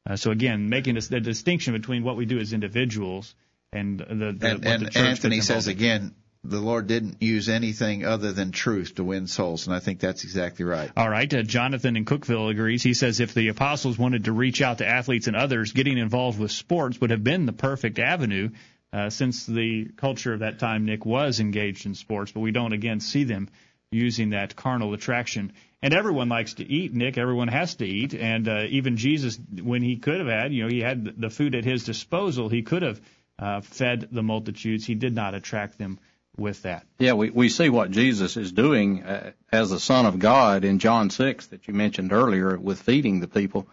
Uh, 0.08 0.16
so 0.16 0.30
again, 0.30 0.68
making 0.68 0.94
this, 0.94 1.08
the 1.08 1.20
distinction 1.20 1.72
between 1.74 2.02
what 2.04 2.16
we 2.16 2.24
do 2.24 2.38
as 2.38 2.52
individuals 2.52 3.34
and 3.72 4.00
the, 4.00 4.04
the 4.04 4.48
and, 4.48 4.66
and 4.66 4.86
the 4.86 4.98
Anthony 4.98 5.40
says 5.40 5.66
again, 5.66 6.14
the 6.42 6.60
Lord 6.60 6.86
didn't 6.86 7.22
use 7.22 7.48
anything 7.48 8.04
other 8.04 8.32
than 8.32 8.50
truth 8.50 8.94
to 8.94 9.04
win 9.04 9.26
souls, 9.26 9.66
and 9.66 9.76
I 9.76 9.78
think 9.78 10.00
that's 10.00 10.24
exactly 10.24 10.64
right. 10.64 10.90
All 10.96 11.08
right, 11.08 11.32
uh, 11.32 11.42
Jonathan 11.42 11.96
in 11.96 12.06
Cookeville 12.06 12.50
agrees. 12.50 12.82
He 12.82 12.94
says 12.94 13.20
if 13.20 13.34
the 13.34 13.48
apostles 13.48 13.98
wanted 13.98 14.24
to 14.24 14.32
reach 14.32 14.62
out 14.62 14.78
to 14.78 14.86
athletes 14.86 15.26
and 15.26 15.36
others, 15.36 15.72
getting 15.72 15.98
involved 15.98 16.40
with 16.40 16.50
sports 16.50 17.00
would 17.00 17.10
have 17.10 17.22
been 17.22 17.46
the 17.46 17.52
perfect 17.52 17.98
avenue. 17.98 18.50
Uh, 18.92 19.08
since 19.08 19.46
the 19.46 19.88
culture 19.96 20.32
of 20.32 20.40
that 20.40 20.58
time, 20.58 20.84
Nick 20.84 21.06
was 21.06 21.38
engaged 21.38 21.86
in 21.86 21.94
sports, 21.94 22.32
but 22.32 22.40
we 22.40 22.50
don't 22.50 22.72
again 22.72 22.98
see 22.98 23.22
them 23.22 23.48
using 23.92 24.30
that 24.30 24.54
carnal 24.54 24.94
attraction. 24.94 25.52
And 25.82 25.92
everyone 25.92 26.28
likes 26.28 26.54
to 26.54 26.64
eat, 26.64 26.94
Nick. 26.94 27.18
Everyone 27.18 27.48
has 27.48 27.74
to 27.76 27.86
eat. 27.86 28.14
And 28.14 28.48
uh, 28.48 28.66
even 28.68 28.96
Jesus, 28.96 29.38
when 29.60 29.82
he 29.82 29.96
could 29.96 30.18
have 30.18 30.28
had, 30.28 30.52
you 30.52 30.62
know, 30.62 30.68
he 30.68 30.80
had 30.80 31.20
the 31.20 31.30
food 31.30 31.54
at 31.54 31.64
his 31.64 31.84
disposal, 31.84 32.48
he 32.48 32.62
could 32.62 32.82
have 32.82 33.00
uh, 33.38 33.60
fed 33.62 34.08
the 34.12 34.22
multitudes. 34.22 34.86
He 34.86 34.94
did 34.94 35.14
not 35.14 35.34
attract 35.34 35.78
them 35.78 35.98
with 36.36 36.62
that. 36.62 36.86
Yeah, 36.98 37.14
we, 37.14 37.30
we 37.30 37.48
see 37.48 37.68
what 37.68 37.90
Jesus 37.90 38.36
is 38.36 38.52
doing 38.52 39.02
uh, 39.02 39.32
as 39.50 39.70
the 39.70 39.80
Son 39.80 40.06
of 40.06 40.18
God 40.18 40.64
in 40.64 40.78
John 40.78 41.10
6 41.10 41.48
that 41.48 41.66
you 41.66 41.74
mentioned 41.74 42.12
earlier 42.12 42.56
with 42.56 42.80
feeding 42.80 43.18
the 43.18 43.28
people. 43.28 43.66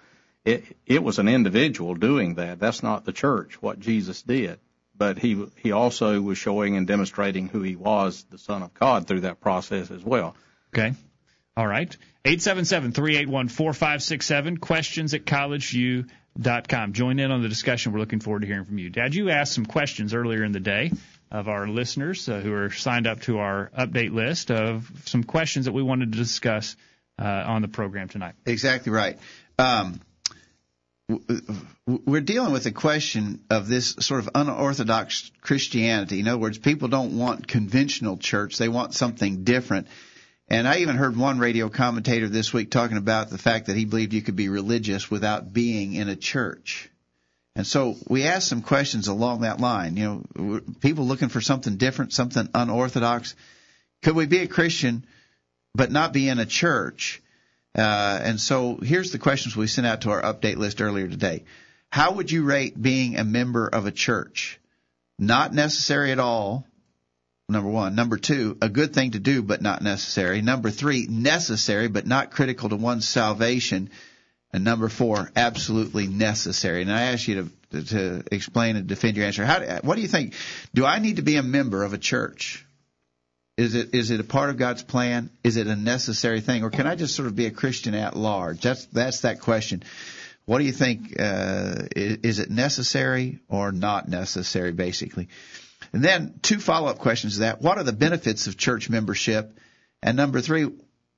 It, 0.46 0.64
it 0.86 1.04
was 1.04 1.20
an 1.20 1.28
individual 1.28 1.94
doing 1.94 2.36
that. 2.36 2.60
That's 2.60 2.82
not 2.82 3.06
the 3.06 3.14
church, 3.14 3.62
what 3.62 3.80
Jesus 3.80 4.24
did. 4.24 4.60
But 4.98 5.20
he, 5.20 5.46
he 5.58 5.72
also 5.72 6.20
was 6.22 6.38
showing 6.38 6.76
and 6.76 6.88
demonstrating 6.88 7.48
who 7.48 7.62
he 7.62 7.76
was, 7.76 8.26
the 8.30 8.38
Son 8.38 8.64
of 8.64 8.74
God, 8.74 9.08
through 9.08 9.22
that 9.22 9.40
process 9.40 9.92
as 9.92 10.04
well. 10.04 10.36
Okay. 10.74 10.94
All 11.56 11.68
right. 11.68 11.96
877-381-4567. 12.26 14.60
Questions 14.60 15.14
at 15.14 15.26
collegeview.com. 15.26 16.94
Join 16.94 17.20
in 17.20 17.32
on 17.32 17.42
the 17.42 17.50
discussion. 17.50 17.94
We're 17.94 18.00
looking 18.00 18.20
forward 18.20 18.42
to 18.42 18.48
hearing 18.48 18.66
from 18.66 18.78
you. 18.78 18.90
Dad, 18.90 19.16
you 19.16 19.30
asked 19.30 19.54
some 19.54 19.66
questions 19.66 20.14
earlier 20.14 20.44
in 20.44 20.52
the 20.52 20.60
day 20.60 20.92
of 21.32 21.48
our 21.48 21.68
listeners 21.68 22.28
uh, 22.30 22.40
who 22.40 22.54
are 22.54 22.72
signed 22.72 23.08
up 23.08 23.22
to 23.22 23.40
our 23.40 23.72
update 23.78 24.14
list 24.14 24.52
of 24.52 24.90
some 25.06 25.24
questions 25.24 25.66
that 25.66 25.74
we 25.74 25.84
wanted 25.84 26.12
to 26.12 26.18
discuss 26.18 26.76
uh, 27.20 27.26
on 27.26 27.62
the 27.62 27.68
program 27.68 28.08
tonight. 28.08 28.36
Exactly 28.46 28.92
right. 28.92 29.18
Um, 29.58 30.00
we're 31.86 32.22
dealing 32.22 32.52
with 32.52 32.66
the 32.66 32.72
question 32.72 33.42
of 33.50 33.68
this 33.68 33.96
sort 34.00 34.20
of 34.20 34.30
unorthodox 34.36 35.32
Christianity. 35.42 36.20
In 36.20 36.28
other 36.28 36.38
words, 36.38 36.58
people 36.58 36.90
don't 36.90 37.18
want 37.18 37.48
conventional 37.48 38.18
church; 38.18 38.58
they 38.58 38.68
want 38.68 38.94
something 38.94 39.44
different. 39.44 39.88
And 40.50 40.68
I 40.68 40.78
even 40.78 40.96
heard 40.96 41.16
one 41.16 41.40
radio 41.40 41.70
commentator 41.70 42.30
this 42.30 42.54
week 42.54 42.72
talking 42.72 42.98
about 42.98 43.30
the 43.30 43.38
fact 43.38 43.68
that 43.68 43.76
he 43.76 43.86
believed 43.86 44.14
you 44.14 44.22
could 44.22 44.36
be 44.36 44.50
religious 44.50 45.12
without 45.12 45.52
being 45.52 45.94
in 45.94 46.08
a 46.10 46.16
church. 46.16 46.90
And 47.56 47.66
so 47.66 47.96
we 48.08 48.24
asked 48.24 48.48
some 48.48 48.62
questions 48.62 49.08
along 49.08 49.42
that 49.42 49.60
line. 49.60 49.98
You 49.98 50.24
know, 50.36 50.62
people 50.80 51.06
looking 51.06 51.30
for 51.30 51.42
something 51.42 51.78
different, 51.78 52.14
something 52.14 52.48
unorthodox. 52.54 53.36
Could 54.04 54.16
we 54.16 54.26
be 54.26 54.40
a 54.40 54.48
Christian 54.48 55.06
but 55.74 55.92
not 55.92 56.14
be 56.14 56.30
in 56.30 56.40
a 56.40 56.46
church? 56.46 57.22
Uh, 57.78 58.20
and 58.24 58.42
so 58.42 58.78
here's 58.78 59.12
the 59.12 59.20
questions 59.20 59.56
we 59.56 59.68
sent 59.68 59.86
out 59.86 60.02
to 60.02 60.10
our 60.10 60.22
update 60.22 60.58
list 60.58 60.82
earlier 60.82 61.08
today. 61.08 61.44
How 61.90 62.14
would 62.14 62.32
you 62.32 62.44
rate 62.44 62.80
being 62.82 63.18
a 63.18 63.24
member 63.24 63.68
of 63.68 63.86
a 63.86 63.92
church? 63.92 64.60
Not 65.20 65.54
necessary 65.54 66.12
at 66.12 66.20
all, 66.20 66.66
number 67.50 67.70
one. 67.70 67.96
Number 67.96 68.18
two, 68.18 68.58
a 68.62 68.70
good 68.70 68.94
thing 68.94 69.12
to 69.12 69.20
do 69.20 69.42
but 69.42 69.62
not 69.62 69.82
necessary. 69.82 70.42
Number 70.42 70.70
three, 70.70 71.08
necessary 71.08 71.88
but 71.88 72.06
not 72.06 72.32
critical 72.32 72.70
to 72.70 72.76
one's 72.76 73.08
salvation. 73.08 73.90
And 74.52 74.64
number 74.64 74.90
four, 74.90 75.32
absolutely 75.36 76.08
necessary. 76.08 76.82
And 76.82 76.92
I 76.92 77.04
ask 77.14 77.28
you 77.28 77.50
to, 77.72 77.84
to 77.84 78.24
explain 78.32 78.76
and 78.76 78.88
defend 78.88 79.18
your 79.18 79.26
answer. 79.26 79.46
How, 79.46 79.60
what 79.82 79.96
do 79.96 80.02
you 80.02 80.08
think? 80.08 80.34
Do 80.74 80.86
I 80.86 81.00
need 81.00 81.18
to 81.18 81.22
be 81.22 81.36
a 81.38 81.44
member 81.44 81.84
of 81.84 81.94
a 81.94 81.98
church? 81.98 82.66
Is 83.58 83.74
it 83.74 83.96
is 83.96 84.12
it 84.12 84.20
a 84.20 84.24
part 84.24 84.52
of 84.52 84.58
God's 84.58 84.84
plan? 84.84 85.32
Is 85.44 85.58
it 85.58 85.66
a 85.66 85.76
necessary 85.76 86.42
thing, 86.42 86.64
or 86.64 86.70
can 86.70 86.86
I 86.86 86.96
just 86.96 87.16
sort 87.16 87.28
of 87.28 87.36
be 87.36 87.48
a 87.48 87.52
Christian 87.52 87.96
at 87.96 88.16
large? 88.16 88.62
That's 88.62 88.86
that's 88.86 89.22
that 89.22 89.42
question. 89.42 89.84
What 90.46 90.60
do 90.60 90.66
you 90.66 90.72
think? 90.72 91.20
Uh, 91.20 91.88
is, 91.96 92.18
is 92.24 92.40
it 92.40 92.52
necessary 92.52 93.40
or 93.50 93.72
not 93.72 94.08
necessary, 94.08 94.72
basically? 94.72 95.28
And 95.92 96.04
then 96.04 96.40
two 96.42 96.60
follow-up 96.60 97.00
questions 97.00 97.36
to 97.36 97.40
that. 97.42 97.62
What 97.62 97.78
are 97.78 97.84
the 97.84 97.94
benefits 97.94 98.46
of 98.46 98.58
church 98.58 98.90
membership? 98.90 99.58
And 100.04 100.16
number 100.16 100.40
three, 100.42 100.70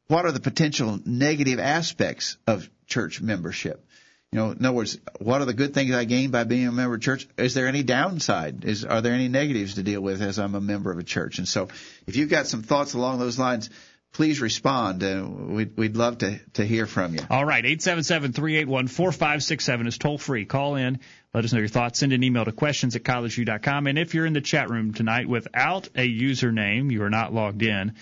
what 0.08 0.25
are 0.25 0.32
the 0.32 0.39
potential 0.39 0.99
negative 1.06 1.60
aspects 1.60 2.38
of 2.47 2.69
church 2.88 3.21
membership? 3.21 3.86
You 4.32 4.38
know, 4.38 4.52
in 4.52 4.63
other 4.63 4.76
words, 4.76 5.00
what 5.18 5.42
are 5.42 5.46
the 5.46 5.56
good 5.56 5.74
things 5.74 5.92
I 5.92 6.04
gain 6.04 6.30
by 6.30 6.44
being 6.44 6.68
a 6.68 6.72
member 6.72 6.94
of 6.94 7.02
a 7.02 7.04
church? 7.04 7.28
Is 7.38 7.56
there 7.56 7.68
any 7.68 7.82
downside? 7.82 8.63
Is 8.63 8.86
are 8.86 9.02
there 9.02 9.13
any 9.13 9.28
negatives 9.28 9.74
to 9.76 9.84
deal 9.84 10.02
with 10.02 10.22
as 10.22 10.38
I'm 10.38 10.54
a 10.54 10.62
member 10.62 10.92
of 10.92 11.00
a 11.00 11.04
church? 11.04 11.39
And 11.39 11.48
so, 11.48 11.70
if 12.06 12.15
you've 12.15 12.30
got 12.30 12.46
some 12.46 12.62
thoughts 12.62 12.94
along 12.94 13.18
those 13.18 13.39
lines, 13.39 13.72
please 14.13 14.40
respond. 14.40 15.04
Uh, 15.04 15.27
we'd, 15.27 15.75
we'd 15.77 15.96
love 15.96 16.19
to, 16.19 16.40
to 16.54 16.63
hear 16.63 16.86
from 16.86 17.15
you. 17.15 17.21
All 17.27 17.44
right, 17.44 17.63
877-381-4567 17.63 19.88
is 19.88 19.98
toll 19.98 20.19
free. 20.19 20.46
Call 20.46 20.75
in. 20.75 21.00
Let 21.34 21.44
us 21.44 21.52
know 21.52 21.60
your 21.60 21.67
thoughts. 21.67 21.98
Send 22.00 22.13
an 22.13 22.23
email 22.23 22.46
to 22.46 22.52
questions 22.52 22.96
at 22.96 23.02
collegeview.com. 23.02 23.88
And 23.88 23.98
if 23.98 24.13
you're 24.13 24.27
in 24.27 24.34
the 24.34 24.42
chat 24.42 24.69
room 24.69 24.94
tonight 24.94 25.27
without 25.27 25.88
a 25.96 26.08
username, 26.08 26.92
you 26.92 27.02
are 27.02 27.10
not 27.10 27.34
logged 27.34 27.63
in, 27.63 27.96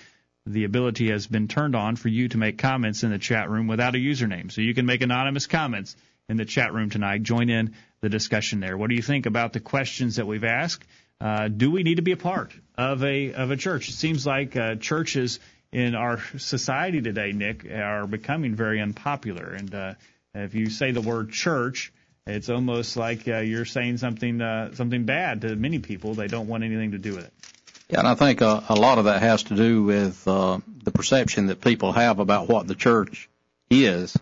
the 0.45 0.65
ability 0.65 1.09
has 1.09 1.27
been 1.27 1.47
turned 1.47 1.75
on 1.75 1.95
for 1.95 2.09
you 2.09 2.27
to 2.29 2.37
make 2.37 2.57
comments 2.57 3.03
in 3.03 3.11
the 3.11 3.17
chat 3.17 3.49
room 3.49 3.67
without 3.67 3.95
a 3.95 3.97
username. 3.97 4.51
So 4.51 4.59
you 4.61 4.73
can 4.73 4.85
make 4.85 5.01
anonymous 5.01 5.47
comments 5.47 5.95
in 6.29 6.37
the 6.37 6.45
chat 6.45 6.73
room 6.73 6.89
tonight. 6.89 7.23
Join 7.23 7.49
in 7.49 7.75
the 8.01 8.09
discussion 8.09 8.59
there. 8.59 8.77
What 8.77 8.89
do 8.89 8.95
you 8.95 9.01
think 9.01 9.25
about 9.25 9.53
the 9.53 9.59
questions 9.59 10.17
that 10.17 10.27
we've 10.27 10.43
asked? 10.43 10.85
Uh, 11.19 11.47
do 11.47 11.71
we 11.71 11.83
need 11.83 11.95
to 11.95 12.01
be 12.01 12.11
a 12.11 12.17
part 12.17 12.51
of 12.77 13.03
a 13.03 13.33
of 13.33 13.51
a 13.51 13.57
church? 13.57 13.89
It 13.89 13.93
seems 13.93 14.25
like 14.25 14.55
uh, 14.55 14.75
churches 14.75 15.39
in 15.71 15.95
our 15.95 16.21
society 16.37 17.01
today, 17.01 17.31
Nick, 17.31 17.65
are 17.65 18.05
becoming 18.05 18.55
very 18.55 18.79
unpopular. 18.79 19.53
And 19.53 19.73
uh, 19.73 19.93
if 20.35 20.53
you 20.53 20.69
say 20.69 20.91
the 20.91 21.01
word 21.01 21.31
church, 21.31 21.91
it's 22.27 22.49
almost 22.49 22.97
like 22.97 23.27
uh, 23.27 23.39
you're 23.39 23.65
saying 23.65 23.97
something 23.97 24.41
uh, 24.41 24.75
something 24.75 25.05
bad 25.05 25.41
to 25.41 25.55
many 25.55 25.79
people. 25.79 26.13
They 26.13 26.27
don't 26.27 26.47
want 26.47 26.63
anything 26.63 26.91
to 26.91 26.99
do 26.99 27.15
with 27.15 27.25
it. 27.25 27.33
Yeah, 27.89 27.99
and 27.99 28.07
I 28.07 28.15
think 28.15 28.41
a, 28.41 28.65
a 28.67 28.75
lot 28.75 28.97
of 28.97 29.05
that 29.05 29.21
has 29.21 29.43
to 29.43 29.55
do 29.55 29.83
with 29.83 30.27
uh, 30.27 30.59
the 30.83 30.91
perception 30.91 31.47
that 31.47 31.61
people 31.61 31.93
have 31.93 32.19
about 32.19 32.49
what 32.49 32.67
the 32.67 32.75
church 32.75 33.29
is. 33.69 34.17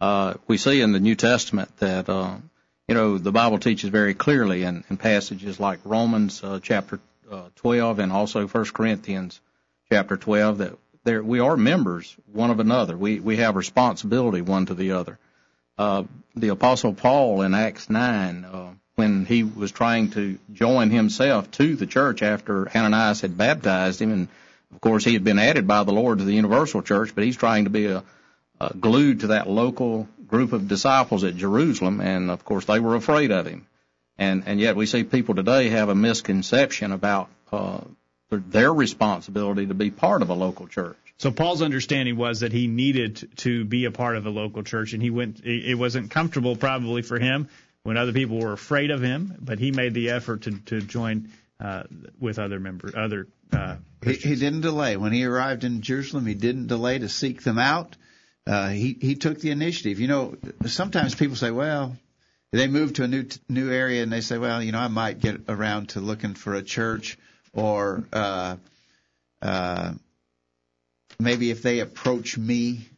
Uh, 0.00 0.34
we 0.46 0.58
see 0.58 0.80
in 0.80 0.92
the 0.92 1.00
New 1.00 1.14
Testament 1.14 1.74
that 1.78 2.08
uh, 2.08 2.36
you 2.88 2.94
know 2.94 3.18
the 3.18 3.32
Bible 3.32 3.58
teaches 3.58 3.90
very 3.90 4.14
clearly 4.14 4.62
in, 4.62 4.84
in 4.90 4.96
passages 4.96 5.58
like 5.58 5.80
Romans 5.84 6.42
uh, 6.44 6.60
chapter 6.62 7.00
uh, 7.30 7.48
12 7.56 7.98
and 7.98 8.12
also 8.12 8.46
1 8.46 8.64
Corinthians 8.66 9.40
chapter 9.90 10.16
12 10.16 10.58
that 10.58 10.78
there 11.04 11.22
we 11.22 11.40
are 11.40 11.56
members 11.56 12.14
one 12.32 12.50
of 12.50 12.60
another. 12.60 12.96
We 12.96 13.20
we 13.20 13.36
have 13.36 13.56
responsibility 13.56 14.42
one 14.42 14.66
to 14.66 14.74
the 14.74 14.92
other. 14.92 15.18
Uh, 15.78 16.04
the 16.34 16.48
Apostle 16.48 16.94
Paul 16.94 17.42
in 17.42 17.54
Acts 17.54 17.90
9, 17.90 18.44
uh, 18.44 18.70
when 18.94 19.26
he 19.26 19.42
was 19.42 19.72
trying 19.72 20.10
to 20.10 20.38
join 20.52 20.90
himself 20.90 21.50
to 21.52 21.76
the 21.76 21.86
church 21.86 22.22
after 22.22 22.68
Ananias 22.74 23.20
had 23.20 23.36
baptized 23.36 24.00
him, 24.00 24.12
and 24.12 24.28
of 24.74 24.80
course 24.80 25.04
he 25.04 25.12
had 25.12 25.24
been 25.24 25.38
added 25.38 25.66
by 25.66 25.84
the 25.84 25.92
Lord 25.92 26.18
to 26.18 26.24
the 26.24 26.32
universal 26.32 26.82
church, 26.82 27.14
but 27.14 27.24
he's 27.24 27.36
trying 27.36 27.64
to 27.64 27.70
be 27.70 27.86
a, 27.86 28.02
a 28.60 28.74
glued 28.74 29.20
to 29.20 29.28
that 29.28 29.48
local 29.48 30.08
group 30.26 30.52
of 30.52 30.68
disciples 30.68 31.24
at 31.24 31.36
Jerusalem, 31.36 32.00
and 32.00 32.30
of 32.30 32.44
course 32.44 32.64
they 32.64 32.80
were 32.80 32.94
afraid 32.94 33.30
of 33.30 33.46
him. 33.46 33.66
And 34.18 34.44
and 34.46 34.60
yet 34.60 34.76
we 34.76 34.86
see 34.86 35.04
people 35.04 35.34
today 35.34 35.68
have 35.68 35.88
a 35.88 35.94
misconception 35.94 36.92
about 36.92 37.28
uh, 37.52 37.80
their 38.30 38.72
responsibility 38.72 39.66
to 39.66 39.74
be 39.74 39.90
part 39.90 40.22
of 40.22 40.30
a 40.30 40.34
local 40.34 40.66
church. 40.66 40.96
So 41.18 41.30
Paul's 41.30 41.62
understanding 41.62 42.16
was 42.16 42.40
that 42.40 42.52
he 42.52 42.66
needed 42.66 43.28
to 43.36 43.64
be 43.64 43.86
a 43.86 43.90
part 43.90 44.16
of 44.16 44.26
a 44.26 44.30
local 44.30 44.62
church, 44.62 44.92
and 44.92 45.02
he 45.02 45.10
went. 45.10 45.44
It 45.44 45.78
wasn't 45.78 46.10
comfortable 46.10 46.56
probably 46.56 47.02
for 47.02 47.18
him 47.18 47.48
when 47.82 47.96
other 47.96 48.12
people 48.12 48.38
were 48.38 48.52
afraid 48.52 48.90
of 48.90 49.00
him, 49.00 49.34
but 49.40 49.58
he 49.58 49.70
made 49.70 49.94
the 49.94 50.10
effort 50.10 50.42
to 50.42 50.58
to 50.66 50.80
join 50.80 51.30
uh, 51.60 51.84
with 52.18 52.38
other 52.38 52.60
members, 52.60 52.94
other. 52.94 53.28
Uh, 53.52 53.76
he, 54.02 54.14
he 54.14 54.34
didn't 54.34 54.62
delay 54.62 54.96
when 54.96 55.12
he 55.12 55.24
arrived 55.24 55.64
in 55.64 55.80
Jerusalem. 55.80 56.26
He 56.26 56.34
didn't 56.34 56.66
delay 56.66 56.98
to 56.98 57.08
seek 57.08 57.42
them 57.42 57.58
out. 57.58 57.96
Uh, 58.46 58.68
he 58.68 58.96
he 59.00 59.14
took 59.16 59.40
the 59.40 59.50
initiative. 59.50 59.98
You 59.98 60.08
know, 60.08 60.36
sometimes 60.66 61.14
people 61.14 61.36
say, 61.36 61.50
"Well, 61.50 61.96
they 62.52 62.68
move 62.68 62.94
to 62.94 63.04
a 63.04 63.08
new 63.08 63.26
new 63.48 63.70
area 63.70 64.02
and 64.02 64.12
they 64.12 64.20
say, 64.20 64.38
well, 64.38 64.62
you 64.62 64.72
know, 64.72 64.78
I 64.78 64.88
might 64.88 65.20
get 65.20 65.42
around 65.48 65.90
to 65.90 66.00
looking 66.00 66.34
for 66.34 66.54
a 66.54 66.62
church, 66.62 67.18
or 67.52 68.04
uh, 68.12 68.56
uh, 69.42 69.92
maybe 71.18 71.50
if 71.50 71.62
they 71.62 71.80
approach 71.80 72.38
me, 72.38 72.88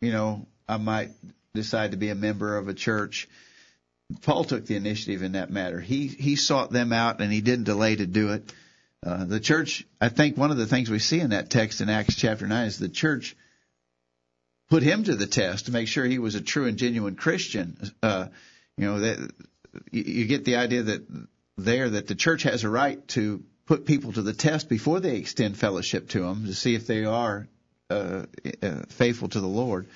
you 0.00 0.12
know, 0.12 0.46
I 0.68 0.78
might 0.78 1.10
decide 1.54 1.92
to 1.92 1.96
be 1.96 2.10
a 2.10 2.14
member 2.14 2.56
of 2.56 2.68
a 2.68 2.74
church. 2.74 3.28
Paul 4.22 4.44
took 4.44 4.64
the 4.64 4.76
initiative 4.76 5.22
in 5.22 5.32
that 5.32 5.50
matter. 5.50 5.80
He 5.80 6.06
he 6.06 6.36
sought 6.36 6.72
them 6.72 6.92
out 6.92 7.20
and 7.20 7.32
he 7.32 7.40
didn't 7.40 7.64
delay 7.64 7.96
to 7.96 8.06
do 8.06 8.32
it. 8.32 8.52
Uh, 9.06 9.24
the 9.24 9.38
church, 9.38 9.86
I 10.00 10.08
think, 10.08 10.36
one 10.36 10.50
of 10.50 10.56
the 10.56 10.66
things 10.66 10.90
we 10.90 10.98
see 10.98 11.20
in 11.20 11.30
that 11.30 11.50
text 11.50 11.80
in 11.80 11.88
Acts 11.88 12.16
chapter 12.16 12.46
nine 12.48 12.66
is 12.66 12.78
the 12.78 12.88
church 12.88 13.36
put 14.68 14.82
him 14.82 15.04
to 15.04 15.14
the 15.14 15.26
test 15.26 15.66
to 15.66 15.72
make 15.72 15.88
sure 15.88 16.04
he 16.04 16.18
was 16.18 16.34
a 16.34 16.40
true 16.40 16.66
and 16.66 16.78
genuine 16.78 17.16
Christian. 17.16 17.90
Uh, 18.02 18.26
you 18.76 18.86
know 18.86 19.00
that 19.00 19.32
you 19.90 20.26
get 20.26 20.44
the 20.44 20.56
idea 20.56 20.82
that 20.82 21.06
there 21.56 21.90
that 21.90 22.06
the 22.06 22.14
church 22.14 22.44
has 22.44 22.64
a 22.64 22.68
right 22.68 23.06
to 23.08 23.42
put 23.66 23.84
people 23.84 24.12
to 24.12 24.22
the 24.22 24.32
test 24.32 24.68
before 24.68 25.00
they 25.00 25.16
extend 25.16 25.56
fellowship 25.56 26.08
to 26.10 26.20
them 26.20 26.46
to 26.46 26.54
see 26.54 26.74
if 26.74 26.86
they 26.86 27.04
are 27.04 27.46
uh, 27.90 28.24
uh, 28.62 28.82
faithful 28.88 29.28
to 29.28 29.40
the 29.40 29.46
Lord. 29.46 29.88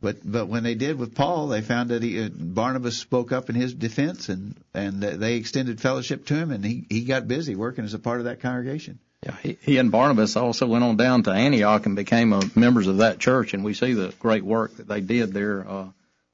But 0.00 0.18
but 0.24 0.48
when 0.48 0.62
they 0.62 0.74
did 0.74 0.98
with 0.98 1.14
Paul, 1.14 1.48
they 1.48 1.60
found 1.60 1.90
that 1.90 2.02
he, 2.02 2.22
uh, 2.22 2.30
Barnabas 2.32 2.96
spoke 2.96 3.32
up 3.32 3.50
in 3.50 3.54
his 3.54 3.74
defense, 3.74 4.30
and 4.30 4.56
and 4.72 5.02
they 5.02 5.34
extended 5.34 5.80
fellowship 5.80 6.26
to 6.26 6.34
him, 6.34 6.50
and 6.50 6.64
he 6.64 6.86
he 6.88 7.04
got 7.04 7.28
busy 7.28 7.54
working 7.54 7.84
as 7.84 7.94
a 7.94 7.98
part 7.98 8.20
of 8.20 8.24
that 8.24 8.40
congregation. 8.40 8.98
Yeah, 9.24 9.36
he, 9.42 9.58
he 9.60 9.76
and 9.76 9.92
Barnabas 9.92 10.36
also 10.36 10.66
went 10.66 10.82
on 10.82 10.96
down 10.96 11.24
to 11.24 11.30
Antioch 11.30 11.84
and 11.84 11.94
became 11.94 12.32
uh, 12.32 12.42
members 12.54 12.86
of 12.86 12.98
that 12.98 13.18
church, 13.18 13.52
and 13.52 13.62
we 13.62 13.74
see 13.74 13.92
the 13.92 14.14
great 14.18 14.42
work 14.42 14.76
that 14.78 14.88
they 14.88 15.02
did 15.02 15.34
there 15.34 15.68
uh, 15.68 15.88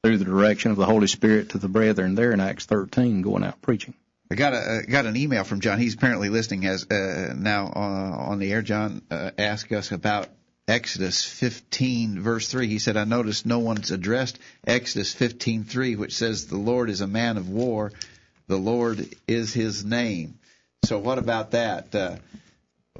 through 0.05 0.19
the 0.19 0.25
direction 0.25 0.71
of 0.71 0.77
the 0.77 0.87
Holy 0.87 1.09
Spirit 1.09 1.51
to 1.51 1.59
the 1.59 1.69
brethren 1.69 2.15
there 2.15 2.31
in 2.31 2.39
Acts 2.39 2.67
13, 2.67 3.23
going 3.23 3.43
out 3.43 3.61
preaching. 3.61 3.95
I 4.31 4.37
got 4.37 4.55
a 4.55 4.83
got 4.89 5.07
an 5.07 5.17
email 5.17 5.43
from 5.43 5.61
John. 5.61 5.79
He's 5.79 5.95
apparently 5.95 6.29
listening 6.29 6.67
as 6.67 6.85
uh, 6.89 7.35
now 7.37 7.73
uh, 7.75 8.31
on 8.31 8.39
the 8.39 8.53
air. 8.53 8.63
John 8.63 9.03
uh, 9.11 9.31
asked 9.37 9.73
us 9.73 9.93
about 9.93 10.29
Exodus 10.69 11.25
15 11.25 12.21
verse 12.21 12.49
3. 12.49 12.67
He 12.67 12.81
said, 12.81 12.97
"I 12.97 13.05
noticed 13.05 13.47
no 13.47 13.61
one's 13.61 13.91
addressed 13.91 14.39
Exodus 14.67 15.15
15:3, 15.15 15.97
which 15.97 16.17
says 16.17 16.47
the 16.47 16.57
Lord 16.57 16.91
is 16.91 17.01
a 17.01 17.07
man 17.07 17.37
of 17.37 17.49
war, 17.49 17.93
the 18.49 18.57
Lord 18.57 19.09
is 19.29 19.53
His 19.53 19.85
name." 19.85 20.39
So 20.85 20.99
what 20.99 21.19
about 21.19 21.53
that? 21.53 22.21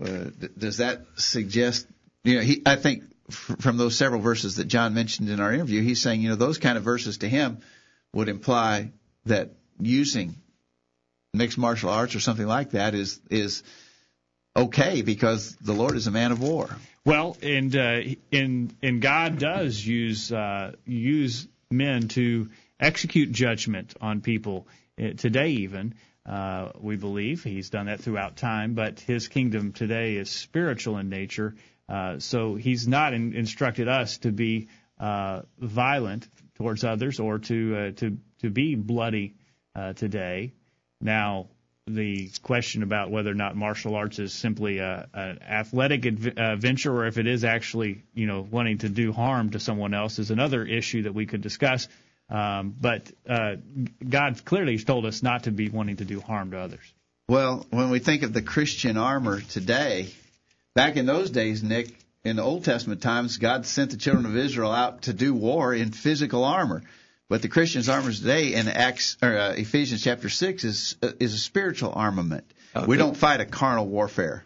Uh, 0.01 0.31
does 0.59 0.79
that 0.79 1.07
suggest? 1.17 1.87
You 2.25 2.37
know, 2.37 2.43
he, 2.43 2.63
I 2.67 2.77
think 2.77 3.05
from 3.31 3.77
those 3.77 3.97
several 3.97 4.21
verses 4.21 4.57
that 4.57 4.67
John 4.67 4.95
mentioned 4.95 5.29
in 5.29 5.41
our 5.41 5.53
interview, 5.53 5.83
he's 5.83 6.01
saying, 6.01 6.23
you 6.23 6.29
know, 6.29 6.37
those 6.37 6.59
kind 6.59 6.79
of 6.79 6.85
verses 6.85 7.19
to 7.19 7.29
him 7.29 7.61
would 8.13 8.29
imply 8.29 8.93
that 9.25 9.53
using 9.81 10.37
mixed 11.35 11.59
martial 11.59 11.91
arts 11.91 12.15
or 12.15 12.21
something 12.21 12.47
like 12.47 12.71
that 12.71 12.95
is 12.95 13.21
is 13.31 13.63
okay 14.57 15.03
because 15.03 15.55
the 15.57 15.73
Lord 15.73 15.97
is 15.97 16.07
a 16.07 16.11
man 16.11 16.33
of 16.33 16.41
war. 16.41 16.69
Well, 17.05 17.37
and 17.43 17.75
uh, 17.77 18.01
and 18.33 18.75
and 18.83 19.03
God 19.03 19.39
does 19.39 19.85
use 19.85 20.33
uh, 20.33 20.73
use 20.85 21.47
men 21.71 22.09
to 22.09 22.49
execute 22.81 23.33
judgment 23.33 23.95
on 24.01 24.21
people 24.21 24.67
uh, 25.01 25.11
today. 25.17 25.51
Even 25.51 25.95
uh, 26.27 26.73
we 26.81 26.97
believe 26.97 27.43
He's 27.45 27.71
done 27.71 27.87
that 27.87 28.01
throughout 28.01 28.37
time, 28.37 28.75
but 28.75 29.01
His 29.01 29.29
kingdom 29.29 29.73
today 29.73 30.17
is 30.17 30.31
spiritual 30.31 30.99
in 30.99 31.09
nature. 31.09 31.55
Uh, 31.89 32.19
so 32.19 32.57
He's 32.57 32.89
not 32.89 33.15
in, 33.15 33.35
instructed 33.35 33.89
us 33.89 34.19
to 34.19 34.33
be 34.33 34.69
uh, 34.99 35.43
violent 35.59 36.29
towards 36.57 36.85
others 36.85 37.21
or 37.21 37.39
to 37.39 37.77
uh, 37.77 37.91
to 37.93 38.19
to 38.41 38.51
be 38.51 38.75
bloody 38.75 39.35
uh, 39.75 39.93
today. 39.93 40.53
Now, 41.01 41.49
the 41.87 42.31
question 42.43 42.83
about 42.83 43.11
whether 43.11 43.31
or 43.31 43.35
not 43.35 43.55
martial 43.55 43.95
arts 43.95 44.19
is 44.19 44.33
simply 44.33 44.79
a, 44.79 45.09
an 45.15 45.39
athletic 45.43 46.05
adv- 46.07 46.61
venture 46.61 46.93
or 46.93 47.07
if 47.07 47.19
it 47.19 47.27
is 47.27 47.45
actually, 47.45 48.03
you 48.13 48.27
know, 48.27 48.41
wanting 48.51 48.79
to 48.79 48.89
do 48.89 49.13
harm 49.13 49.51
to 49.51 49.61
someone 49.61 49.95
else 49.95 50.19
is 50.19 50.31
another 50.31 50.65
issue 50.65 51.03
that 51.03 51.15
we 51.15 51.27
could 51.27 51.43
discuss. 51.43 51.87
Um, 52.29 52.75
but 52.81 53.11
uh, 53.29 53.57
God 54.09 54.45
clearly 54.45 54.73
has 54.73 54.85
told 54.85 55.07
us 55.07 55.23
not 55.23 55.45
to 55.45 55.53
be 55.53 55.69
wanting 55.69 55.97
to 55.99 56.05
do 56.05 56.21
harm 56.21 56.51
to 56.51 56.59
others. 56.59 56.93
Well, 57.29 57.67
when 57.71 57.91
we 57.91 57.99
think 57.99 58.23
of 58.23 58.33
the 58.33 58.43
Christian 58.43 58.97
armor 58.97 59.41
today, 59.41 60.09
back 60.75 60.97
in 60.97 61.07
those 61.07 61.31
days, 61.31 61.63
Nick, 61.63 61.95
in 62.25 62.37
the 62.37 62.43
Old 62.43 62.65
Testament 62.65 63.03
times, 63.03 63.39
God 63.39 63.67
sent 63.67 63.93
the 63.93 63.97
children 63.97 64.27
of 64.27 64.37
Israel 64.37 64.73
out 64.73 65.03
to 65.03 65.13
do 65.13 65.35
war 65.35 65.73
in 65.73 65.93
physical 65.93 66.45
armor. 66.45 66.83
But 67.29 67.43
the 67.43 67.49
Christian's 67.49 67.89
armor 67.89 68.13
today 68.13 68.55
in 68.55 68.69
Acts 68.69 69.17
or 69.21 69.37
uh, 69.37 69.53
Ephesians 69.53 70.03
chapter 70.03 70.29
six 70.29 70.63
is 70.63 70.97
uh, 71.03 71.11
is 71.19 71.35
a 71.35 71.39
spiritual 71.39 71.93
armament. 71.95 72.45
Okay. 72.75 72.87
We 72.87 72.97
don't 72.97 73.17
fight 73.17 73.41
a 73.41 73.45
carnal 73.45 73.87
warfare. 73.87 74.45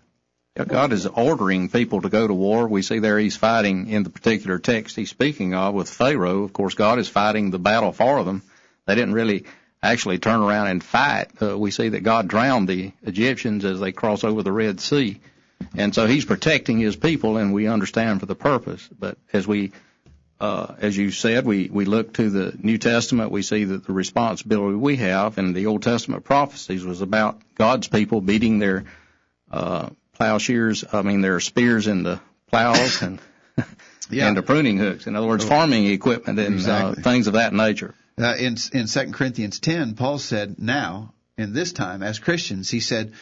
God 0.55 0.93
is 0.93 1.07
ordering 1.07 1.69
people 1.69 2.03
to 2.03 2.09
go 2.09 2.27
to 2.27 2.35
war. 2.35 2.67
We 2.67 2.83
see 2.83 2.99
there 2.99 3.19
he's 3.19 3.37
fighting 3.37 3.89
in 3.89 4.03
the 4.03 4.11
particular 4.11 4.59
text 4.59 4.97
he's 4.97 5.11
speaking 5.11 5.55
of 5.55 5.75
with 5.75 5.89
Pharaoh. 5.89 6.43
Of 6.43 6.53
course, 6.53 6.75
God 6.75 6.99
is 6.99 7.09
fighting 7.09 7.51
the 7.51 7.59
battle 7.59 7.93
for 7.93 8.25
them. 8.25 8.43
They 8.87 8.97
didn't 8.97 9.15
really 9.15 9.45
actually 9.83 10.19
turn 10.19 10.41
around 10.41 10.67
and 10.67 10.83
fight. 10.83 11.31
Uh, 11.41 11.57
we 11.57 11.71
see 11.71 11.91
that 11.91 12.03
God 12.03 12.29
drowned 12.29 12.69
the 12.69 12.93
Egyptians 13.03 13.65
as 13.65 13.81
they 13.81 13.93
cross 13.93 14.25
over 14.25 14.43
the 14.43 14.53
Red 14.53 14.81
Sea. 14.81 15.21
And 15.77 15.95
so 15.95 16.07
he's 16.07 16.25
protecting 16.25 16.79
his 16.79 16.97
people, 16.97 17.37
and 17.37 17.53
we 17.53 17.69
understand 17.69 18.21
for 18.21 18.27
the 18.27 18.35
purpose. 18.35 18.89
But 18.99 19.19
as 19.33 19.47
we 19.47 19.73
uh, 20.41 20.75
as 20.79 20.97
you 20.97 21.11
said, 21.11 21.45
we, 21.45 21.69
we 21.71 21.85
look 21.85 22.15
to 22.15 22.31
the 22.31 22.57
New 22.63 22.79
Testament, 22.79 23.31
we 23.31 23.43
see 23.43 23.65
that 23.65 23.87
the 23.87 23.93
responsibility 23.93 24.75
we 24.75 24.97
have 24.97 25.37
in 25.37 25.53
the 25.53 25.67
Old 25.67 25.83
Testament 25.83 26.25
prophecies 26.25 26.83
was 26.83 27.03
about 27.03 27.39
God's 27.57 27.89
people 27.89 28.23
beating 28.23 28.59
their 28.59 28.85
uh, 29.51 29.91
plowshares, 30.21 30.85
I 30.93 31.01
mean, 31.01 31.23
there 31.23 31.35
are 31.37 31.41
spears 31.41 31.87
in 31.87 32.03
the 32.03 32.21
plows 32.51 33.01
and 33.01 33.19
yeah. 34.11 34.29
and 34.29 34.37
the 34.37 34.43
pruning 34.43 34.77
hooks. 34.77 35.07
In 35.07 35.17
other 35.17 35.27
words, 35.27 35.47
farming 35.47 35.87
equipment 35.87 36.39
and 36.39 36.49
uh, 36.49 36.53
exactly. 36.53 37.01
uh, 37.01 37.03
things 37.03 37.27
of 37.27 37.33
that 37.35 37.55
nature. 37.55 37.95
Uh, 38.21 38.35
in 38.39 38.57
in 38.75 38.87
Second 38.87 39.15
Corinthians 39.15 39.61
10, 39.61 39.95
Paul 39.95 40.19
said, 40.19 40.59
"Now 40.59 41.15
in 41.39 41.55
this 41.55 41.73
time, 41.73 42.03
as 42.03 42.19
Christians, 42.19 42.71
he 42.71 42.81
said." 42.81 43.13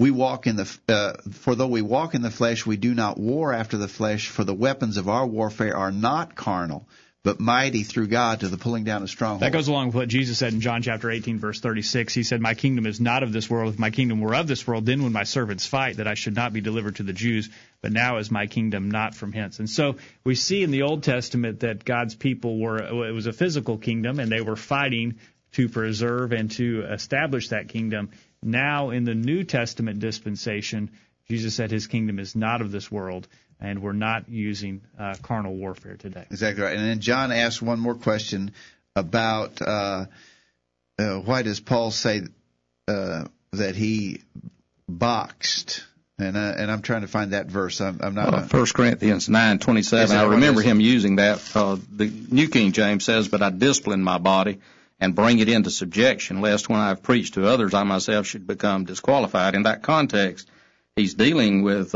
we 0.00 0.12
walk 0.12 0.46
in 0.46 0.54
the 0.54 0.78
uh, 0.88 1.14
for 1.32 1.56
though 1.56 1.66
we 1.66 1.82
walk 1.82 2.14
in 2.14 2.22
the 2.22 2.30
flesh 2.30 2.64
we 2.64 2.76
do 2.76 2.94
not 2.94 3.18
war 3.18 3.52
after 3.52 3.76
the 3.76 3.88
flesh 3.88 4.28
for 4.28 4.44
the 4.44 4.54
weapons 4.54 4.96
of 4.96 5.08
our 5.08 5.26
warfare 5.26 5.76
are 5.76 5.90
not 5.90 6.36
carnal 6.36 6.88
but 7.24 7.40
mighty 7.40 7.82
through 7.82 8.06
God 8.06 8.40
to 8.40 8.48
the 8.48 8.56
pulling 8.56 8.84
down 8.84 9.02
of 9.02 9.10
strongholds. 9.10 9.40
That 9.40 9.52
goes 9.52 9.68
along 9.68 9.88
with 9.88 9.96
what 9.96 10.08
Jesus 10.08 10.38
said 10.38 10.52
in 10.52 10.60
John 10.60 10.82
chapter 10.82 11.10
18 11.10 11.38
verse 11.38 11.60
36. 11.60 12.14
He 12.14 12.22
said, 12.22 12.40
"My 12.40 12.54
kingdom 12.54 12.86
is 12.86 13.00
not 13.00 13.22
of 13.22 13.32
this 13.32 13.50
world. 13.50 13.74
If 13.74 13.78
my 13.78 13.90
kingdom 13.90 14.20
were 14.20 14.34
of 14.34 14.46
this 14.46 14.66
world, 14.66 14.86
then 14.86 15.02
when 15.02 15.12
my 15.12 15.24
servants 15.24 15.66
fight, 15.66 15.96
that 15.96 16.06
I 16.06 16.14
should 16.14 16.36
not 16.36 16.52
be 16.52 16.60
delivered 16.60 16.96
to 16.96 17.02
the 17.02 17.12
Jews. 17.12 17.50
But 17.82 17.92
now 17.92 18.18
is 18.18 18.30
my 18.30 18.46
kingdom 18.46 18.90
not 18.90 19.14
from 19.14 19.32
hence." 19.32 19.58
And 19.58 19.68
so 19.68 19.96
we 20.24 20.34
see 20.34 20.62
in 20.62 20.70
the 20.70 20.82
Old 20.82 21.02
Testament 21.02 21.60
that 21.60 21.84
God's 21.84 22.14
people 22.14 22.58
were 22.58 22.78
it 22.78 23.12
was 23.12 23.26
a 23.26 23.32
physical 23.32 23.78
kingdom, 23.78 24.20
and 24.20 24.30
they 24.30 24.40
were 24.40 24.56
fighting 24.56 25.16
to 25.52 25.68
preserve 25.68 26.32
and 26.32 26.50
to 26.52 26.84
establish 26.90 27.48
that 27.48 27.68
kingdom. 27.68 28.10
Now, 28.42 28.90
in 28.90 29.04
the 29.04 29.14
New 29.14 29.44
Testament 29.44 29.98
dispensation, 29.98 30.90
Jesus 31.28 31.54
said 31.54 31.70
his 31.70 31.86
kingdom 31.86 32.18
is 32.18 32.36
not 32.36 32.60
of 32.60 32.70
this 32.70 32.90
world, 32.90 33.26
and 33.60 33.82
we're 33.82 33.92
not 33.92 34.28
using 34.28 34.82
uh, 34.98 35.14
carnal 35.22 35.54
warfare 35.54 35.96
today. 35.96 36.26
Exactly 36.30 36.62
right. 36.62 36.76
And 36.76 36.86
then 36.86 37.00
John 37.00 37.32
asked 37.32 37.60
one 37.60 37.80
more 37.80 37.94
question 37.94 38.52
about 38.94 39.60
uh, 39.60 40.06
uh, 40.98 41.14
why 41.16 41.42
does 41.42 41.60
Paul 41.60 41.90
say 41.90 42.22
uh, 42.86 43.24
that 43.52 43.76
he 43.76 44.22
boxed? 44.88 45.84
And 46.20 46.36
uh, 46.36 46.54
and 46.56 46.68
I'm 46.70 46.82
trying 46.82 47.02
to 47.02 47.08
find 47.08 47.32
that 47.32 47.46
verse. 47.46 47.80
I'm, 47.80 48.00
I'm 48.02 48.14
not. 48.14 48.34
Uh, 48.34 48.42
First 48.42 48.74
Corinthians 48.74 49.28
nine 49.28 49.60
twenty 49.60 49.82
seven. 49.82 50.16
I 50.16 50.24
remember 50.24 50.62
him 50.62 50.80
using 50.80 51.16
that. 51.16 51.40
Uh, 51.54 51.76
the 51.92 52.10
New 52.30 52.48
King 52.48 52.72
James 52.72 53.04
says, 53.04 53.28
"But 53.28 53.40
I 53.40 53.50
discipline 53.50 54.02
my 54.02 54.18
body 54.18 54.58
and 54.98 55.14
bring 55.14 55.38
it 55.38 55.48
into 55.48 55.70
subjection, 55.70 56.40
lest 56.40 56.68
when 56.68 56.80
I 56.80 56.88
have 56.88 57.04
preached 57.04 57.34
to 57.34 57.46
others, 57.46 57.72
I 57.72 57.84
myself 57.84 58.26
should 58.26 58.48
become 58.48 58.84
disqualified." 58.84 59.54
In 59.54 59.62
that 59.62 59.84
context, 59.84 60.50
he's 60.96 61.14
dealing 61.14 61.62
with. 61.62 61.94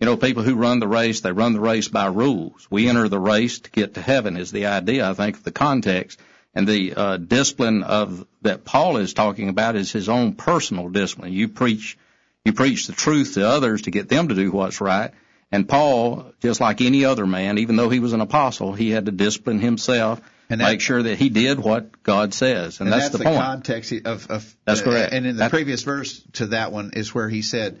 You 0.00 0.06
know, 0.06 0.16
people 0.16 0.44
who 0.44 0.54
run 0.54 0.78
the 0.78 0.88
race, 0.88 1.20
they 1.20 1.32
run 1.32 1.54
the 1.54 1.60
race 1.60 1.88
by 1.88 2.06
rules. 2.06 2.68
We 2.70 2.88
enter 2.88 3.08
the 3.08 3.18
race 3.18 3.58
to 3.60 3.70
get 3.70 3.94
to 3.94 4.00
heaven 4.00 4.36
is 4.36 4.52
the 4.52 4.66
idea, 4.66 5.08
I 5.08 5.14
think, 5.14 5.36
of 5.36 5.44
the 5.44 5.50
context. 5.50 6.20
And 6.54 6.66
the 6.66 6.94
uh, 6.94 7.16
discipline 7.16 7.82
of 7.82 8.26
that 8.42 8.64
Paul 8.64 8.98
is 8.98 9.12
talking 9.12 9.48
about 9.48 9.76
is 9.76 9.90
his 9.90 10.08
own 10.08 10.34
personal 10.34 10.88
discipline. 10.88 11.32
You 11.32 11.48
preach, 11.48 11.98
you 12.44 12.52
preach 12.52 12.86
the 12.86 12.92
truth 12.92 13.34
to 13.34 13.46
others 13.46 13.82
to 13.82 13.90
get 13.90 14.08
them 14.08 14.28
to 14.28 14.34
do 14.34 14.52
what's 14.52 14.80
right. 14.80 15.10
And 15.50 15.68
Paul, 15.68 16.32
just 16.40 16.60
like 16.60 16.80
any 16.80 17.04
other 17.04 17.26
man, 17.26 17.58
even 17.58 17.76
though 17.76 17.88
he 17.88 18.00
was 18.00 18.12
an 18.12 18.20
apostle, 18.20 18.72
he 18.74 18.90
had 18.90 19.06
to 19.06 19.12
discipline 19.12 19.60
himself 19.60 20.20
and 20.50 20.60
that, 20.60 20.68
make 20.68 20.80
sure 20.80 21.02
that 21.02 21.18
he 21.18 21.28
did 21.28 21.58
what 21.58 22.02
God 22.02 22.34
says. 22.34 22.80
And, 22.80 22.86
and 22.86 22.92
that's, 22.92 23.10
that's, 23.10 23.12
the, 23.12 23.18
the 23.18 23.24
point. 23.24 23.40
context 23.40 23.92
of, 24.04 24.30
of 24.30 24.56
that's 24.64 24.82
correct. 24.82 25.12
And 25.12 25.26
in 25.26 25.36
the 25.36 25.40
that, 25.40 25.50
previous 25.50 25.82
verse 25.82 26.22
to 26.34 26.46
that 26.48 26.72
one 26.72 26.92
is 26.94 27.14
where 27.14 27.28
he 27.28 27.42
said, 27.42 27.80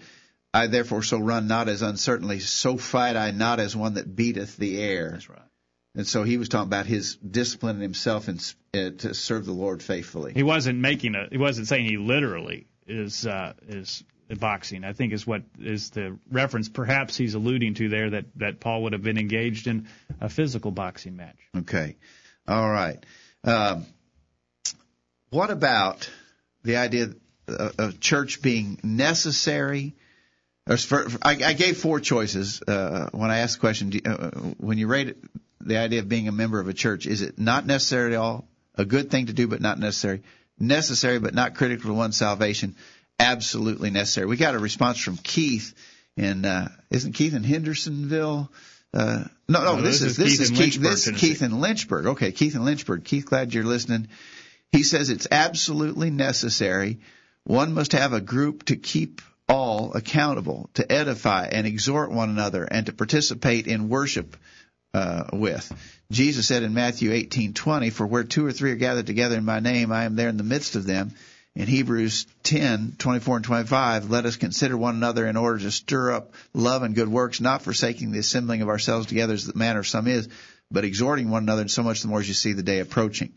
I 0.52 0.66
therefore 0.66 1.02
so 1.02 1.18
run 1.18 1.46
not 1.46 1.68
as 1.68 1.82
uncertainly, 1.82 2.40
so 2.40 2.76
fight 2.78 3.16
I 3.16 3.30
not 3.30 3.60
as 3.60 3.76
one 3.76 3.94
that 3.94 4.14
beateth 4.14 4.56
the 4.56 4.80
air. 4.82 5.10
That's 5.12 5.28
right. 5.28 5.42
And 5.94 6.06
so 6.06 6.22
he 6.22 6.36
was 6.36 6.48
talking 6.48 6.68
about 6.68 6.86
his 6.86 7.16
disciplining 7.16 7.82
himself 7.82 8.28
and 8.28 8.54
uh, 8.74 8.90
to 8.98 9.14
serve 9.14 9.44
the 9.44 9.52
Lord 9.52 9.82
faithfully. 9.82 10.32
He 10.32 10.42
wasn't 10.42 10.78
making 10.78 11.14
a. 11.14 11.26
He 11.30 11.38
wasn't 11.38 11.66
saying 11.66 11.86
he 11.86 11.96
literally 11.96 12.66
is 12.86 13.26
uh, 13.26 13.54
is 13.66 14.04
boxing. 14.28 14.84
I 14.84 14.92
think 14.92 15.12
is 15.12 15.26
what 15.26 15.42
is 15.58 15.90
the 15.90 16.18
reference. 16.30 16.68
Perhaps 16.68 17.16
he's 17.16 17.34
alluding 17.34 17.74
to 17.74 17.88
there 17.88 18.10
that 18.10 18.26
that 18.36 18.60
Paul 18.60 18.84
would 18.84 18.92
have 18.92 19.02
been 19.02 19.18
engaged 19.18 19.66
in 19.66 19.88
a 20.20 20.28
physical 20.28 20.70
boxing 20.70 21.16
match. 21.16 21.38
Okay, 21.56 21.96
all 22.46 22.70
right. 22.70 23.04
Um, 23.42 23.86
what 25.30 25.50
about 25.50 26.08
the 26.62 26.76
idea 26.76 27.10
of 27.46 27.98
church 28.00 28.40
being 28.40 28.78
necessary? 28.82 29.96
I 31.22 31.54
gave 31.54 31.78
four 31.78 32.00
choices 32.00 32.62
uh, 32.62 33.08
when 33.12 33.30
I 33.30 33.38
asked 33.38 33.54
the 33.54 33.60
question. 33.60 33.92
Uh, 34.04 34.30
when 34.58 34.78
you 34.78 34.86
rate 34.86 35.08
it, 35.08 35.18
the 35.60 35.78
idea 35.78 36.00
of 36.00 36.08
being 36.08 36.28
a 36.28 36.32
member 36.32 36.60
of 36.60 36.68
a 36.68 36.74
church, 36.74 37.06
is 37.06 37.22
it 37.22 37.38
not 37.38 37.66
necessary 37.66 38.14
at 38.14 38.18
all? 38.18 38.46
A 38.74 38.84
good 38.84 39.10
thing 39.10 39.26
to 39.26 39.32
do, 39.32 39.48
but 39.48 39.60
not 39.60 39.78
necessary. 39.78 40.22
Necessary, 40.58 41.18
but 41.18 41.34
not 41.34 41.54
critical 41.54 41.90
to 41.90 41.94
one's 41.94 42.16
salvation. 42.16 42.76
Absolutely 43.18 43.90
necessary. 43.90 44.26
We 44.26 44.36
got 44.36 44.54
a 44.54 44.58
response 44.58 45.00
from 45.00 45.16
Keith 45.16 45.74
in 46.16 46.44
uh, 46.44 46.68
isn't 46.90 47.12
Keith 47.12 47.34
in 47.34 47.44
Hendersonville? 47.44 48.50
Uh, 48.92 49.24
no, 49.48 49.64
no, 49.64 49.76
No, 49.76 49.82
this, 49.82 50.00
this 50.00 50.02
is 50.02 50.10
is 50.10 50.16
this 50.16 50.28
Keith 50.28 50.40
is 50.40 50.58
Keith. 50.58 50.82
This 50.82 51.06
is 51.06 51.20
Keith 51.20 51.42
in 51.42 51.60
Lynchburg. 51.60 52.06
Okay, 52.06 52.32
Keith 52.32 52.54
in 52.54 52.64
Lynchburg. 52.64 53.04
Keith, 53.04 53.26
glad 53.26 53.54
you're 53.54 53.64
listening. 53.64 54.08
He 54.70 54.82
says 54.82 55.10
it's 55.10 55.28
absolutely 55.30 56.10
necessary. 56.10 56.98
One 57.44 57.72
must 57.72 57.92
have 57.92 58.12
a 58.12 58.20
group 58.20 58.66
to 58.66 58.76
keep 58.76 59.22
all 59.48 59.92
accountable, 59.94 60.70
to 60.74 60.90
edify 60.90 61.46
and 61.46 61.66
exhort 61.66 62.10
one 62.10 62.30
another, 62.30 62.64
and 62.64 62.86
to 62.86 62.92
participate 62.92 63.66
in 63.66 63.88
worship 63.88 64.36
uh, 64.94 65.24
with. 65.32 65.72
Jesus 66.10 66.46
said 66.46 66.62
in 66.62 66.74
Matthew 66.74 67.10
18:20, 67.10 67.90
"For 67.90 68.06
where 68.06 68.24
two 68.24 68.46
or 68.46 68.52
three 68.52 68.72
are 68.72 68.76
gathered 68.76 69.06
together 69.06 69.36
in 69.36 69.44
my 69.44 69.60
name, 69.60 69.92
I 69.92 70.04
am 70.04 70.16
there 70.16 70.28
in 70.28 70.36
the 70.36 70.44
midst 70.44 70.76
of 70.76 70.84
them." 70.84 71.12
In 71.54 71.66
Hebrews 71.66 72.26
10:24 72.44 73.36
and 73.36 73.44
25, 73.44 74.10
let 74.10 74.26
us 74.26 74.36
consider 74.36 74.76
one 74.76 74.94
another 74.94 75.26
in 75.26 75.36
order 75.36 75.58
to 75.58 75.70
stir 75.70 76.12
up 76.12 76.32
love 76.54 76.82
and 76.82 76.94
good 76.94 77.08
works, 77.08 77.40
not 77.40 77.62
forsaking 77.62 78.12
the 78.12 78.20
assembling 78.20 78.62
of 78.62 78.68
ourselves 78.68 79.06
together 79.06 79.34
as 79.34 79.44
the 79.44 79.58
manner 79.58 79.80
of 79.80 79.88
some 79.88 80.06
is, 80.06 80.28
but 80.70 80.84
exhorting 80.84 81.30
one 81.30 81.42
another, 81.42 81.62
and 81.62 81.70
so 81.70 81.82
much 81.82 82.02
the 82.02 82.08
more 82.08 82.20
as 82.20 82.28
you 82.28 82.34
see 82.34 82.52
the 82.52 82.62
day 82.62 82.78
approaching. 82.78 83.32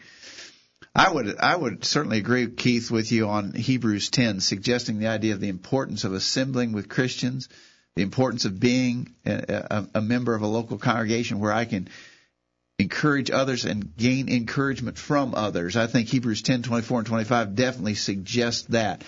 I 0.94 1.10
would 1.10 1.38
I 1.38 1.56
would 1.56 1.86
certainly 1.86 2.18
agree, 2.18 2.48
Keith, 2.48 2.92
with 2.92 3.12
you 3.12 3.30
on 3.30 3.54
Hebrews 3.54 4.10
10, 4.10 4.42
suggesting 4.42 5.00
the 5.00 5.08
idea 5.08 5.34
of 5.34 5.39
the 5.39 5.48
importance 5.48 6.04
of 6.04 6.14
assembling 6.14 6.74
with 6.74 6.89
Christians, 6.89 7.48
the 7.96 8.02
importance 8.02 8.44
of 8.44 8.60
being 8.60 9.16
a, 9.26 9.66
a, 9.70 9.88
a 9.96 10.02
member 10.02 10.36
of 10.36 10.42
a 10.42 10.48
local 10.48 10.78
congregation 10.78 11.39
where 11.39 11.54
I 11.54 11.64
can 11.64 11.88
encourage 12.78 13.32
others 13.32 13.64
and 13.64 13.96
gain 13.96 14.28
encouragement 14.28 14.98
from 14.98 15.34
others. 15.34 15.78
I 15.78 15.88
think 15.88 16.10
Hebrews 16.10 16.42
10, 16.42 16.64
24 16.64 17.00
and 17.00 17.08
25 17.08 17.56
definitely 17.56 17.96
suggest 17.96 18.72
that. 18.72 19.04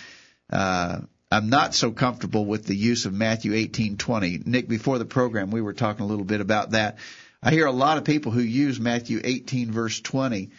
Uh, 0.49 1.01
I'm 1.31 1.49
not 1.49 1.73
so 1.73 1.91
comfortable 1.91 2.45
with 2.45 2.65
the 2.65 2.75
use 2.75 3.05
of 3.05 3.13
Matthew 3.13 3.53
18:20. 3.53 4.45
Nick, 4.45 4.69
before 4.69 4.99
the 4.99 5.05
program, 5.05 5.51
we 5.51 5.61
were 5.61 5.73
talking 5.73 6.05
a 6.05 6.07
little 6.07 6.25
bit 6.25 6.39
about 6.39 6.71
that. 6.71 6.99
I 7.41 7.51
hear 7.51 7.65
a 7.65 7.71
lot 7.71 7.97
of 7.97 8.05
people 8.05 8.31
who 8.31 8.41
use 8.41 8.79
Matthew 8.79 9.19
18 9.21 9.71
verse 9.71 9.99
20 9.99 10.51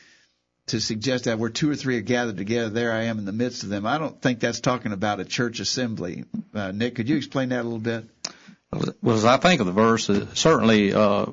to 0.68 0.80
suggest 0.80 1.24
that 1.24 1.38
where 1.38 1.50
two 1.50 1.70
or 1.70 1.76
three 1.76 1.98
are 1.98 2.02
gathered 2.02 2.36
together, 2.36 2.70
there 2.70 2.92
I 2.92 3.04
am 3.04 3.18
in 3.18 3.24
the 3.24 3.32
midst 3.32 3.62
of 3.64 3.68
them. 3.68 3.86
I 3.86 3.98
don't 3.98 4.20
think 4.20 4.40
that's 4.40 4.60
talking 4.60 4.92
about 4.92 5.20
a 5.20 5.24
church 5.24 5.60
assembly. 5.60 6.24
Uh, 6.54 6.72
Nick, 6.72 6.94
could 6.94 7.08
you 7.08 7.16
explain 7.16 7.50
that 7.50 7.60
a 7.60 7.64
little 7.64 7.78
bit? 7.78 8.04
Well, 9.02 9.14
as 9.16 9.24
I 9.24 9.36
think 9.36 9.60
of 9.60 9.66
the 9.66 9.72
verse, 9.72 10.08
uh, 10.10 10.26
certainly 10.34 10.92
uh, 10.92 11.26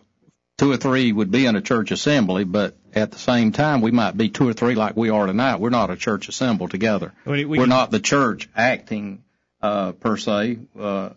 two 0.57 0.71
or 0.71 0.77
three 0.77 1.11
would 1.11 1.31
be 1.31 1.45
in 1.45 1.55
a 1.55 1.61
church 1.61 1.91
assembly, 1.91 2.43
but 2.43 2.75
at 2.93 3.11
the 3.11 3.17
same 3.17 3.51
time, 3.51 3.81
we 3.81 3.91
might 3.91 4.15
be 4.17 4.29
two 4.29 4.47
or 4.47 4.53
three 4.53 4.75
like 4.75 4.95
we 4.97 5.09
are 5.09 5.25
tonight. 5.25 5.59
We're 5.59 5.69
not 5.69 5.89
a 5.89 5.95
church 5.95 6.27
assembled 6.27 6.71
together. 6.71 7.13
We- 7.25 7.45
we 7.45 7.57
We're 7.57 7.65
not 7.67 7.89
the 7.89 7.99
church 8.01 8.49
acting 8.55 9.23
uh, 9.61 9.93
per 9.93 10.17
se, 10.17 10.59
uh, 10.79 11.09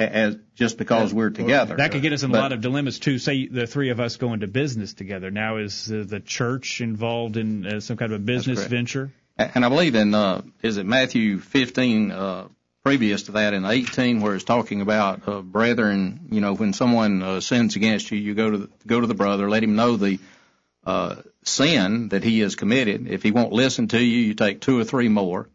as 0.00 0.36
just 0.54 0.78
because 0.78 1.12
we're 1.12 1.30
together. 1.30 1.76
That 1.76 1.92
could 1.92 2.02
get 2.02 2.12
us 2.12 2.22
in 2.22 2.30
a 2.30 2.32
But- 2.32 2.40
lot 2.40 2.52
of 2.52 2.60
dilemmas 2.60 2.98
too. 2.98 3.18
Say 3.18 3.46
the 3.46 3.66
three 3.66 3.90
of 3.90 4.00
us 4.00 4.16
go 4.16 4.32
into 4.32 4.46
business 4.46 4.94
together. 4.94 5.30
Now 5.30 5.58
is 5.58 5.90
uh, 5.90 6.04
the 6.06 6.20
church 6.20 6.80
involved 6.80 7.36
in 7.36 7.66
uh, 7.66 7.80
some 7.80 7.96
kind 7.96 8.12
of 8.12 8.20
a 8.20 8.24
business 8.24 8.64
venture? 8.64 9.12
And 9.36 9.64
I 9.64 9.68
believe 9.68 9.94
in 9.94 10.14
uh, 10.14 10.42
is 10.62 10.76
it 10.76 10.84
Matthew 10.84 11.38
15 11.38 12.10
uh, 12.10 12.48
previous 12.82 13.24
to 13.24 13.32
that 13.32 13.54
in 13.54 13.64
18 13.64 14.20
where 14.20 14.34
it's 14.34 14.44
talking 14.44 14.80
about 14.80 15.26
uh, 15.28 15.40
brethren. 15.42 16.20
You 16.30 16.40
know, 16.40 16.54
when 16.54 16.72
someone 16.72 17.22
uh, 17.22 17.40
sins 17.40 17.76
against 17.76 18.10
you, 18.10 18.18
you 18.18 18.34
go 18.34 18.50
to 18.50 18.58
the, 18.58 18.70
go 18.86 19.00
to 19.00 19.06
the 19.06 19.14
brother, 19.14 19.48
let 19.48 19.62
him 19.62 19.76
know 19.76 19.96
the 19.96 20.18
uh, 20.84 21.16
sin 21.44 22.08
that 22.08 22.24
he 22.24 22.40
has 22.40 22.56
committed. 22.56 23.06
If 23.08 23.22
he 23.22 23.32
won't 23.32 23.52
listen 23.52 23.88
to 23.88 24.02
you, 24.02 24.18
you 24.18 24.34
take 24.34 24.60
two 24.60 24.78
or 24.78 24.84
three 24.84 25.08
more, 25.08 25.48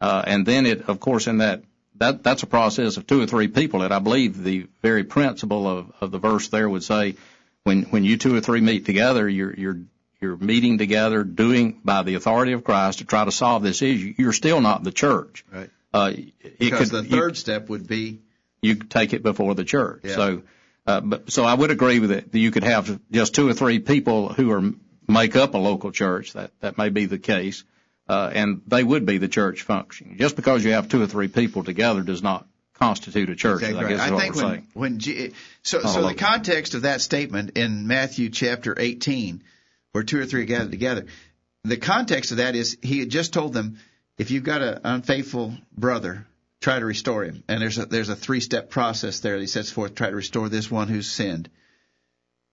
uh, 0.00 0.22
and 0.26 0.46
then 0.46 0.66
it, 0.66 0.88
of 0.88 1.00
course, 1.00 1.26
in 1.26 1.38
that. 1.38 1.62
That, 2.00 2.22
that's 2.22 2.42
a 2.42 2.46
process 2.46 2.96
of 2.96 3.06
two 3.06 3.20
or 3.22 3.26
three 3.26 3.48
people 3.48 3.80
that 3.80 3.92
I 3.92 3.98
believe 3.98 4.42
the 4.42 4.66
very 4.80 5.04
principle 5.04 5.68
of, 5.68 5.92
of 6.00 6.10
the 6.10 6.18
verse 6.18 6.48
there 6.48 6.68
would 6.68 6.82
say 6.82 7.16
when 7.62 7.82
when 7.84 8.04
you 8.04 8.16
two 8.16 8.34
or 8.34 8.40
three 8.40 8.62
meet 8.62 8.86
together, 8.86 9.28
you're 9.28 9.54
you're 9.54 9.80
you're 10.20 10.36
meeting 10.36 10.78
together, 10.78 11.24
doing 11.24 11.80
by 11.84 12.02
the 12.02 12.14
authority 12.14 12.52
of 12.52 12.64
Christ 12.64 12.98
to 12.98 13.04
try 13.04 13.24
to 13.24 13.32
solve 13.32 13.62
this 13.62 13.82
issue. 13.82 14.14
You're 14.16 14.32
still 14.32 14.60
not 14.60 14.82
the 14.82 14.92
church. 14.92 15.44
Right. 15.52 15.70
Uh, 15.92 16.12
Because 16.58 16.90
could, 16.90 17.04
the 17.04 17.08
third 17.08 17.36
step 17.36 17.68
would 17.68 17.86
be 17.86 18.20
you, 18.62 18.74
you 18.74 18.74
take 18.76 19.12
it 19.12 19.22
before 19.22 19.54
the 19.54 19.64
church. 19.64 20.00
Yeah. 20.04 20.14
So, 20.14 20.42
uh, 20.86 21.00
but 21.00 21.30
so 21.30 21.44
I 21.44 21.52
would 21.52 21.70
agree 21.70 21.98
with 21.98 22.12
it. 22.12 22.32
That 22.32 22.38
you 22.38 22.50
could 22.50 22.64
have 22.64 22.98
just 23.10 23.34
two 23.34 23.46
or 23.48 23.52
three 23.52 23.78
people 23.78 24.32
who 24.32 24.50
are 24.52 24.72
make 25.06 25.36
up 25.36 25.54
a 25.54 25.58
local 25.58 25.90
church. 25.92 26.32
That 26.32 26.50
that 26.60 26.78
may 26.78 26.88
be 26.88 27.04
the 27.04 27.18
case, 27.18 27.64
uh, 28.10 28.28
and 28.34 28.62
they 28.66 28.82
would 28.82 29.06
be 29.06 29.18
the 29.18 29.28
church 29.28 29.62
functioning. 29.62 30.18
Just 30.18 30.34
because 30.34 30.64
you 30.64 30.72
have 30.72 30.88
two 30.88 31.00
or 31.00 31.06
three 31.06 31.28
people 31.28 31.62
together 31.62 32.02
does 32.02 32.24
not 32.24 32.44
constitute 32.74 33.30
a 33.30 33.36
church. 33.36 33.62
Exactly 33.62 33.84
I 33.84 33.88
guess 33.88 34.04
is 34.04 34.12
I 34.12 34.18
think 34.18 34.34
when 34.34 34.66
when 34.74 34.98
G, 34.98 35.32
so 35.62 35.80
so 35.82 36.08
the 36.08 36.14
context 36.14 36.74
of 36.74 36.82
that 36.82 37.02
statement 37.02 37.56
in 37.56 37.86
Matthew 37.86 38.28
chapter 38.30 38.74
18, 38.76 39.44
where 39.92 40.02
two 40.02 40.18
or 40.18 40.26
three 40.26 40.42
are 40.42 40.46
gathered 40.46 40.72
together, 40.72 41.06
the 41.62 41.76
context 41.76 42.32
of 42.32 42.38
that 42.38 42.56
is 42.56 42.76
he 42.82 42.98
had 42.98 43.10
just 43.10 43.32
told 43.32 43.52
them, 43.52 43.78
if 44.18 44.32
you've 44.32 44.42
got 44.42 44.60
an 44.60 44.80
unfaithful 44.82 45.54
brother, 45.70 46.26
try 46.60 46.80
to 46.80 46.84
restore 46.84 47.22
him. 47.22 47.44
And 47.46 47.62
there's 47.62 47.78
a 47.78 47.86
there's 47.86 48.08
a 48.08 48.16
three 48.16 48.40
step 48.40 48.70
process 48.70 49.20
there. 49.20 49.34
that 49.34 49.40
He 49.40 49.46
sets 49.46 49.70
forth, 49.70 49.94
try 49.94 50.10
to 50.10 50.16
restore 50.16 50.48
this 50.48 50.68
one 50.68 50.88
who's 50.88 51.08
sinned. 51.08 51.48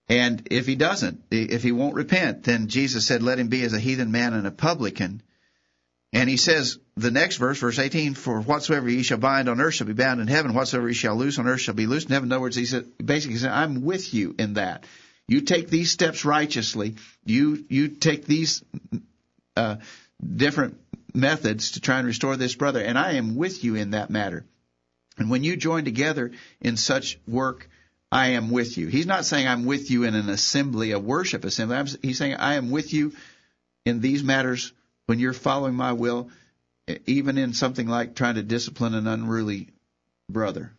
And 0.08 0.46
if 0.52 0.66
he 0.66 0.76
doesn't, 0.76 1.24
if 1.32 1.64
he 1.64 1.72
won't 1.72 1.96
repent, 1.96 2.44
then 2.44 2.68
Jesus 2.68 3.04
said, 3.04 3.24
let 3.24 3.40
him 3.40 3.48
be 3.48 3.64
as 3.64 3.74
a 3.74 3.80
heathen 3.80 4.12
man 4.12 4.34
and 4.34 4.46
a 4.46 4.50
publican. 4.50 5.20
And 6.12 6.28
he 6.28 6.38
says, 6.38 6.78
the 6.96 7.10
next 7.10 7.36
verse, 7.36 7.58
verse 7.58 7.78
18, 7.78 8.14
for 8.14 8.40
whatsoever 8.40 8.88
ye 8.88 9.02
shall 9.02 9.18
bind 9.18 9.48
on 9.48 9.60
earth 9.60 9.74
shall 9.74 9.86
be 9.86 9.92
bound 9.92 10.20
in 10.20 10.26
heaven, 10.26 10.54
whatsoever 10.54 10.88
ye 10.88 10.94
shall 10.94 11.16
loose 11.16 11.38
on 11.38 11.46
earth 11.46 11.60
shall 11.60 11.74
be 11.74 11.86
loosed 11.86 12.06
in 12.06 12.12
heaven. 12.12 12.28
In 12.28 12.32
other 12.32 12.40
words, 12.40 12.56
he 12.56 12.64
said, 12.64 12.86
basically, 13.04 13.34
he 13.34 13.40
said, 13.40 13.52
I'm 13.52 13.84
with 13.84 14.14
you 14.14 14.34
in 14.38 14.54
that. 14.54 14.84
You 15.26 15.42
take 15.42 15.68
these 15.68 15.90
steps 15.90 16.24
righteously. 16.24 16.96
You, 17.24 17.64
you 17.68 17.88
take 17.88 18.24
these, 18.24 18.64
uh, 19.56 19.76
different 20.24 20.78
methods 21.14 21.72
to 21.72 21.80
try 21.80 21.98
and 21.98 22.06
restore 22.06 22.36
this 22.36 22.54
brother, 22.54 22.80
and 22.80 22.98
I 22.98 23.12
am 23.12 23.36
with 23.36 23.64
you 23.64 23.74
in 23.74 23.90
that 23.90 24.10
matter. 24.10 24.44
And 25.18 25.30
when 25.30 25.44
you 25.44 25.56
join 25.56 25.84
together 25.84 26.32
in 26.60 26.76
such 26.76 27.18
work, 27.26 27.68
I 28.10 28.28
am 28.28 28.50
with 28.50 28.78
you. 28.78 28.86
He's 28.86 29.06
not 29.06 29.24
saying 29.24 29.46
I'm 29.46 29.66
with 29.66 29.90
you 29.90 30.04
in 30.04 30.14
an 30.14 30.28
assembly, 30.28 30.92
a 30.92 30.98
worship 30.98 31.44
assembly. 31.44 31.98
he's 32.02 32.18
saying 32.18 32.36
I 32.36 32.54
am 32.54 32.70
with 32.70 32.92
you 32.92 33.12
in 33.84 34.00
these 34.00 34.22
matters 34.22 34.72
when 35.08 35.18
you're 35.18 35.32
following 35.32 35.74
my 35.74 35.94
will, 35.94 36.28
even 37.06 37.38
in 37.38 37.54
something 37.54 37.88
like 37.88 38.14
trying 38.14 38.34
to 38.34 38.42
discipline 38.42 38.94
an 38.94 39.06
unruly 39.06 39.70
brother. 40.28 40.70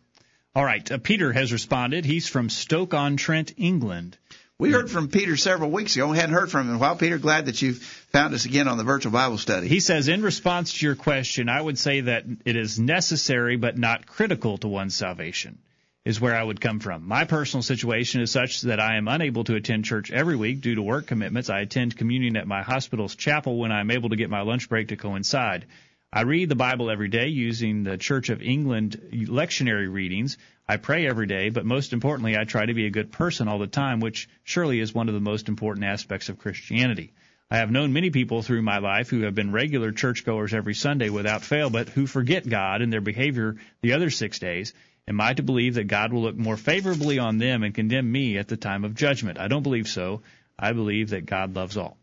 All 0.54 0.64
right. 0.64 0.88
Uh, 0.90 0.98
Peter 0.98 1.32
has 1.32 1.52
responded. 1.52 2.04
He's 2.04 2.28
from 2.28 2.48
Stoke 2.48 2.94
on 2.94 3.16
Trent, 3.16 3.54
England. 3.56 4.16
We 4.56 4.70
heard 4.70 4.90
from 4.90 5.08
Peter 5.08 5.36
several 5.36 5.70
weeks 5.70 5.96
ago. 5.96 6.08
We 6.08 6.18
hadn't 6.18 6.34
heard 6.34 6.50
from 6.50 6.66
him 6.66 6.70
in 6.70 6.76
a 6.76 6.78
while. 6.78 6.94
Peter, 6.94 7.18
glad 7.18 7.46
that 7.46 7.60
you've 7.60 7.82
found 7.82 8.34
us 8.34 8.44
again 8.44 8.68
on 8.68 8.78
the 8.78 8.84
virtual 8.84 9.10
Bible 9.10 9.38
study. 9.38 9.66
He 9.66 9.80
says, 9.80 10.06
in 10.06 10.22
response 10.22 10.74
to 10.74 10.86
your 10.86 10.94
question, 10.94 11.48
I 11.48 11.60
would 11.60 11.78
say 11.78 12.02
that 12.02 12.24
it 12.44 12.56
is 12.56 12.78
necessary 12.78 13.56
but 13.56 13.78
not 13.78 14.06
critical 14.06 14.58
to 14.58 14.68
one's 14.68 14.94
salvation, 14.94 15.58
is 16.04 16.20
where 16.20 16.34
I 16.34 16.42
would 16.42 16.60
come 16.60 16.80
from. 16.80 17.06
My 17.06 17.24
personal 17.24 17.62
situation 17.62 18.22
is 18.22 18.30
such 18.30 18.62
that 18.62 18.80
I 18.80 18.96
am 18.96 19.08
unable 19.08 19.44
to 19.44 19.54
attend 19.54 19.84
church 19.84 20.10
every 20.10 20.36
week 20.36 20.62
due 20.62 20.76
to 20.76 20.82
work 20.82 21.06
commitments. 21.06 21.50
I 21.50 21.60
attend 21.60 21.96
communion 21.96 22.36
at 22.36 22.46
my 22.46 22.62
hospital's 22.62 23.14
chapel 23.14 23.58
when 23.58 23.70
I'm 23.70 23.90
able 23.90 24.08
to 24.08 24.16
get 24.16 24.30
my 24.30 24.40
lunch 24.40 24.68
break 24.68 24.88
to 24.88 24.96
coincide. 24.96 25.66
I 26.12 26.22
read 26.22 26.48
the 26.48 26.56
Bible 26.56 26.90
every 26.90 27.08
day 27.08 27.28
using 27.28 27.84
the 27.84 27.98
Church 27.98 28.30
of 28.30 28.42
England 28.42 29.00
lectionary 29.12 29.92
readings. 29.92 30.38
I 30.66 30.78
pray 30.78 31.06
every 31.06 31.26
day, 31.26 31.50
but 31.50 31.66
most 31.66 31.92
importantly, 31.92 32.36
I 32.36 32.44
try 32.44 32.64
to 32.64 32.74
be 32.74 32.86
a 32.86 32.90
good 32.90 33.12
person 33.12 33.46
all 33.46 33.58
the 33.58 33.66
time, 33.66 34.00
which 34.00 34.28
surely 34.42 34.80
is 34.80 34.94
one 34.94 35.08
of 35.08 35.14
the 35.14 35.20
most 35.20 35.48
important 35.48 35.84
aspects 35.84 36.28
of 36.28 36.38
Christianity. 36.38 37.12
I 37.52 37.58
have 37.58 37.70
known 37.70 37.92
many 37.92 38.10
people 38.10 38.42
through 38.42 38.62
my 38.62 38.78
life 38.78 39.10
who 39.10 39.22
have 39.22 39.34
been 39.34 39.52
regular 39.52 39.92
churchgoers 39.92 40.54
every 40.54 40.74
Sunday 40.74 41.10
without 41.10 41.42
fail, 41.42 41.68
but 41.68 41.88
who 41.88 42.06
forget 42.06 42.48
God 42.48 42.80
and 42.80 42.92
their 42.92 43.00
behavior 43.00 43.56
the 43.82 43.92
other 43.92 44.10
six 44.10 44.38
days. 44.38 44.72
Am 45.08 45.20
I 45.20 45.34
to 45.34 45.42
believe 45.42 45.74
that 45.74 45.84
God 45.84 46.12
will 46.12 46.22
look 46.22 46.36
more 46.36 46.56
favorably 46.56 47.18
on 47.18 47.38
them 47.38 47.62
and 47.62 47.74
condemn 47.74 48.10
me 48.10 48.38
at 48.38 48.48
the 48.48 48.56
time 48.56 48.84
of 48.84 48.94
judgment? 48.94 49.38
I 49.38 49.48
don't 49.48 49.62
believe 49.62 49.88
so. 49.88 50.22
I 50.58 50.72
believe 50.72 51.10
that 51.10 51.26
God 51.26 51.54
loves 51.54 51.76
all. 51.76 51.96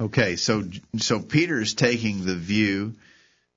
Okay, 0.00 0.36
so 0.36 0.64
so 0.98 1.20
Peter 1.20 1.60
is 1.60 1.74
taking 1.74 2.24
the 2.24 2.34
view 2.34 2.94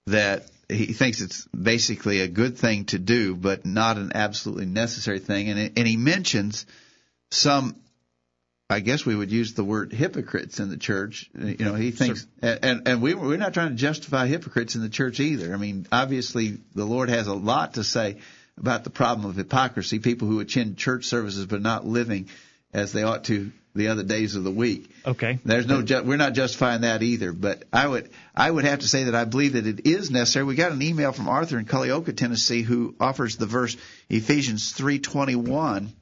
that 0.05 0.49
he 0.70 0.93
thinks 0.93 1.22
it's 1.22 1.45
basically 1.47 2.22
a 2.22 2.28
good 2.28 2.57
thing 2.57 2.86
to 2.86 2.99
do, 2.99 3.36
but 3.36 3.65
not 3.65 3.97
an 3.97 4.11
absolutely 4.15 4.65
necessary 4.65 5.20
thing. 5.20 5.49
And, 5.49 5.72
and 5.78 5.88
he 5.88 5.97
mentions 5.97 6.65
some, 7.32 7.76
I 8.70 8.82
guess 8.82 9.05
we 9.05 9.15
would 9.15 9.32
use 9.32 9.53
the 9.53 9.63
word 9.63 9.93
hypocrites 9.93 10.59
in 10.59 10.70
the 10.70 10.78
church. 10.78 11.30
You 11.34 11.55
know, 11.59 11.76
he 11.76 11.91
thinks, 11.91 12.28
and, 12.41 12.88
and 12.88 13.01
we, 13.01 13.13
we're 13.13 13.38
not 13.38 13.53
trying 13.53 13.70
to 13.70 13.76
justify 13.76 14.28
hypocrites 14.28 14.76
in 14.76 14.82
the 14.82 14.89
church 14.89 15.20
either. 15.22 15.53
I 15.53 15.57
mean, 15.57 15.88
obviously 15.91 16.57
the 16.76 16.86
Lord 16.86 17.09
has 17.09 17.28
a 17.28 17.34
lot 17.34 17.76
to 17.76 17.84
say 17.84 18.18
about 18.57 18.83
the 18.83 18.89
problem 18.89 19.29
of 19.29 19.35
hypocrisy, 19.35 19.99
people 19.99 20.27
who 20.27 20.39
attend 20.39 20.77
church 20.77 21.05
services 21.05 21.45
but 21.45 21.61
not 21.61 21.85
living 21.85 22.29
as 22.73 22.91
they 22.91 23.03
ought 23.03 23.25
to 23.25 23.51
the 23.77 23.87
other 23.89 24.03
days 24.03 24.35
of 24.35 24.43
the 24.43 24.51
week. 24.51 24.89
Okay. 25.05 25.39
There's 25.45 25.67
no 25.67 25.81
ju- 25.81 26.03
we're 26.03 26.17
not 26.17 26.33
justifying 26.33 26.81
that 26.81 27.03
either, 27.03 27.31
but 27.31 27.63
I 27.71 27.87
would 27.87 28.09
I 28.35 28.49
would 28.49 28.65
have 28.65 28.79
to 28.79 28.87
say 28.87 29.05
that 29.05 29.15
I 29.15 29.25
believe 29.25 29.53
that 29.53 29.67
it 29.67 29.85
is 29.85 30.11
necessary. 30.11 30.45
We 30.45 30.55
got 30.55 30.71
an 30.71 30.81
email 30.81 31.11
from 31.11 31.29
Arthur 31.29 31.59
in 31.59 31.65
Culleoka, 31.65 32.15
Tennessee, 32.15 32.63
who 32.63 32.95
offers 32.99 33.37
the 33.37 33.45
verse 33.45 33.77
Ephesians 34.09 34.71
3:21, 34.71 35.93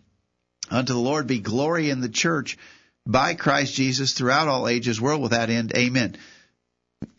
"Unto 0.71 0.93
the 0.93 0.99
Lord 0.99 1.27
be 1.27 1.39
glory 1.39 1.89
in 1.89 2.01
the 2.01 2.09
church 2.09 2.57
by 3.05 3.35
Christ 3.35 3.75
Jesus 3.75 4.13
throughout 4.13 4.47
all 4.47 4.67
ages, 4.67 4.99
world 4.99 5.21
without 5.21 5.49
end. 5.49 5.73
Amen." 5.75 6.15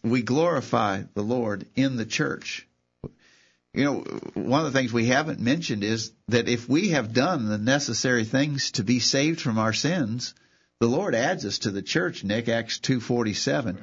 We 0.03 0.22
glorify 0.22 1.03
the 1.14 1.22
Lord 1.22 1.66
in 1.76 1.97
the 1.97 2.07
church. 2.07 2.66
You 3.77 3.85
know, 3.85 3.95
one 4.33 4.64
of 4.64 4.72
the 4.72 4.79
things 4.79 4.91
we 4.91 5.05
haven't 5.05 5.39
mentioned 5.39 5.85
is 5.85 6.11
that 6.29 6.49
if 6.49 6.66
we 6.66 6.89
have 6.89 7.12
done 7.12 7.47
the 7.47 7.59
necessary 7.59 8.24
things 8.24 8.70
to 8.72 8.83
be 8.83 9.01
saved 9.01 9.39
from 9.39 9.59
our 9.59 9.74
sins, 9.74 10.33
the 10.81 10.87
Lord 10.87 11.14
adds 11.14 11.45
us 11.45 11.59
to 11.59 11.70
the 11.70 11.83
church, 11.83 12.24
Nick, 12.24 12.49
Acts 12.49 12.79
2.47. 12.79 13.77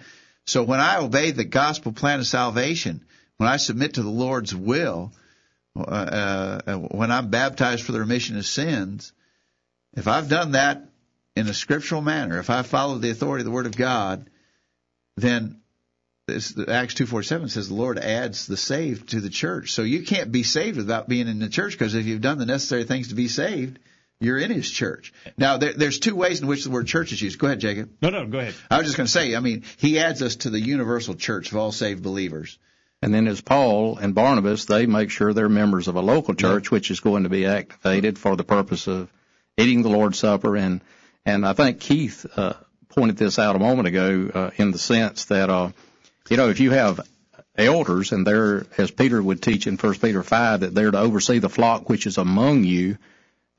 So 0.48 0.64
when 0.64 0.80
I 0.80 0.98
obey 0.98 1.30
the 1.30 1.44
gospel 1.44 1.92
plan 1.92 2.20
of 2.20 2.26
salvation, 2.26 3.06
when 3.38 3.48
I 3.48 3.58
submit 3.58 3.94
to 3.94 4.02
the 4.02 4.10
Lord's 4.10 4.56
will, 4.56 5.14
uh, 5.78 5.82
uh, 6.66 6.76
when 6.76 7.12
I'm 7.12 7.30
baptized 7.30 7.84
for 7.84 7.92
the 7.92 8.00
remission 8.00 8.36
of 8.36 8.48
sins, 8.48 9.14
if 9.96 10.08
I've 10.08 10.28
done 10.28 10.54
that 10.54 10.90
in 11.36 11.48
a 11.48 11.54
scriptural 11.54 12.02
manner, 12.02 12.40
if 12.40 12.50
I 12.50 12.64
follow 12.64 12.98
the 12.98 13.12
authority 13.12 13.42
of 13.42 13.46
the 13.46 13.52
Word 13.52 13.68
of 13.68 13.78
God, 13.78 14.28
then 15.18 15.62
this, 16.28 16.58
Acts 16.68 16.94
2.47 16.94 17.50
says 17.50 17.68
the 17.68 17.74
Lord 17.74 18.00
adds 18.00 18.48
the 18.48 18.56
saved 18.56 19.10
to 19.10 19.20
the 19.20 19.30
church. 19.30 19.72
So 19.72 19.82
you 19.82 20.04
can't 20.04 20.32
be 20.32 20.44
saved 20.44 20.78
without 20.78 21.10
being 21.10 21.28
in 21.28 21.40
the 21.40 21.50
church 21.50 21.74
because 21.74 21.96
if 21.96 22.06
you've 22.06 22.22
done 22.22 22.38
the 22.38 22.46
necessary 22.46 22.86
things 22.86 23.10
to 23.10 23.16
be 23.16 23.28
saved, 23.28 23.80
you're 24.22 24.38
in 24.38 24.52
his 24.52 24.72
church. 24.72 25.14
Now, 25.38 25.58
there, 25.58 25.74
there's 25.74 26.00
two 26.00 26.16
ways 26.16 26.42
in 26.42 26.48
which 26.48 26.64
the 26.64 26.70
word 26.70 26.88
church 26.88 27.12
is 27.12 27.22
used. 27.22 27.40
Go 27.40 27.48
ahead, 27.48 27.60
Jacob. 27.60 27.90
No, 28.02 28.10
no, 28.10 28.26
go 28.26 28.40
ahead. 28.40 28.56
I 28.72 28.78
was 28.78 28.86
just 28.86 28.96
going 28.96 29.08
to 29.08 29.12
say, 29.12 29.36
I 29.36 29.42
mean, 29.42 29.64
he 29.78 30.00
adds 30.00 30.22
us 30.22 30.38
to 30.38 30.50
the 30.50 30.62
universal 30.62 31.16
church 31.16 31.52
of 31.52 31.58
all 31.58 31.74
saved 31.74 32.04
believers. 32.04 32.58
And 33.02 33.14
then 33.14 33.28
as 33.28 33.42
Paul 33.42 33.98
and 33.98 34.16
Barnabas, 34.16 34.64
they 34.64 34.86
make 34.86 35.10
sure 35.10 35.34
they're 35.34 35.50
members 35.50 35.90
of 35.90 35.98
a 35.98 36.02
local 36.02 36.36
church, 36.36 36.72
which 36.72 36.90
is 36.90 37.02
going 37.02 37.24
to 37.24 37.30
be 37.30 37.46
activated 37.46 38.18
for 38.18 38.38
the 38.38 38.46
purpose 38.46 38.88
of 38.88 39.12
eating 39.58 39.82
the 39.82 39.90
Lord's 39.90 40.20
Supper. 40.20 40.56
And, 40.56 40.80
and 41.26 41.46
I 41.46 41.52
think 41.52 41.82
Keith, 41.82 42.26
uh, 42.38 42.54
pointed 42.88 43.18
this 43.18 43.40
out 43.40 43.58
a 43.58 43.60
moment 43.60 43.90
ago, 43.90 44.32
uh, 44.34 44.50
in 44.56 44.72
the 44.72 44.80
sense 44.80 45.26
that, 45.26 45.50
uh, 45.50 45.72
you 46.30 46.38
know, 46.38 46.50
if 46.50 46.60
you 46.60 46.72
have 46.72 47.02
elders 47.56 48.12
and 48.12 48.26
they're, 48.26 48.66
as 48.78 48.92
Peter 48.92 49.22
would 49.22 49.42
teach 49.42 49.68
in 49.68 49.78
First 49.78 50.02
Peter 50.02 50.24
5, 50.24 50.62
that 50.62 50.74
they're 50.74 50.92
to 50.92 51.00
oversee 51.00 51.40
the 51.40 51.50
flock 51.50 51.90
which 51.90 52.08
is 52.08 52.18
among 52.18 52.64
you, 52.64 52.98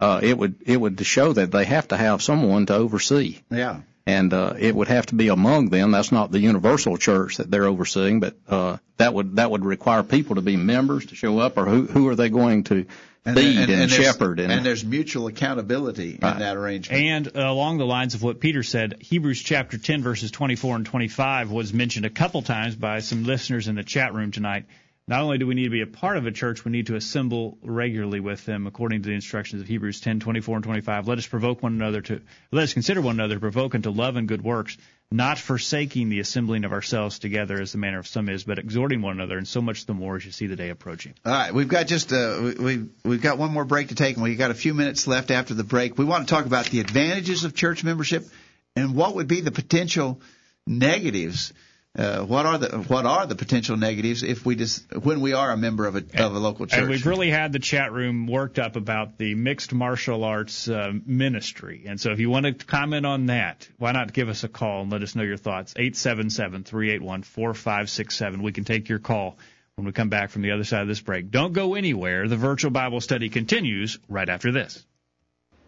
uh, 0.01 0.21
it 0.23 0.37
would 0.37 0.57
it 0.67 0.77
would 0.77 1.05
show 1.07 1.33
that 1.33 1.53
they 1.53 1.65
have 1.65 1.89
to 1.89 1.97
have 1.97 2.23
someone 2.23 2.67
to 2.67 2.75
oversee. 2.75 3.39
Yeah. 3.51 3.81
And 4.07 4.35
uh, 4.35 4.55
it 4.59 4.75
would 4.75 4.89
have 4.89 5.07
to 5.07 5.15
be 5.15 5.29
among 5.29 5.71
them. 5.71 5.91
That's 5.91 6.13
not 6.13 6.31
the 6.31 6.39
universal 6.39 6.99
church 6.99 7.39
that 7.39 7.51
they're 7.51 7.65
overseeing, 7.65 8.21
but 8.21 8.37
uh, 8.47 8.77
that 8.99 9.15
would 9.15 9.37
that 9.37 9.51
would 9.51 9.65
require 9.65 10.03
people 10.03 10.35
to 10.35 10.43
be 10.43 10.57
members 10.57 11.07
to 11.07 11.15
show 11.15 11.39
up, 11.39 11.57
or 11.57 11.65
who 11.65 11.87
who 11.87 12.09
are 12.09 12.15
they 12.15 12.29
going 12.29 12.65
to 12.65 12.85
and, 13.25 13.37
feed 13.37 13.59
and, 13.59 13.71
and, 13.71 13.83
and 13.83 13.91
shepherd? 13.91 14.41
And, 14.41 14.53
and, 14.53 14.67
there's 14.67 14.85
mutual 14.85 15.27
accountability 15.27 16.19
right. 16.21 16.35
in 16.35 16.39
that 16.41 16.57
arrangement. 16.57 17.03
And 17.03 17.29
uh, 17.29 17.51
along 17.51 17.79
the 17.79 17.87
lines 17.87 18.15
of 18.15 18.23
what 18.23 18.41
Peter 18.41 18.63
said, 18.63 18.97
Hebrews 19.01 19.41
chapter 19.41 19.79
10 19.79 20.03
verses 20.03 20.31
24 20.31 20.77
and 20.77 20.87
25 20.87 21.51
was 21.51 21.73
mentioned 21.73 22.05
a 22.05 22.11
couple 22.11 22.43
times 22.43 22.77
by 22.77 23.01
some 23.01 23.25
listeners 23.25 23.69
in 23.69 23.75
the 23.75 23.85
chat 23.85 24.13
room 24.13 24.31
tonight 24.31 24.67
not 25.07 25.21
only 25.21 25.37
do 25.37 25.47
we 25.47 25.55
need 25.55 25.65
to 25.65 25.71
be 25.71 25.83
a 25.83 25.87
part 25.87 26.17
of 26.17 26.27
a 26.27 26.33
church, 26.33 26.65
we 26.65 26.73
need 26.73 26.87
to 26.87 26.97
assemble 26.97 27.59
regularly 27.63 28.21
with 28.21 28.45
them 28.47 28.67
according 28.67 29.03
to 29.03 29.09
the 29.09 29.15
instructions 29.15 29.61
of 29.61 29.69
Hebrews 29.69 30.01
10, 30.01 30.21
24 30.21 30.57
and 30.57 30.65
25. 30.65 31.07
Let 31.07 31.19
us 31.19 31.27
provoke 31.27 31.63
one 31.63 31.75
another 31.75 32.01
to, 32.03 32.23
let 32.51 32.65
us 32.65 32.73
consider 32.73 33.03
one 33.03 33.17
another 33.17 33.39
provoke 33.39 33.75
unto 33.75 33.91
love 33.91 34.17
and 34.17 34.27
good 34.27 34.43
works, 34.43 34.79
not 35.11 35.39
forsaking 35.39 36.09
the 36.09 36.21
assembling 36.21 36.65
of 36.65 36.73
ourselves 36.73 37.19
together 37.19 37.61
as 37.61 37.73
the 37.73 37.79
manner 37.79 37.99
of 37.99 38.07
some 38.07 38.31
is, 38.31 38.45
but 38.45 38.59
exhorting 38.59 39.03
one 39.03 39.13
another, 39.13 39.37
and 39.37 39.47
so 39.47 39.61
much 39.61 39.85
the 39.85 39.93
more 39.93 40.17
as 40.17 40.25
you 40.25 40.33
see 40.33 40.47
the 40.47 40.57
day 40.57 40.71
approaching. 40.71 41.13
All 41.27 41.33
right, 41.33 41.53
we've 41.53 41.69
got 41.69 41.87
just 41.87 42.11
uh, 42.11 42.55
we 42.59 42.87
we've 43.05 43.21
got 43.21 43.37
one 43.37 43.53
more 43.53 43.67
break 43.67 43.89
to 43.89 43.95
take, 43.95 44.17
and 44.17 44.23
we've 44.23 44.39
got 44.39 44.51
a 44.51 44.55
few 44.55 44.73
minutes 44.73 45.07
left 45.07 45.31
after 45.31 45.53
the 45.53 45.65
break. 45.65 45.99
We 45.99 46.07
want 46.07 46.27
to 46.27 46.35
talk 46.35 46.47
about 46.47 46.67
the 46.67 46.81
advantages 46.81 47.45
of 47.45 47.55
church 47.55 47.85
membership 47.85 48.27
and 48.75 48.95
what 48.95 49.17
would 49.17 49.29
be 49.29 49.43
the 49.43 49.53
potential 49.53 50.23
negatives 50.67 51.53
uh, 51.97 52.25
what 52.25 52.45
are 52.45 52.59
the 52.59 52.79
what 52.79 53.07
are 53.07 53.25
the 53.27 53.37
potential 53.37 53.77
negatives 53.77 54.25
if 54.25 54.45
we 54.45 54.57
just 54.57 54.93
when 54.97 55.21
we 55.21 55.33
are 55.33 55.53
a 55.53 55.57
member 55.57 55.87
of 55.87 55.95
a 55.95 56.05
of 56.25 56.35
a 56.35 56.39
local 56.39 56.67
church? 56.67 56.81
And 56.81 56.89
we've 56.89 57.07
really 57.07 57.31
had 57.31 57.53
the 57.53 57.61
chat 57.61 57.93
room 57.93 58.27
worked 58.27 58.59
up 58.59 58.75
about 58.75 59.17
the 59.17 59.37
mixed 59.37 59.73
martial 59.73 60.25
arts 60.25 60.69
uh, 60.69 60.93
ministry. 61.07 61.85
And 61.87 62.01
so 62.01 62.11
if 62.11 62.19
you 62.19 62.31
want 62.31 62.47
to 62.47 62.67
comment 62.67 63.07
on 63.07 63.27
that, 63.27 63.69
why 63.79 63.93
not 63.93 64.13
give 64.13 64.29
us 64.29 64.43
a 64.43 64.49
call 64.49 64.83
and 64.83 64.91
let 64.91 65.03
us 65.03 65.15
know 65.15 65.23
your 65.23 65.37
thoughts? 65.37 65.75
Eight 65.77 65.97
seven 65.97 66.31
seven 66.31 66.65
three 66.65 66.91
eight 66.91 67.03
one 67.03 67.23
four 67.23 67.55
five 67.55 67.89
six 67.89 68.17
seven. 68.17 68.43
We 68.43 68.51
can 68.51 68.65
take 68.65 68.89
your 68.89 68.99
call 68.99 69.39
when 69.77 69.87
we 69.87 69.93
come 69.93 70.09
back 70.09 70.31
from 70.31 70.43
the 70.43 70.51
other 70.51 70.65
side 70.65 70.83
of 70.83 70.89
this 70.89 71.01
break. 71.01 71.31
Don't 71.31 71.53
go 71.53 71.75
anywhere. 71.75 72.27
The 72.27 72.37
virtual 72.37 72.73
Bible 72.73 73.01
study 73.01 73.29
continues 73.29 74.01
right 74.09 74.29
after 74.29 74.51
this. 74.51 74.85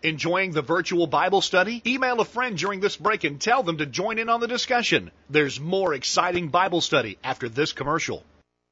Enjoying 0.03 0.53
the 0.53 0.63
virtual 0.63 1.07
Bible 1.07 1.41
study? 1.41 1.83
Email 1.87 2.21
a 2.21 2.25
friend 2.25 2.59
during 2.59 2.81
this 2.81 2.97
break 2.97 3.25
and 3.25 3.41
tell 3.41 3.63
them 3.63 3.79
to 3.79 3.87
join 3.87 4.19
in 4.19 4.29
on 4.29 4.41
the 4.41 4.47
discussion. 4.47 5.11
There's 5.31 5.59
more 5.59 5.95
exciting 5.95 6.49
Bible 6.49 6.83
study 6.83 7.19
after 7.25 7.49
this 7.49 7.73
commercial. 7.73 8.23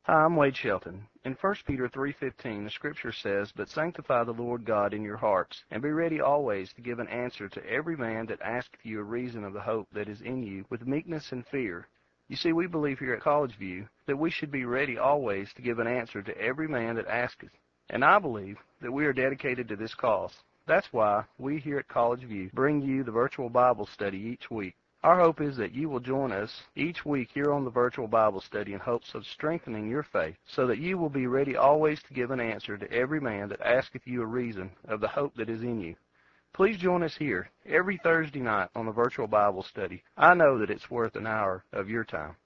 Hi, 0.03 0.25
I'm 0.25 0.37
Wade 0.37 0.55
Shelton. 0.55 1.07
In 1.25 1.33
1 1.33 1.55
Peter 1.66 1.89
3:15, 1.89 2.64
the 2.64 2.70
scripture 2.70 3.11
says, 3.11 3.51
"But 3.53 3.70
sanctify 3.70 4.25
the 4.25 4.33
Lord 4.33 4.66
God 4.66 4.93
in 4.93 5.03
your 5.03 5.16
hearts, 5.16 5.64
and 5.70 5.83
be 5.83 5.89
ready 5.89 6.20
always 6.20 6.75
to 6.75 6.83
give 6.83 6.99
an 6.99 7.09
answer 7.09 7.49
to 7.49 7.66
every 7.66 7.97
man 7.97 8.27
that 8.27 8.43
asketh 8.43 8.85
you 8.85 9.01
a 9.01 9.05
reason 9.05 9.45
of 9.45 9.55
the 9.55 9.62
hope 9.62 9.89
that 9.93 10.09
is 10.09 10.20
in 10.20 10.43
you, 10.43 10.66
with 10.68 10.87
meekness 10.87 11.33
and 11.33 11.47
fear." 11.47 11.89
You 12.29 12.37
see, 12.37 12.53
we 12.53 12.66
believe 12.66 12.99
here 12.99 13.14
at 13.14 13.22
College 13.22 13.57
View 13.57 13.89
that 14.05 14.18
we 14.18 14.31
should 14.31 14.51
be 14.51 14.66
ready 14.66 14.99
always 14.99 15.55
to 15.55 15.62
give 15.62 15.79
an 15.79 15.87
answer 15.87 16.20
to 16.20 16.39
every 16.39 16.68
man 16.68 16.97
that 16.97 17.09
asketh. 17.09 17.53
And 17.89 18.05
I 18.05 18.18
believe 18.18 18.59
that 18.83 18.93
we 18.93 19.07
are 19.07 19.14
dedicated 19.14 19.68
to 19.68 19.77
this 19.77 19.95
cause. 19.95 20.43
That's 20.67 20.93
why 20.93 21.25
we 21.39 21.59
here 21.59 21.79
at 21.79 21.89
College 21.89 22.23
View 22.23 22.49
bring 22.55 22.81
you 22.81 23.05
the 23.05 23.12
virtual 23.12 23.51
Bible 23.51 23.87
study 23.87 24.17
each 24.17 24.51
week. 24.51 24.75
Our 25.03 25.21
hope 25.21 25.43
is 25.43 25.59
that 25.59 25.75
you 25.75 25.91
will 25.91 26.01
join 26.01 26.33
us 26.33 26.62
each 26.75 27.05
week 27.05 27.29
here 27.35 27.53
on 27.53 27.67
the 27.67 27.71
virtual 27.71 28.09
Bible 28.09 28.41
study 28.41 28.73
in 28.73 28.81
hopes 28.81 29.15
of 29.15 29.27
strengthening 29.27 29.91
your 29.91 30.05
faith 30.05 30.37
so 30.47 30.67
that 30.67 30.79
you 30.79 30.97
will 30.97 31.11
be 31.11 31.27
ready 31.27 31.55
always 31.55 32.03
to 32.05 32.15
give 32.15 32.31
an 32.31 32.41
answer 32.41 32.79
to 32.79 32.91
every 32.91 33.21
man 33.21 33.51
that 33.51 33.61
asketh 33.61 34.07
you 34.07 34.23
a 34.23 34.27
reason 34.27 34.71
of 34.89 35.01
the 35.01 35.09
hope 35.09 35.35
that 35.35 35.51
is 35.51 35.61
in 35.61 35.79
you. 35.79 35.95
Please 36.55 36.79
join 36.79 37.03
us 37.03 37.17
here 37.19 37.51
every 37.67 37.99
Thursday 37.99 38.41
night 38.41 38.71
on 38.75 38.87
the 38.87 38.93
virtual 38.93 39.27
Bible 39.27 39.65
study. 39.65 40.03
I 40.17 40.33
know 40.33 40.57
that 40.59 40.71
it's 40.71 40.91
worth 40.91 41.17
an 41.17 41.27
hour 41.27 41.65
of 41.75 41.91
your 41.91 42.05
time. 42.05 42.37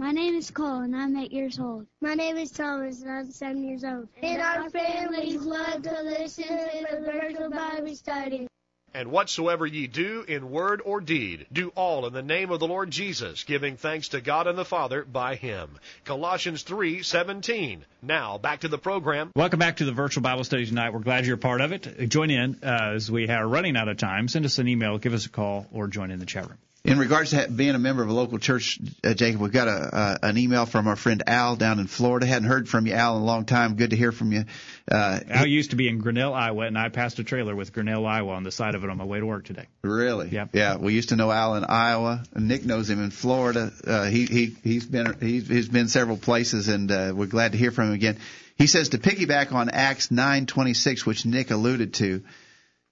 My 0.00 0.12
name 0.12 0.36
is 0.36 0.52
Cole, 0.52 0.82
and 0.82 0.94
I'm 0.94 1.16
eight 1.16 1.32
years 1.32 1.58
old. 1.58 1.84
My 2.00 2.14
name 2.14 2.36
is 2.36 2.52
Thomas, 2.52 3.02
and 3.02 3.10
I'm 3.10 3.32
seven 3.32 3.64
years 3.64 3.82
old. 3.82 4.06
And 4.22 4.40
our 4.40 4.70
families 4.70 5.42
love 5.42 5.82
to 5.82 6.02
listen 6.02 6.44
to 6.44 6.86
the 6.88 7.00
virtual 7.00 7.50
Bible 7.50 7.96
study. 7.96 8.46
And 8.94 9.10
whatsoever 9.10 9.66
ye 9.66 9.88
do 9.88 10.24
in 10.28 10.52
word 10.52 10.82
or 10.84 11.00
deed, 11.00 11.46
do 11.52 11.72
all 11.74 12.06
in 12.06 12.12
the 12.12 12.22
name 12.22 12.52
of 12.52 12.60
the 12.60 12.68
Lord 12.68 12.92
Jesus, 12.92 13.42
giving 13.42 13.76
thanks 13.76 14.10
to 14.10 14.20
God 14.20 14.46
and 14.46 14.56
the 14.56 14.64
Father 14.64 15.04
by 15.04 15.34
him. 15.34 15.80
Colossians 16.04 16.62
3:17. 16.62 17.80
Now, 18.00 18.38
back 18.38 18.60
to 18.60 18.68
the 18.68 18.78
program. 18.78 19.32
Welcome 19.34 19.58
back 19.58 19.78
to 19.78 19.84
the 19.84 19.90
virtual 19.90 20.22
Bible 20.22 20.44
study 20.44 20.64
tonight. 20.64 20.92
We're 20.92 21.00
glad 21.00 21.26
you're 21.26 21.34
a 21.34 21.38
part 21.38 21.60
of 21.60 21.72
it. 21.72 22.08
Join 22.08 22.30
in 22.30 22.60
uh, 22.62 22.92
as 22.94 23.10
we 23.10 23.28
are 23.28 23.48
running 23.48 23.76
out 23.76 23.88
of 23.88 23.96
time. 23.96 24.28
Send 24.28 24.44
us 24.44 24.58
an 24.58 24.68
email, 24.68 24.98
give 24.98 25.12
us 25.12 25.26
a 25.26 25.30
call, 25.30 25.66
or 25.72 25.88
join 25.88 26.12
in 26.12 26.20
the 26.20 26.26
chat 26.26 26.48
room. 26.48 26.58
In 26.84 26.98
regards 26.98 27.30
to 27.30 27.48
being 27.48 27.74
a 27.74 27.78
member 27.78 28.02
of 28.02 28.08
a 28.08 28.12
local 28.12 28.38
church, 28.38 28.78
uh, 29.04 29.12
Jacob, 29.12 29.40
we've 29.40 29.52
got 29.52 29.66
a, 29.68 29.70
uh, 29.72 30.18
an 30.22 30.38
email 30.38 30.64
from 30.64 30.86
our 30.86 30.94
friend 30.96 31.22
Al 31.26 31.56
down 31.56 31.80
in 31.80 31.86
Florida. 31.86 32.24
Hadn't 32.24 32.48
heard 32.48 32.68
from 32.68 32.86
you, 32.86 32.94
Al, 32.94 33.16
in 33.16 33.22
a 33.22 33.24
long 33.24 33.44
time. 33.44 33.74
Good 33.74 33.90
to 33.90 33.96
hear 33.96 34.12
from 34.12 34.32
you. 34.32 34.44
Uh, 34.90 35.20
Al 35.28 35.46
used 35.46 35.70
to 35.70 35.76
be 35.76 35.88
in 35.88 35.98
Grinnell, 35.98 36.32
Iowa, 36.32 36.66
and 36.66 36.78
I 36.78 36.88
passed 36.88 37.18
a 37.18 37.24
trailer 37.24 37.54
with 37.54 37.72
Grinnell, 37.72 38.06
Iowa 38.06 38.32
on 38.34 38.44
the 38.44 38.52
side 38.52 38.74
of 38.74 38.84
it 38.84 38.90
on 38.90 38.96
my 38.96 39.04
way 39.04 39.18
to 39.18 39.26
work 39.26 39.44
today. 39.44 39.66
Really? 39.82 40.28
Yep. 40.28 40.50
Yeah. 40.54 40.76
We 40.76 40.94
used 40.94 41.08
to 41.10 41.16
know 41.16 41.32
Al 41.32 41.56
in 41.56 41.64
Iowa. 41.64 42.22
Nick 42.36 42.64
knows 42.64 42.88
him 42.88 43.02
in 43.02 43.10
Florida. 43.10 43.72
Uh, 43.84 44.04
he 44.04 44.26
he 44.26 44.56
he's 44.62 44.86
been 44.86 45.16
he's, 45.20 45.48
he's 45.48 45.68
been 45.68 45.88
several 45.88 46.16
places, 46.16 46.68
and 46.68 46.90
uh, 46.90 47.12
we're 47.14 47.26
glad 47.26 47.52
to 47.52 47.58
hear 47.58 47.72
from 47.72 47.88
him 47.88 47.94
again. 47.94 48.18
He 48.56 48.66
says 48.66 48.90
to 48.90 48.98
piggyback 48.98 49.52
on 49.52 49.68
Acts 49.68 50.08
9:26, 50.08 51.04
which 51.04 51.26
Nick 51.26 51.50
alluded 51.50 51.94
to. 51.94 52.22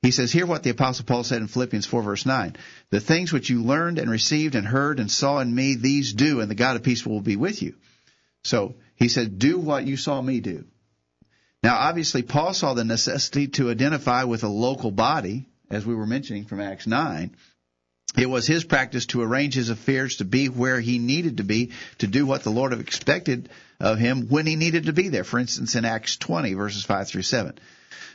He 0.02 0.10
says, 0.10 0.30
Hear 0.30 0.46
what 0.46 0.62
the 0.62 0.70
Apostle 0.70 1.04
Paul 1.04 1.24
said 1.24 1.40
in 1.40 1.48
Philippians 1.48 1.86
4, 1.86 2.02
verse 2.02 2.26
9. 2.26 2.56
The 2.90 3.00
things 3.00 3.32
which 3.32 3.50
you 3.50 3.62
learned 3.62 3.98
and 3.98 4.10
received 4.10 4.54
and 4.54 4.66
heard 4.66 5.00
and 5.00 5.10
saw 5.10 5.40
in 5.40 5.54
me, 5.54 5.74
these 5.74 6.12
do, 6.12 6.40
and 6.40 6.50
the 6.50 6.54
God 6.54 6.76
of 6.76 6.82
peace 6.82 7.04
will 7.04 7.20
be 7.20 7.36
with 7.36 7.62
you. 7.62 7.74
So 8.44 8.76
he 8.94 9.08
said, 9.08 9.38
Do 9.38 9.58
what 9.58 9.86
you 9.86 9.96
saw 9.96 10.20
me 10.20 10.40
do. 10.40 10.64
Now, 11.62 11.76
obviously, 11.76 12.22
Paul 12.22 12.54
saw 12.54 12.74
the 12.74 12.84
necessity 12.84 13.48
to 13.48 13.70
identify 13.70 14.24
with 14.24 14.44
a 14.44 14.48
local 14.48 14.90
body, 14.90 15.46
as 15.70 15.84
we 15.84 15.94
were 15.94 16.06
mentioning 16.06 16.44
from 16.44 16.60
Acts 16.60 16.86
9. 16.86 17.34
It 18.16 18.30
was 18.30 18.46
his 18.46 18.64
practice 18.64 19.06
to 19.06 19.22
arrange 19.22 19.54
his 19.54 19.68
affairs 19.68 20.16
to 20.18 20.24
be 20.24 20.48
where 20.48 20.80
he 20.80 20.98
needed 20.98 21.38
to 21.38 21.44
be, 21.44 21.72
to 21.98 22.06
do 22.06 22.24
what 22.24 22.44
the 22.44 22.50
Lord 22.50 22.72
expected 22.72 23.48
of 23.80 23.98
him 23.98 24.28
when 24.28 24.46
he 24.46 24.56
needed 24.56 24.84
to 24.86 24.92
be 24.92 25.08
there. 25.08 25.24
For 25.24 25.38
instance, 25.38 25.74
in 25.74 25.84
Acts 25.84 26.16
20, 26.16 26.54
verses 26.54 26.84
5 26.84 27.08
through 27.08 27.22
7. 27.22 27.58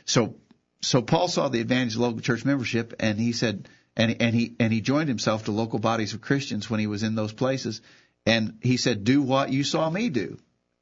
So 0.04 0.34
so 0.82 1.00
Paul 1.00 1.28
saw 1.28 1.48
the 1.48 1.60
advantage 1.60 1.94
of 1.94 2.00
local 2.00 2.20
church 2.20 2.44
membership, 2.44 2.94
and 3.00 3.18
he 3.18 3.32
said, 3.32 3.68
and 3.96 4.20
and 4.20 4.34
he 4.34 4.54
and 4.58 4.72
he 4.72 4.80
joined 4.80 5.08
himself 5.08 5.44
to 5.44 5.52
local 5.52 5.78
bodies 5.78 6.14
of 6.14 6.20
Christians 6.20 6.68
when 6.68 6.80
he 6.80 6.86
was 6.86 7.02
in 7.02 7.14
those 7.14 7.32
places, 7.32 7.80
and 8.26 8.58
he 8.62 8.76
said, 8.76 9.04
"Do 9.04 9.22
what 9.22 9.50
you 9.50 9.64
saw 9.64 9.88
me 9.88 10.08
do." 10.08 10.38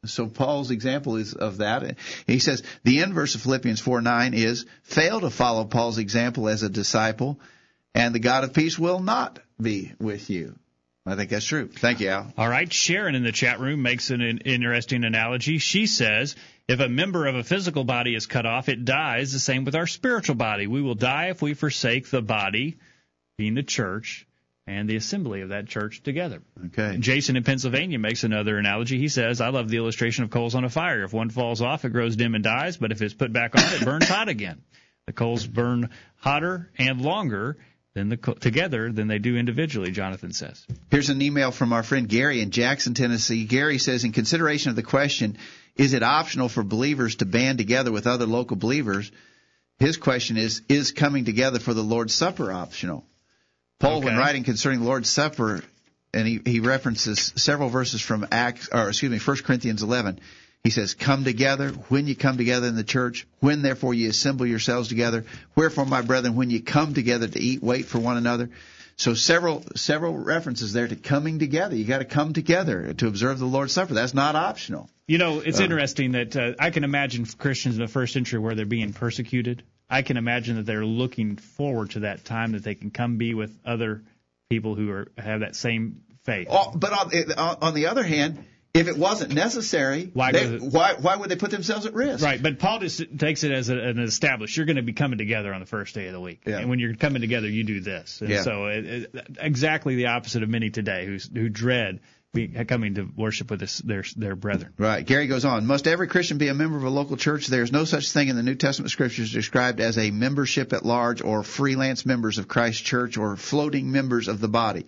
So 0.06 0.26
Paul's 0.26 0.70
example 0.70 1.16
is 1.16 1.34
of 1.34 1.58
that. 1.58 1.98
He 2.26 2.38
says 2.38 2.62
the 2.84 3.00
inverse 3.00 3.34
of 3.34 3.42
Philippians 3.42 3.80
4 3.80 4.00
9 4.00 4.34
is 4.34 4.64
fail 4.82 5.20
to 5.20 5.30
follow 5.30 5.64
Paul's 5.64 5.98
example 5.98 6.48
as 6.48 6.62
a 6.62 6.70
disciple, 6.70 7.38
and 7.94 8.14
the 8.14 8.20
God 8.20 8.44
of 8.44 8.54
peace 8.54 8.78
will 8.78 9.00
not 9.00 9.38
be 9.60 9.92
with 9.98 10.30
you. 10.30 10.58
I 11.10 11.16
think 11.16 11.30
that's 11.30 11.44
true. 11.44 11.68
Thank 11.68 12.00
you, 12.00 12.08
Al. 12.08 12.32
All 12.36 12.48
right. 12.48 12.72
Sharon 12.72 13.14
in 13.14 13.22
the 13.22 13.32
chat 13.32 13.60
room 13.60 13.82
makes 13.82 14.10
an, 14.10 14.20
an 14.20 14.38
interesting 14.38 15.04
analogy. 15.04 15.58
She 15.58 15.86
says, 15.86 16.36
if 16.68 16.80
a 16.80 16.88
member 16.88 17.26
of 17.26 17.34
a 17.34 17.42
physical 17.42 17.84
body 17.84 18.14
is 18.14 18.26
cut 18.26 18.46
off, 18.46 18.68
it 18.68 18.84
dies. 18.84 19.32
The 19.32 19.40
same 19.40 19.64
with 19.64 19.74
our 19.74 19.86
spiritual 19.86 20.36
body. 20.36 20.66
We 20.66 20.82
will 20.82 20.94
die 20.94 21.30
if 21.30 21.42
we 21.42 21.54
forsake 21.54 22.08
the 22.10 22.22
body, 22.22 22.78
being 23.36 23.54
the 23.54 23.62
church, 23.62 24.26
and 24.66 24.88
the 24.88 24.96
assembly 24.96 25.40
of 25.40 25.48
that 25.48 25.66
church 25.66 26.02
together. 26.02 26.42
Okay. 26.66 26.96
Jason 26.98 27.36
in 27.36 27.42
Pennsylvania 27.42 27.98
makes 27.98 28.22
another 28.22 28.56
analogy. 28.56 28.98
He 28.98 29.08
says, 29.08 29.40
I 29.40 29.48
love 29.48 29.68
the 29.68 29.78
illustration 29.78 30.22
of 30.22 30.30
coals 30.30 30.54
on 30.54 30.64
a 30.64 30.70
fire. 30.70 31.02
If 31.02 31.12
one 31.12 31.30
falls 31.30 31.60
off, 31.60 31.84
it 31.84 31.90
grows 31.90 32.14
dim 32.14 32.36
and 32.36 32.44
dies, 32.44 32.76
but 32.76 32.92
if 32.92 33.02
it's 33.02 33.14
put 33.14 33.32
back 33.32 33.56
on, 33.56 33.62
it 33.62 33.84
burns 33.84 34.06
hot 34.08 34.28
again. 34.28 34.62
The 35.06 35.12
coals 35.12 35.44
burn 35.44 35.90
hotter 36.18 36.70
and 36.78 37.00
longer 37.00 37.56
than 37.94 38.08
the 38.08 38.16
together 38.16 38.92
than 38.92 39.08
they 39.08 39.18
do 39.18 39.36
individually, 39.36 39.90
Jonathan 39.90 40.32
says. 40.32 40.64
Here's 40.90 41.10
an 41.10 41.20
email 41.22 41.50
from 41.50 41.72
our 41.72 41.82
friend 41.82 42.08
Gary 42.08 42.40
in 42.40 42.50
Jackson, 42.50 42.94
Tennessee. 42.94 43.44
Gary 43.44 43.78
says, 43.78 44.04
in 44.04 44.12
consideration 44.12 44.70
of 44.70 44.76
the 44.76 44.82
question, 44.82 45.38
is 45.76 45.92
it 45.92 46.02
optional 46.02 46.48
for 46.48 46.62
believers 46.62 47.16
to 47.16 47.26
band 47.26 47.58
together 47.58 47.90
with 47.90 48.06
other 48.06 48.26
local 48.26 48.56
believers? 48.56 49.10
His 49.78 49.96
question 49.96 50.36
is, 50.36 50.62
is 50.68 50.92
coming 50.92 51.24
together 51.24 51.58
for 51.58 51.74
the 51.74 51.82
Lord's 51.82 52.14
Supper 52.14 52.52
optional? 52.52 53.04
Paul, 53.78 53.98
okay. 53.98 54.06
when 54.06 54.18
writing 54.18 54.44
concerning 54.44 54.80
the 54.80 54.86
Lord's 54.86 55.08
Supper, 55.08 55.62
and 56.12 56.28
he, 56.28 56.40
he 56.44 56.60
references 56.60 57.32
several 57.36 57.70
verses 57.70 58.02
from 58.02 58.26
Acts, 58.30 58.68
or 58.70 58.88
excuse 58.88 59.10
me, 59.10 59.18
1 59.18 59.36
Corinthians 59.38 59.82
11, 59.82 60.20
he 60.62 60.70
says, 60.70 60.94
Come 60.94 61.24
together 61.24 61.70
when 61.88 62.06
you 62.06 62.14
come 62.14 62.36
together 62.36 62.66
in 62.66 62.76
the 62.76 62.84
church, 62.84 63.26
when 63.40 63.62
therefore 63.62 63.94
you 63.94 64.10
assemble 64.10 64.46
yourselves 64.46 64.88
together. 64.88 65.24
Wherefore, 65.54 65.86
my 65.86 66.02
brethren, 66.02 66.34
when 66.34 66.50
you 66.50 66.62
come 66.62 66.94
together 66.94 67.26
to 67.26 67.40
eat, 67.40 67.62
wait 67.62 67.86
for 67.86 67.98
one 67.98 68.16
another. 68.16 68.50
So 68.96 69.14
several 69.14 69.64
several 69.76 70.16
references 70.18 70.74
there 70.74 70.86
to 70.86 70.96
coming 70.96 71.38
together. 71.38 71.74
You 71.74 71.86
got 71.86 71.98
to 71.98 72.04
come 72.04 72.34
together 72.34 72.92
to 72.92 73.06
observe 73.06 73.38
the 73.38 73.46
Lord's 73.46 73.72
Supper. 73.72 73.94
That's 73.94 74.12
not 74.12 74.36
optional. 74.36 74.90
You 75.06 75.16
know, 75.16 75.40
it's 75.40 75.58
uh, 75.58 75.64
interesting 75.64 76.12
that 76.12 76.36
uh, 76.36 76.52
I 76.58 76.68
can 76.68 76.84
imagine 76.84 77.24
Christians 77.24 77.76
in 77.76 77.80
the 77.80 77.88
first 77.88 78.12
century 78.12 78.38
where 78.38 78.54
they're 78.54 78.66
being 78.66 78.92
persecuted. 78.92 79.62
I 79.88 80.02
can 80.02 80.18
imagine 80.18 80.56
that 80.56 80.66
they're 80.66 80.84
looking 80.84 81.36
forward 81.36 81.92
to 81.92 82.00
that 82.00 82.26
time 82.26 82.52
that 82.52 82.62
they 82.62 82.74
can 82.74 82.90
come 82.90 83.16
be 83.16 83.32
with 83.32 83.58
other 83.64 84.02
people 84.50 84.74
who 84.74 84.90
are 84.90 85.08
have 85.16 85.40
that 85.40 85.56
same 85.56 86.02
faith. 86.24 86.48
Oh, 86.50 86.70
but 86.74 86.92
on, 86.92 87.56
on 87.62 87.74
the 87.74 87.86
other 87.86 88.02
hand, 88.02 88.44
if 88.72 88.86
it 88.86 88.96
wasn't 88.96 89.32
necessary, 89.32 90.10
why, 90.12 90.32
they, 90.32 90.58
why, 90.58 90.94
why 90.94 91.16
would 91.16 91.28
they 91.28 91.36
put 91.36 91.50
themselves 91.50 91.86
at 91.86 91.94
risk? 91.94 92.24
Right, 92.24 92.40
but 92.40 92.58
Paul 92.58 92.78
just 92.78 93.18
takes 93.18 93.42
it 93.42 93.52
as 93.52 93.68
a, 93.68 93.76
an 93.76 93.98
established. 93.98 94.56
You're 94.56 94.66
going 94.66 94.76
to 94.76 94.82
be 94.82 94.92
coming 94.92 95.18
together 95.18 95.52
on 95.52 95.60
the 95.60 95.66
first 95.66 95.94
day 95.94 96.06
of 96.06 96.12
the 96.12 96.20
week, 96.20 96.42
yeah. 96.46 96.58
and 96.58 96.70
when 96.70 96.78
you're 96.78 96.94
coming 96.94 97.20
together, 97.20 97.48
you 97.48 97.64
do 97.64 97.80
this. 97.80 98.20
And 98.20 98.30
yeah. 98.30 98.42
so, 98.42 98.66
it, 98.66 98.86
it, 98.86 99.26
exactly 99.38 99.96
the 99.96 100.06
opposite 100.06 100.42
of 100.42 100.48
many 100.48 100.70
today 100.70 101.06
who 101.06 101.18
who 101.34 101.48
dread 101.48 102.00
coming 102.68 102.94
to 102.94 103.08
worship 103.16 103.50
with 103.50 103.60
their 103.84 104.04
their 104.16 104.36
brethren. 104.36 104.72
Right. 104.78 105.04
Gary 105.04 105.26
goes 105.26 105.44
on. 105.44 105.66
Must 105.66 105.86
every 105.88 106.06
Christian 106.06 106.38
be 106.38 106.46
a 106.46 106.54
member 106.54 106.76
of 106.76 106.84
a 106.84 106.90
local 106.90 107.16
church? 107.16 107.48
There 107.48 107.62
is 107.62 107.72
no 107.72 107.84
such 107.84 108.12
thing 108.12 108.28
in 108.28 108.36
the 108.36 108.42
New 108.42 108.54
Testament 108.54 108.92
scriptures 108.92 109.32
described 109.32 109.80
as 109.80 109.98
a 109.98 110.12
membership 110.12 110.72
at 110.72 110.84
large 110.84 111.22
or 111.22 111.42
freelance 111.42 112.06
members 112.06 112.38
of 112.38 112.46
Christ's 112.46 112.82
church 112.82 113.16
or 113.16 113.36
floating 113.36 113.90
members 113.90 114.28
of 114.28 114.40
the 114.40 114.48
body. 114.48 114.86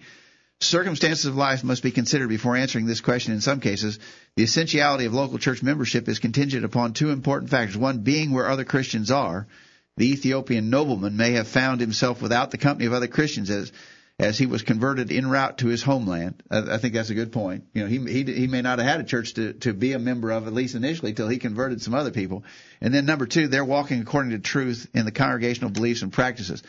Circumstances 0.63 1.25
of 1.25 1.35
life 1.37 1.65
must 1.65 1.83
be 1.83 1.91
considered 1.91 2.29
before 2.29 2.57
answering 2.57 2.87
this 2.87 3.01
question 3.01 3.35
in 3.35 3.41
some 3.41 3.59
cases. 3.59 3.99
The 4.37 4.45
essentiality 4.45 5.07
of 5.07 5.13
local 5.13 5.39
church 5.39 5.61
membership 5.61 6.09
is 6.09 6.21
contingent 6.21 6.65
upon 6.65 6.93
two 6.93 7.11
important 7.11 7.51
factors. 7.51 7.77
One 7.77 7.99
being 7.99 8.31
where 8.31 8.49
other 8.49 8.65
Christians 8.65 9.11
are. 9.11 9.49
The 9.97 10.11
Ethiopian 10.11 10.71
nobleman 10.71 11.17
may 11.17 11.33
have 11.33 11.49
found 11.49 11.81
himself 11.81 12.23
without 12.23 12.51
the 12.51 12.59
company 12.59 12.87
of 12.87 12.93
other 12.93 13.09
Christians 13.09 13.51
as 13.51 13.73
as 14.19 14.39
he 14.39 14.47
was 14.47 14.63
converted 14.63 15.11
en 15.11 15.27
route 15.27 15.59
to 15.59 15.67
his 15.67 15.83
homeland. 15.83 16.43
I, 16.51 16.75
I 16.75 16.79
think 16.79 16.95
that's 16.95 17.11
a 17.11 17.15
good 17.15 17.33
point. 17.33 17.65
You 17.75 17.83
know, 17.83 17.89
he, 17.89 17.99
he 17.99 18.33
he 18.33 18.47
may 18.47 18.63
not 18.63 18.79
have 18.79 18.87
had 18.87 19.01
a 19.01 19.05
church 19.05 19.35
to 19.35 19.55
to 19.55 19.75
be 19.75 19.95
a 19.95 19.99
member 19.99 20.31
of 20.31 20.47
at 20.47 20.53
least 20.53 20.77
initially 20.77 21.13
till 21.13 21.29
he 21.29 21.39
converted 21.39 21.83
some 21.83 21.95
other 21.95 22.13
people. 22.13 22.45
And 22.81 22.95
then 22.95 23.05
number 23.05 23.27
two, 23.27 23.49
they're 23.49 23.65
walking 23.65 24.01
according 24.01 24.31
to 24.31 24.39
truth 24.39 24.89
in 24.95 25.05
the 25.07 25.13
congregational 25.13 25.71
beliefs 25.71 26.03
and 26.03 26.13
practices. 26.13 26.63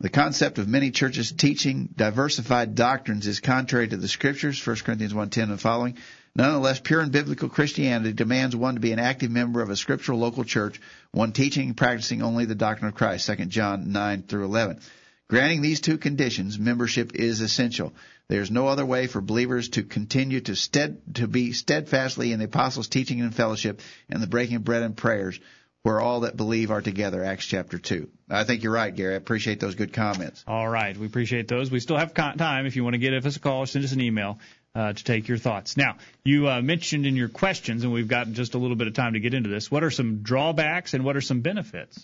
The 0.00 0.08
concept 0.08 0.58
of 0.58 0.66
many 0.66 0.92
churches 0.92 1.30
teaching 1.30 1.90
diversified 1.94 2.74
doctrines 2.74 3.26
is 3.26 3.40
contrary 3.40 3.86
to 3.86 3.98
the 3.98 4.08
scriptures, 4.08 4.66
1 4.66 4.76
Corinthians 4.76 5.12
1.10 5.12 5.50
and 5.50 5.60
following. 5.60 5.98
Nonetheless, 6.34 6.80
pure 6.80 7.02
and 7.02 7.12
biblical 7.12 7.50
Christianity 7.50 8.14
demands 8.14 8.56
one 8.56 8.76
to 8.76 8.80
be 8.80 8.92
an 8.92 8.98
active 8.98 9.30
member 9.30 9.60
of 9.60 9.68
a 9.68 9.76
scriptural 9.76 10.18
local 10.18 10.44
church, 10.44 10.80
one 11.12 11.32
teaching 11.32 11.68
and 11.68 11.76
practicing 11.76 12.22
only 12.22 12.46
the 12.46 12.54
doctrine 12.54 12.88
of 12.88 12.94
Christ, 12.94 13.26
2 13.26 13.44
John 13.46 13.92
9 13.92 14.22
through 14.22 14.46
11. 14.46 14.80
Granting 15.28 15.60
these 15.60 15.80
two 15.80 15.98
conditions, 15.98 16.58
membership 16.58 17.14
is 17.14 17.42
essential. 17.42 17.92
There 18.28 18.40
is 18.40 18.50
no 18.50 18.68
other 18.68 18.86
way 18.86 19.06
for 19.06 19.20
believers 19.20 19.68
to 19.70 19.82
continue 19.82 20.40
to, 20.40 20.56
stead, 20.56 21.02
to 21.16 21.28
be 21.28 21.52
steadfastly 21.52 22.32
in 22.32 22.38
the 22.38 22.46
apostles' 22.46 22.88
teaching 22.88 23.20
and 23.20 23.34
fellowship 23.34 23.82
and 24.08 24.22
the 24.22 24.26
breaking 24.26 24.56
of 24.56 24.64
bread 24.64 24.82
and 24.82 24.96
prayers 24.96 25.38
where 25.82 26.00
all 26.00 26.20
that 26.20 26.36
believe 26.36 26.70
are 26.70 26.82
together, 26.82 27.24
Acts 27.24 27.46
chapter 27.46 27.78
2. 27.78 28.08
I 28.28 28.44
think 28.44 28.62
you're 28.62 28.72
right, 28.72 28.94
Gary. 28.94 29.14
I 29.14 29.16
appreciate 29.16 29.60
those 29.60 29.74
good 29.74 29.92
comments. 29.92 30.44
All 30.46 30.68
right. 30.68 30.96
We 30.96 31.06
appreciate 31.06 31.48
those. 31.48 31.70
We 31.70 31.80
still 31.80 31.96
have 31.96 32.12
time 32.12 32.66
if 32.66 32.76
you 32.76 32.84
want 32.84 32.94
to 32.94 32.98
give 32.98 33.24
us 33.24 33.36
a 33.36 33.40
call 33.40 33.60
or 33.60 33.66
send 33.66 33.84
us 33.84 33.92
an 33.92 34.00
email 34.00 34.38
uh, 34.74 34.92
to 34.92 35.04
take 35.04 35.26
your 35.26 35.38
thoughts. 35.38 35.76
Now, 35.76 35.96
you 36.22 36.48
uh, 36.48 36.60
mentioned 36.60 37.06
in 37.06 37.16
your 37.16 37.28
questions, 37.28 37.82
and 37.82 37.92
we've 37.92 38.08
got 38.08 38.30
just 38.30 38.54
a 38.54 38.58
little 38.58 38.76
bit 38.76 38.86
of 38.86 38.94
time 38.94 39.14
to 39.14 39.20
get 39.20 39.34
into 39.34 39.48
this, 39.48 39.70
what 39.70 39.82
are 39.82 39.90
some 39.90 40.22
drawbacks 40.22 40.94
and 40.94 41.04
what 41.04 41.16
are 41.16 41.20
some 41.20 41.40
benefits 41.40 41.96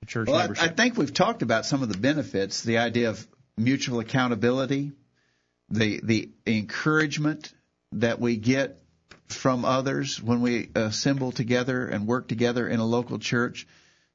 to 0.00 0.06
church 0.06 0.28
well, 0.28 0.38
membership? 0.38 0.64
I, 0.64 0.66
I 0.68 0.74
think 0.74 0.96
we've 0.96 1.12
talked 1.12 1.42
about 1.42 1.66
some 1.66 1.82
of 1.82 1.92
the 1.92 1.98
benefits, 1.98 2.62
the 2.62 2.78
idea 2.78 3.10
of 3.10 3.26
mutual 3.56 4.00
accountability, 4.00 4.92
the 5.68 6.00
the 6.02 6.30
encouragement 6.46 7.52
that 7.92 8.18
we 8.18 8.36
get 8.36 8.79
from 9.32 9.64
others 9.64 10.22
when 10.22 10.40
we 10.40 10.70
assemble 10.74 11.32
together 11.32 11.86
and 11.86 12.06
work 12.06 12.28
together 12.28 12.68
in 12.68 12.80
a 12.80 12.86
local 12.86 13.18
church. 13.18 13.66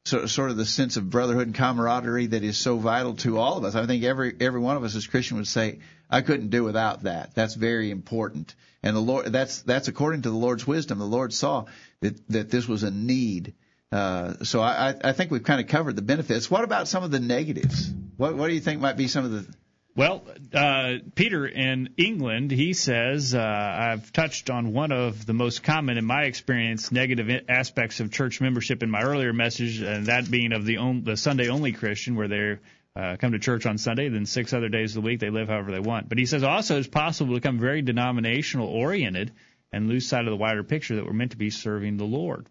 So, 0.06 0.28
sort 0.28 0.52
of 0.52 0.58
the 0.58 0.66
sense 0.66 0.98
of 0.98 1.10
brotherhood 1.10 1.48
and 1.48 1.56
camaraderie 1.56 2.28
that 2.28 2.44
is 2.44 2.58
so 2.58 2.78
vital 2.78 3.16
to 3.16 3.40
all 3.40 3.58
of 3.58 3.64
us. 3.64 3.74
I 3.74 3.88
think 3.88 4.04
every 4.04 4.36
every 4.40 4.60
one 4.60 4.78
of 4.78 4.84
us 4.84 4.96
as 4.96 5.08
Christian 5.08 5.38
would 5.38 5.48
say, 5.48 5.80
I 6.10 6.22
couldn't 6.22 6.50
do 6.50 6.64
without 6.64 7.04
that. 7.04 7.34
That's 7.34 7.56
very 7.56 7.90
important. 7.90 8.54
And 8.84 8.96
the 8.96 9.02
Lord, 9.02 9.26
that's 9.26 9.64
that's 9.64 9.88
according 9.88 10.22
to 10.24 10.30
the 10.30 10.36
Lord's 10.36 10.68
wisdom. 10.68 11.00
The 11.00 11.06
Lord 11.06 11.34
saw 11.34 11.66
that 12.02 12.28
that 12.30 12.52
this 12.52 12.68
was 12.68 12.84
a 12.84 12.92
need. 12.92 13.56
Uh, 13.92 14.44
so 14.44 14.62
I, 14.62 14.94
I 15.04 15.12
think 15.14 15.32
we've 15.32 15.44
kind 15.44 15.62
of 15.62 15.68
covered 15.68 15.96
the 15.96 16.02
benefits. 16.02 16.52
What 16.52 16.64
about 16.64 16.88
some 16.88 17.04
of 17.04 17.10
the 17.10 17.20
negatives? 17.20 17.92
What 18.18 18.36
what 18.36 18.48
do 18.48 18.54
you 18.54 18.60
think 18.60 18.82
might 18.82 18.98
be 18.98 19.08
some 19.08 19.26
of 19.26 19.32
the 19.32 19.48
well, 19.96 20.24
uh, 20.54 20.96
Peter 21.16 21.48
in 21.48 21.94
England, 21.98 22.52
he 22.52 22.74
says, 22.74 23.34
uh, 23.34 23.40
I've 23.40 24.12
touched 24.12 24.50
on 24.50 24.74
one 24.74 24.92
of 24.92 25.26
the 25.26 25.34
most 25.34 25.64
common, 25.64 25.98
in 25.98 26.04
my 26.04 26.24
experience, 26.24 26.92
negative 26.92 27.46
aspects 27.48 28.02
of 28.02 28.12
church 28.12 28.42
membership 28.42 28.84
in 28.84 28.90
my 28.90 29.02
earlier 29.02 29.32
message, 29.32 29.82
and 29.82 30.08
that 30.08 30.30
being 30.30 30.52
of 30.52 30.66
the, 30.66 30.78
on, 30.78 31.04
the 31.04 31.16
Sunday 31.16 31.48
only 31.48 31.72
Christian, 31.72 32.16
where 32.16 32.28
they 32.28 32.58
uh, 32.96 33.16
come 33.18 33.32
to 33.32 33.40
church 33.40 33.66
on 33.66 33.78
Sunday, 33.78 34.10
then 34.10 34.26
six 34.26 34.52
other 34.52 34.68
days 34.68 34.96
of 34.96 35.04
the 35.04 35.08
week 35.08 35.22
they 35.22 35.30
live 35.30 35.48
however 35.48 35.72
they 35.72 35.80
want. 35.80 36.10
But 36.10 36.18
he 36.18 36.26
says 36.26 36.44
also 36.44 36.78
it's 36.78 36.88
possible 36.88 37.34
to 37.34 37.40
become 37.40 37.60
very 37.60 37.82
denominational 37.82 38.68
oriented 38.68 39.32
and 39.72 39.88
lose 39.88 40.08
sight 40.08 40.26
of 40.26 40.32
the 40.32 40.38
wider 40.38 40.64
picture 40.64 40.96
that 40.96 41.06
we're 41.06 41.14
meant 41.14 41.32
to 41.32 41.38
be 41.38 41.50
serving 41.50 41.98
the 41.98 42.06
Lord. 42.06 42.48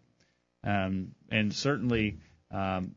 Um, 0.63 1.13
and 1.31 1.53
certainly, 1.53 2.19
um, 2.51 2.95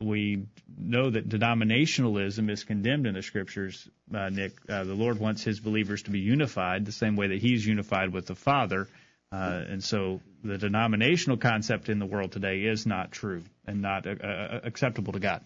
we 0.00 0.46
know 0.76 1.10
that 1.10 1.28
denominationalism 1.28 2.50
is 2.50 2.64
condemned 2.64 3.06
in 3.06 3.14
the 3.14 3.22
scriptures, 3.22 3.88
uh, 4.14 4.28
Nick. 4.28 4.52
Uh, 4.68 4.84
the 4.84 4.94
Lord 4.94 5.18
wants 5.18 5.42
his 5.42 5.60
believers 5.60 6.02
to 6.04 6.10
be 6.10 6.20
unified 6.20 6.84
the 6.84 6.92
same 6.92 7.16
way 7.16 7.28
that 7.28 7.40
he's 7.40 7.66
unified 7.66 8.12
with 8.12 8.26
the 8.26 8.34
Father. 8.34 8.88
Uh, 9.32 9.64
and 9.68 9.82
so 9.82 10.20
the 10.42 10.58
denominational 10.58 11.36
concept 11.36 11.88
in 11.88 11.98
the 11.98 12.06
world 12.06 12.32
today 12.32 12.62
is 12.62 12.86
not 12.86 13.12
true 13.12 13.42
and 13.66 13.82
not 13.82 14.06
uh, 14.06 14.10
uh, 14.10 14.60
acceptable 14.64 15.12
to 15.12 15.18
God. 15.18 15.42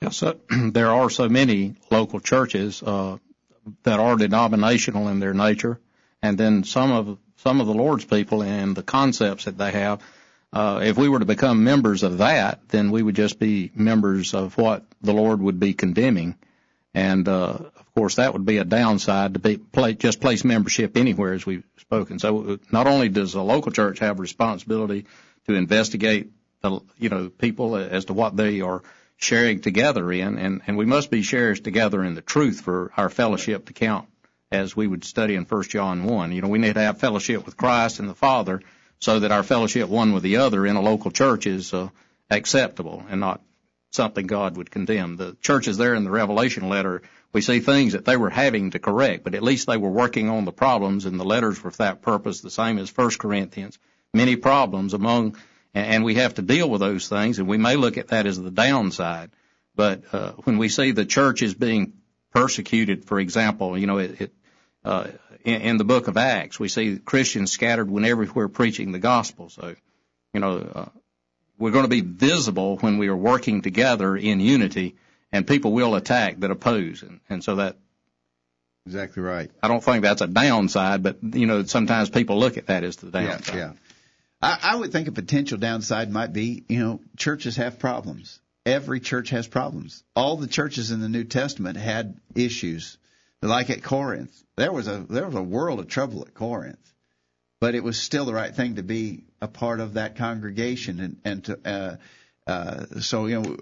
Yes, 0.00 0.22
uh, 0.22 0.34
there 0.50 0.90
are 0.90 1.10
so 1.10 1.28
many 1.28 1.74
local 1.90 2.20
churches 2.20 2.80
that 2.80 4.00
are 4.00 4.16
denominational 4.16 5.08
in 5.08 5.20
their 5.20 5.34
nature, 5.34 5.78
and 6.22 6.38
then 6.38 6.64
some 6.64 6.90
of 6.90 7.18
some 7.36 7.60
of 7.60 7.66
the 7.66 7.74
Lord's 7.74 8.04
people 8.04 8.42
and 8.42 8.74
the 8.74 8.82
concepts 8.82 9.44
that 9.44 9.58
they 9.58 9.70
have 9.72 10.00
uh, 10.52 10.80
if 10.82 10.96
we 10.96 11.08
were 11.08 11.18
to 11.18 11.26
become 11.26 11.64
members 11.64 12.02
of 12.02 12.18
that, 12.18 12.68
then 12.68 12.90
we 12.90 13.02
would 13.02 13.14
just 13.14 13.38
be 13.38 13.70
members 13.74 14.34
of 14.34 14.56
what 14.56 14.84
the 15.02 15.12
Lord 15.12 15.42
would 15.42 15.60
be 15.60 15.74
condemning. 15.74 16.36
And, 16.94 17.28
uh, 17.28 17.58
of 17.76 17.94
course, 17.94 18.14
that 18.14 18.32
would 18.32 18.46
be 18.46 18.56
a 18.56 18.64
downside 18.64 19.34
to 19.34 19.40
be, 19.40 19.58
play, 19.58 19.94
just 19.94 20.20
place 20.20 20.44
membership 20.44 20.96
anywhere, 20.96 21.34
as 21.34 21.44
we've 21.44 21.64
spoken. 21.76 22.18
So 22.18 22.58
not 22.72 22.86
only 22.86 23.10
does 23.10 23.34
a 23.34 23.42
local 23.42 23.72
church 23.72 23.98
have 23.98 24.20
responsibility 24.20 25.06
to 25.46 25.54
investigate, 25.54 26.30
the, 26.62 26.80
you 26.98 27.10
know, 27.10 27.28
people 27.28 27.76
as 27.76 28.06
to 28.06 28.14
what 28.14 28.36
they 28.36 28.62
are 28.62 28.82
sharing 29.18 29.60
together 29.60 30.10
in, 30.10 30.38
and, 30.38 30.62
and 30.66 30.78
we 30.78 30.86
must 30.86 31.10
be 31.10 31.22
sharers 31.22 31.60
together 31.60 32.02
in 32.02 32.14
the 32.14 32.22
truth 32.22 32.62
for 32.62 32.90
our 32.96 33.10
fellowship 33.10 33.66
to 33.66 33.72
count 33.74 34.08
as 34.50 34.74
we 34.74 34.86
would 34.86 35.04
study 35.04 35.34
in 35.34 35.44
1 35.44 35.62
John 35.64 36.04
1. 36.04 36.32
You 36.32 36.40
know, 36.40 36.48
we 36.48 36.58
need 36.58 36.74
to 36.74 36.80
have 36.80 36.98
fellowship 36.98 37.44
with 37.44 37.56
Christ 37.56 38.00
and 38.00 38.08
the 38.08 38.14
Father 38.14 38.62
so 39.00 39.20
that 39.20 39.32
our 39.32 39.42
fellowship 39.42 39.88
one 39.88 40.12
with 40.12 40.22
the 40.22 40.38
other 40.38 40.66
in 40.66 40.76
a 40.76 40.82
local 40.82 41.10
church 41.10 41.46
is 41.46 41.72
uh, 41.72 41.88
acceptable 42.30 43.04
and 43.08 43.20
not 43.20 43.40
something 43.90 44.26
God 44.26 44.56
would 44.56 44.70
condemn. 44.70 45.16
The 45.16 45.36
churches 45.40 45.76
there 45.76 45.94
in 45.94 46.04
the 46.04 46.10
Revelation 46.10 46.68
letter, 46.68 47.02
we 47.32 47.40
see 47.40 47.60
things 47.60 47.92
that 47.92 48.04
they 48.04 48.16
were 48.16 48.30
having 48.30 48.70
to 48.72 48.78
correct, 48.78 49.24
but 49.24 49.34
at 49.34 49.42
least 49.42 49.66
they 49.66 49.76
were 49.76 49.90
working 49.90 50.28
on 50.28 50.44
the 50.44 50.52
problems, 50.52 51.04
and 51.04 51.18
the 51.18 51.24
letters 51.24 51.62
were 51.62 51.70
for 51.70 51.78
that 51.78 52.02
purpose, 52.02 52.40
the 52.40 52.50
same 52.50 52.78
as 52.78 52.90
First 52.90 53.18
Corinthians. 53.18 53.78
Many 54.12 54.36
problems 54.36 54.94
among, 54.94 55.36
and 55.74 56.04
we 56.04 56.16
have 56.16 56.34
to 56.34 56.42
deal 56.42 56.68
with 56.68 56.80
those 56.80 57.08
things, 57.08 57.38
and 57.38 57.48
we 57.48 57.58
may 57.58 57.76
look 57.76 57.98
at 57.98 58.08
that 58.08 58.26
as 58.26 58.40
the 58.40 58.50
downside. 58.50 59.30
But 59.74 60.02
uh, 60.12 60.32
when 60.44 60.58
we 60.58 60.68
see 60.68 60.90
the 60.90 61.04
church 61.04 61.42
is 61.42 61.54
being 61.54 61.94
persecuted, 62.32 63.04
for 63.04 63.20
example, 63.20 63.78
you 63.78 63.86
know, 63.86 63.98
it, 63.98 64.20
it 64.20 64.32
in, 65.44 65.60
in 65.60 65.76
the 65.76 65.84
book 65.84 66.08
of 66.08 66.16
Acts. 66.16 66.58
We 66.58 66.68
see 66.68 66.98
Christians 66.98 67.50
scattered 67.50 67.90
when 67.90 68.04
everywhere 68.04 68.48
preaching 68.48 68.92
the 68.92 68.98
gospel. 68.98 69.48
So, 69.48 69.74
you 70.32 70.40
know, 70.40 70.58
uh, 70.58 70.86
we're 71.58 71.72
going 71.72 71.84
to 71.84 71.88
be 71.88 72.00
visible 72.00 72.76
when 72.78 72.98
we 72.98 73.08
are 73.08 73.16
working 73.16 73.62
together 73.62 74.16
in 74.16 74.40
unity, 74.40 74.96
and 75.32 75.46
people 75.46 75.72
will 75.72 75.94
attack 75.94 76.40
that 76.40 76.50
oppose, 76.50 77.02
and, 77.02 77.20
and 77.28 77.42
so 77.42 77.56
that. 77.56 77.76
Exactly 78.86 79.22
right. 79.22 79.50
I 79.62 79.68
don't 79.68 79.84
think 79.84 80.02
that's 80.02 80.22
a 80.22 80.26
downside, 80.26 81.02
but 81.02 81.18
you 81.22 81.46
know, 81.46 81.64
sometimes 81.64 82.08
people 82.08 82.38
look 82.38 82.56
at 82.56 82.68
that 82.68 82.84
as 82.84 82.96
the 82.96 83.10
downside. 83.10 83.54
Yeah. 83.54 83.60
yeah. 83.60 83.72
I, 84.40 84.58
I 84.62 84.76
would 84.76 84.92
think 84.92 85.08
a 85.08 85.12
potential 85.12 85.58
downside 85.58 86.10
might 86.10 86.32
be, 86.32 86.64
you 86.68 86.78
know, 86.78 87.00
churches 87.16 87.56
have 87.56 87.78
problems. 87.78 88.40
Every 88.64 89.00
church 89.00 89.30
has 89.30 89.46
problems. 89.46 90.04
All 90.14 90.36
the 90.36 90.46
churches 90.46 90.90
in 90.90 91.00
the 91.00 91.08
New 91.08 91.24
Testament 91.24 91.76
had 91.76 92.18
issues 92.34 92.98
like 93.42 93.70
at 93.70 93.82
Corinth. 93.82 94.32
There 94.56 94.72
was 94.72 94.88
a 94.88 94.98
there 95.08 95.26
was 95.26 95.34
a 95.34 95.42
world 95.42 95.80
of 95.80 95.88
trouble 95.88 96.22
at 96.22 96.34
Corinth, 96.34 96.92
but 97.60 97.74
it 97.74 97.84
was 97.84 98.00
still 98.00 98.24
the 98.24 98.34
right 98.34 98.54
thing 98.54 98.76
to 98.76 98.82
be 98.82 99.24
a 99.40 99.48
part 99.48 99.80
of 99.80 99.94
that 99.94 100.16
congregation 100.16 101.00
and 101.00 101.16
and 101.24 101.44
to 101.44 101.58
uh, 101.64 101.96
uh, 102.50 103.00
so 103.00 103.26
you 103.26 103.40
know 103.40 103.56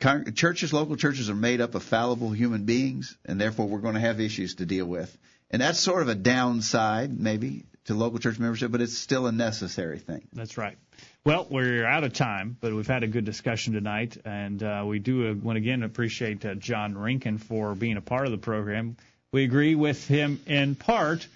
con- 0.00 0.32
churches 0.34 0.72
local 0.72 0.96
churches 0.96 1.28
are 1.28 1.34
made 1.34 1.60
up 1.60 1.74
of 1.74 1.82
fallible 1.82 2.30
human 2.30 2.64
beings 2.64 3.16
and 3.24 3.40
therefore 3.40 3.66
we're 3.66 3.80
going 3.80 3.94
to 3.94 4.00
have 4.00 4.20
issues 4.20 4.56
to 4.56 4.66
deal 4.66 4.86
with 4.86 5.16
and 5.50 5.60
that's 5.60 5.80
sort 5.80 6.02
of 6.02 6.08
a 6.08 6.14
downside 6.14 7.18
maybe 7.18 7.64
to 7.84 7.94
local 7.94 8.18
church 8.18 8.38
membership 8.38 8.70
but 8.70 8.80
it's 8.80 8.96
still 8.96 9.26
a 9.26 9.32
necessary 9.32 9.98
thing. 9.98 10.26
That's 10.32 10.56
right. 10.56 10.78
Well, 11.24 11.46
we're 11.50 11.84
out 11.84 12.04
of 12.04 12.12
time, 12.12 12.56
but 12.60 12.72
we've 12.72 12.86
had 12.86 13.02
a 13.02 13.08
good 13.08 13.24
discussion 13.24 13.74
tonight, 13.74 14.16
and 14.24 14.62
uh, 14.62 14.84
we 14.86 14.98
do 14.98 15.30
uh, 15.30 15.34
want 15.34 15.58
again 15.58 15.82
appreciate 15.82 16.44
uh, 16.44 16.54
John 16.54 16.94
Renken 16.94 17.38
for 17.38 17.74
being 17.74 17.96
a 17.96 18.00
part 18.00 18.24
of 18.24 18.32
the 18.32 18.38
program. 18.38 18.96
We 19.32 19.44
agree 19.44 19.74
with 19.74 20.06
him 20.06 20.40
in 20.46 20.74
part, 20.74 21.26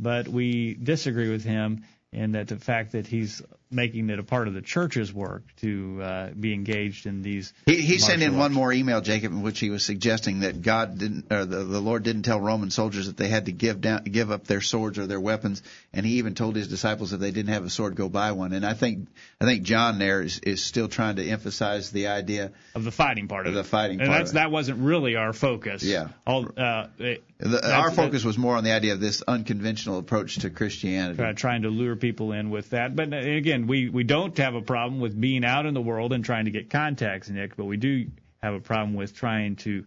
but 0.00 0.28
we 0.28 0.74
disagree 0.74 1.28
with 1.28 1.44
him 1.44 1.84
in 2.12 2.32
that 2.32 2.48
the 2.48 2.56
fact 2.56 2.92
that 2.92 3.06
he's 3.06 3.42
making 3.72 4.10
it 4.10 4.18
a 4.18 4.22
part 4.22 4.48
of 4.48 4.54
the 4.54 4.62
church's 4.62 5.12
work 5.12 5.42
to 5.56 6.00
uh, 6.02 6.30
be 6.30 6.54
engaged 6.54 7.06
in 7.06 7.22
these. 7.22 7.52
He, 7.66 7.80
he 7.80 7.98
sent 7.98 8.22
in 8.22 8.36
one 8.36 8.52
more 8.52 8.72
email, 8.72 9.00
Jacob, 9.00 9.32
in 9.32 9.42
which 9.42 9.58
he 9.58 9.70
was 9.70 9.84
suggesting 9.84 10.40
that 10.40 10.62
God 10.62 10.98
didn't, 10.98 11.32
or 11.32 11.44
the, 11.44 11.64
the 11.64 11.80
Lord 11.80 12.02
didn't 12.02 12.22
tell 12.22 12.40
Roman 12.40 12.70
soldiers 12.70 13.06
that 13.06 13.16
they 13.16 13.28
had 13.28 13.46
to 13.46 13.52
give 13.52 13.80
down, 13.80 14.04
give 14.04 14.30
up 14.30 14.46
their 14.46 14.60
swords 14.60 14.98
or 14.98 15.06
their 15.06 15.20
weapons, 15.20 15.62
and 15.92 16.04
he 16.04 16.14
even 16.14 16.34
told 16.34 16.56
his 16.56 16.68
disciples 16.68 17.12
if 17.12 17.20
they 17.20 17.30
didn't 17.30 17.52
have 17.52 17.64
a 17.64 17.70
sword, 17.70 17.96
go 17.96 18.08
buy 18.08 18.32
one. 18.32 18.52
And 18.52 18.64
I 18.66 18.74
think 18.74 19.08
I 19.40 19.44
think 19.44 19.62
John 19.62 19.98
there 19.98 20.22
is, 20.22 20.38
is 20.40 20.64
still 20.64 20.88
trying 20.88 21.16
to 21.16 21.24
emphasize 21.24 21.90
the 21.90 22.08
idea 22.08 22.52
of 22.74 22.84
the 22.84 22.92
fighting 22.92 23.28
part 23.28 23.46
of, 23.46 23.56
of 23.56 23.64
the 23.64 23.64
fighting 23.64 24.00
and 24.00 24.08
part. 24.08 24.20
That's, 24.20 24.32
that 24.32 24.50
wasn't 24.50 24.80
really 24.80 25.16
our 25.16 25.32
focus. 25.32 25.82
Yeah. 25.82 26.08
All, 26.26 26.46
uh, 26.56 26.86
it, 26.98 27.24
the, 27.38 27.74
our 27.74 27.90
focus 27.90 28.24
was 28.24 28.38
more 28.38 28.56
on 28.56 28.64
the 28.64 28.72
idea 28.72 28.92
of 28.92 29.00
this 29.00 29.22
unconventional 29.26 29.98
approach 29.98 30.36
to 30.40 30.50
Christianity. 30.50 31.16
Try, 31.16 31.32
trying 31.32 31.62
to 31.62 31.70
lure 31.70 31.96
people 31.96 32.32
in 32.32 32.50
with 32.50 32.70
that, 32.70 32.94
but 32.94 33.12
uh, 33.12 33.16
again, 33.62 33.68
we 33.68 33.88
we 33.88 34.04
don't 34.04 34.36
have 34.38 34.54
a 34.54 34.62
problem 34.62 35.00
with 35.00 35.18
being 35.18 35.44
out 35.44 35.66
in 35.66 35.74
the 35.74 35.80
world 35.80 36.12
and 36.12 36.24
trying 36.24 36.46
to 36.46 36.50
get 36.50 36.70
contacts, 36.70 37.28
Nick, 37.28 37.56
but 37.56 37.64
we 37.64 37.76
do 37.76 38.10
have 38.42 38.54
a 38.54 38.60
problem 38.60 38.94
with 38.94 39.14
trying 39.14 39.56
to 39.56 39.84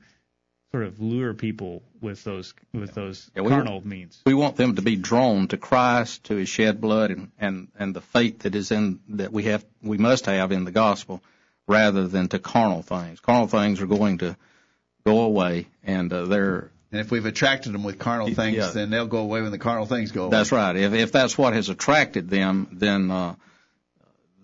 sort 0.72 0.86
of 0.86 1.00
lure 1.00 1.34
people 1.34 1.84
with 2.02 2.24
those 2.24 2.54
with 2.74 2.94
those 2.94 3.30
yeah, 3.36 3.44
carnal 3.44 3.82
we, 3.82 3.90
means. 3.90 4.22
We 4.26 4.34
want 4.34 4.56
them 4.56 4.76
to 4.76 4.82
be 4.82 4.96
drawn 4.96 5.48
to 5.50 5.58
Christ, 5.58 6.26
to 6.26 6.36
His 6.36 6.50
shed 6.50 6.82
blood, 6.82 7.12
and 7.12 7.32
and 7.40 7.68
and 7.78 7.96
the 7.96 8.02
faith 8.02 8.40
that 8.40 8.56
is 8.56 8.72
in 8.72 9.00
that 9.10 9.32
we 9.32 9.44
have 9.44 9.66
we 9.82 9.98
must 9.98 10.26
have 10.26 10.52
in 10.52 10.66
the 10.66 10.72
gospel, 10.72 11.22
rather 11.68 12.08
than 12.08 12.28
to 12.30 12.40
carnal 12.40 12.82
things. 12.82 13.20
Carnal 13.20 13.48
things 13.48 13.82
are 13.82 13.88
going 13.88 14.20
to 14.20 14.36
go 15.06 15.22
away, 15.22 15.68
and 15.84 16.12
uh, 16.12 16.26
they're 16.26 16.72
and 16.92 17.02
if 17.02 17.12
we've 17.12 17.26
attracted 17.26 17.74
them 17.74 17.84
with 17.84 18.00
carnal 18.00 18.34
things, 18.34 18.56
yeah. 18.56 18.68
then 18.68 18.90
they'll 18.90 19.08
go 19.08 19.18
away 19.18 19.42
when 19.42 19.52
the 19.52 19.58
carnal 19.58 19.86
things 19.86 20.14
go 20.14 20.24
away. 20.24 20.32
That's 20.32 20.52
right. 20.54 20.76
If 20.78 20.94
if 20.94 21.12
that's 21.12 21.38
what 21.38 21.54
has 21.54 21.68
attracted 21.68 22.30
them, 22.30 22.70
then 22.72 23.12
uh, 23.12 23.36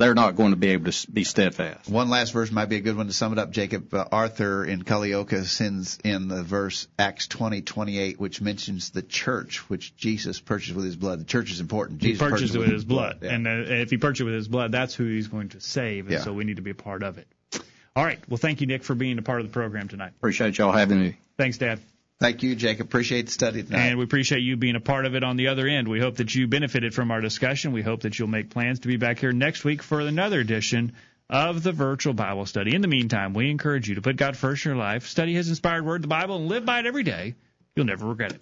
they're 0.01 0.13
not 0.13 0.35
going 0.35 0.51
to 0.51 0.57
be 0.57 0.69
able 0.69 0.91
to 0.91 1.11
be 1.11 1.23
steadfast. 1.23 1.89
One 1.89 2.09
last 2.09 2.31
verse 2.31 2.51
might 2.51 2.65
be 2.65 2.77
a 2.77 2.81
good 2.81 2.97
one 2.97 3.07
to 3.07 3.13
sum 3.13 3.31
it 3.33 3.39
up, 3.39 3.51
Jacob. 3.51 3.93
Uh, 3.93 4.05
Arthur 4.11 4.65
in 4.65 4.83
Culleoka 4.83 5.45
sends 5.45 5.99
in 6.03 6.27
the 6.27 6.43
verse 6.43 6.87
Acts 6.99 7.27
20:28, 7.27 8.17
which 8.17 8.41
mentions 8.41 8.89
the 8.89 9.01
church, 9.01 9.69
which 9.69 9.95
Jesus 9.95 10.39
purchased 10.39 10.75
with 10.75 10.85
his 10.85 10.95
blood. 10.95 11.19
The 11.19 11.25
church 11.25 11.51
is 11.51 11.59
important. 11.59 11.99
Jesus 11.99 12.19
he 12.19 12.25
purchased, 12.25 12.53
purchased 12.53 12.55
it 12.55 12.59
with 12.59 12.71
his 12.71 12.85
blood, 12.85 13.19
blood. 13.19 13.29
Yeah. 13.29 13.35
and 13.35 13.47
uh, 13.47 13.73
if 13.73 13.89
he 13.89 13.97
purchased 13.97 14.21
it 14.21 14.25
with 14.25 14.33
his 14.33 14.47
blood, 14.47 14.71
that's 14.71 14.95
who 14.95 15.05
he's 15.05 15.27
going 15.27 15.49
to 15.49 15.61
save, 15.61 16.05
and 16.05 16.13
yeah. 16.13 16.21
so 16.21 16.33
we 16.33 16.43
need 16.43 16.57
to 16.57 16.61
be 16.61 16.71
a 16.71 16.75
part 16.75 17.03
of 17.03 17.17
it. 17.17 17.27
All 17.95 18.05
right. 18.05 18.19
Well, 18.29 18.37
thank 18.37 18.61
you, 18.61 18.67
Nick, 18.67 18.83
for 18.83 18.95
being 18.95 19.17
a 19.17 19.21
part 19.21 19.41
of 19.41 19.47
the 19.47 19.53
program 19.53 19.87
tonight. 19.87 20.13
Appreciate 20.17 20.57
y'all 20.57 20.71
having 20.71 20.99
me. 20.99 21.17
Thanks, 21.37 21.57
Dad. 21.57 21.79
Thank 22.21 22.43
you, 22.43 22.55
Jacob. 22.55 22.85
Appreciate 22.85 23.25
the 23.25 23.31
study 23.31 23.63
tonight. 23.63 23.79
And 23.79 23.97
we 23.97 24.03
appreciate 24.03 24.41
you 24.41 24.55
being 24.55 24.75
a 24.75 24.79
part 24.79 25.05
of 25.05 25.15
it 25.15 25.23
on 25.23 25.37
the 25.37 25.47
other 25.47 25.67
end. 25.67 25.87
We 25.87 25.99
hope 25.99 26.17
that 26.17 26.33
you 26.33 26.47
benefited 26.47 26.93
from 26.93 27.11
our 27.11 27.19
discussion. 27.19 27.71
We 27.71 27.81
hope 27.81 28.01
that 28.01 28.17
you'll 28.17 28.27
make 28.27 28.51
plans 28.51 28.81
to 28.81 28.87
be 28.87 28.97
back 28.97 29.17
here 29.19 29.33
next 29.33 29.65
week 29.65 29.81
for 29.81 29.99
another 29.99 30.39
edition 30.39 30.93
of 31.29 31.63
the 31.63 31.71
virtual 31.71 32.13
Bible 32.13 32.45
study. 32.45 32.75
In 32.75 32.81
the 32.81 32.87
meantime, 32.87 33.33
we 33.33 33.49
encourage 33.49 33.89
you 33.89 33.95
to 33.95 34.01
put 34.01 34.17
God 34.17 34.37
first 34.37 34.65
in 34.65 34.69
your 34.69 34.77
life, 34.77 35.07
study 35.07 35.33
His 35.33 35.49
inspired 35.49 35.83
word, 35.83 36.03
the 36.03 36.07
Bible, 36.07 36.35
and 36.37 36.47
live 36.47 36.63
by 36.63 36.79
it 36.79 36.85
every 36.85 37.03
day 37.03 37.35
You'll 37.75 37.85
never 37.85 38.05
regret 38.05 38.33
it. 38.33 38.41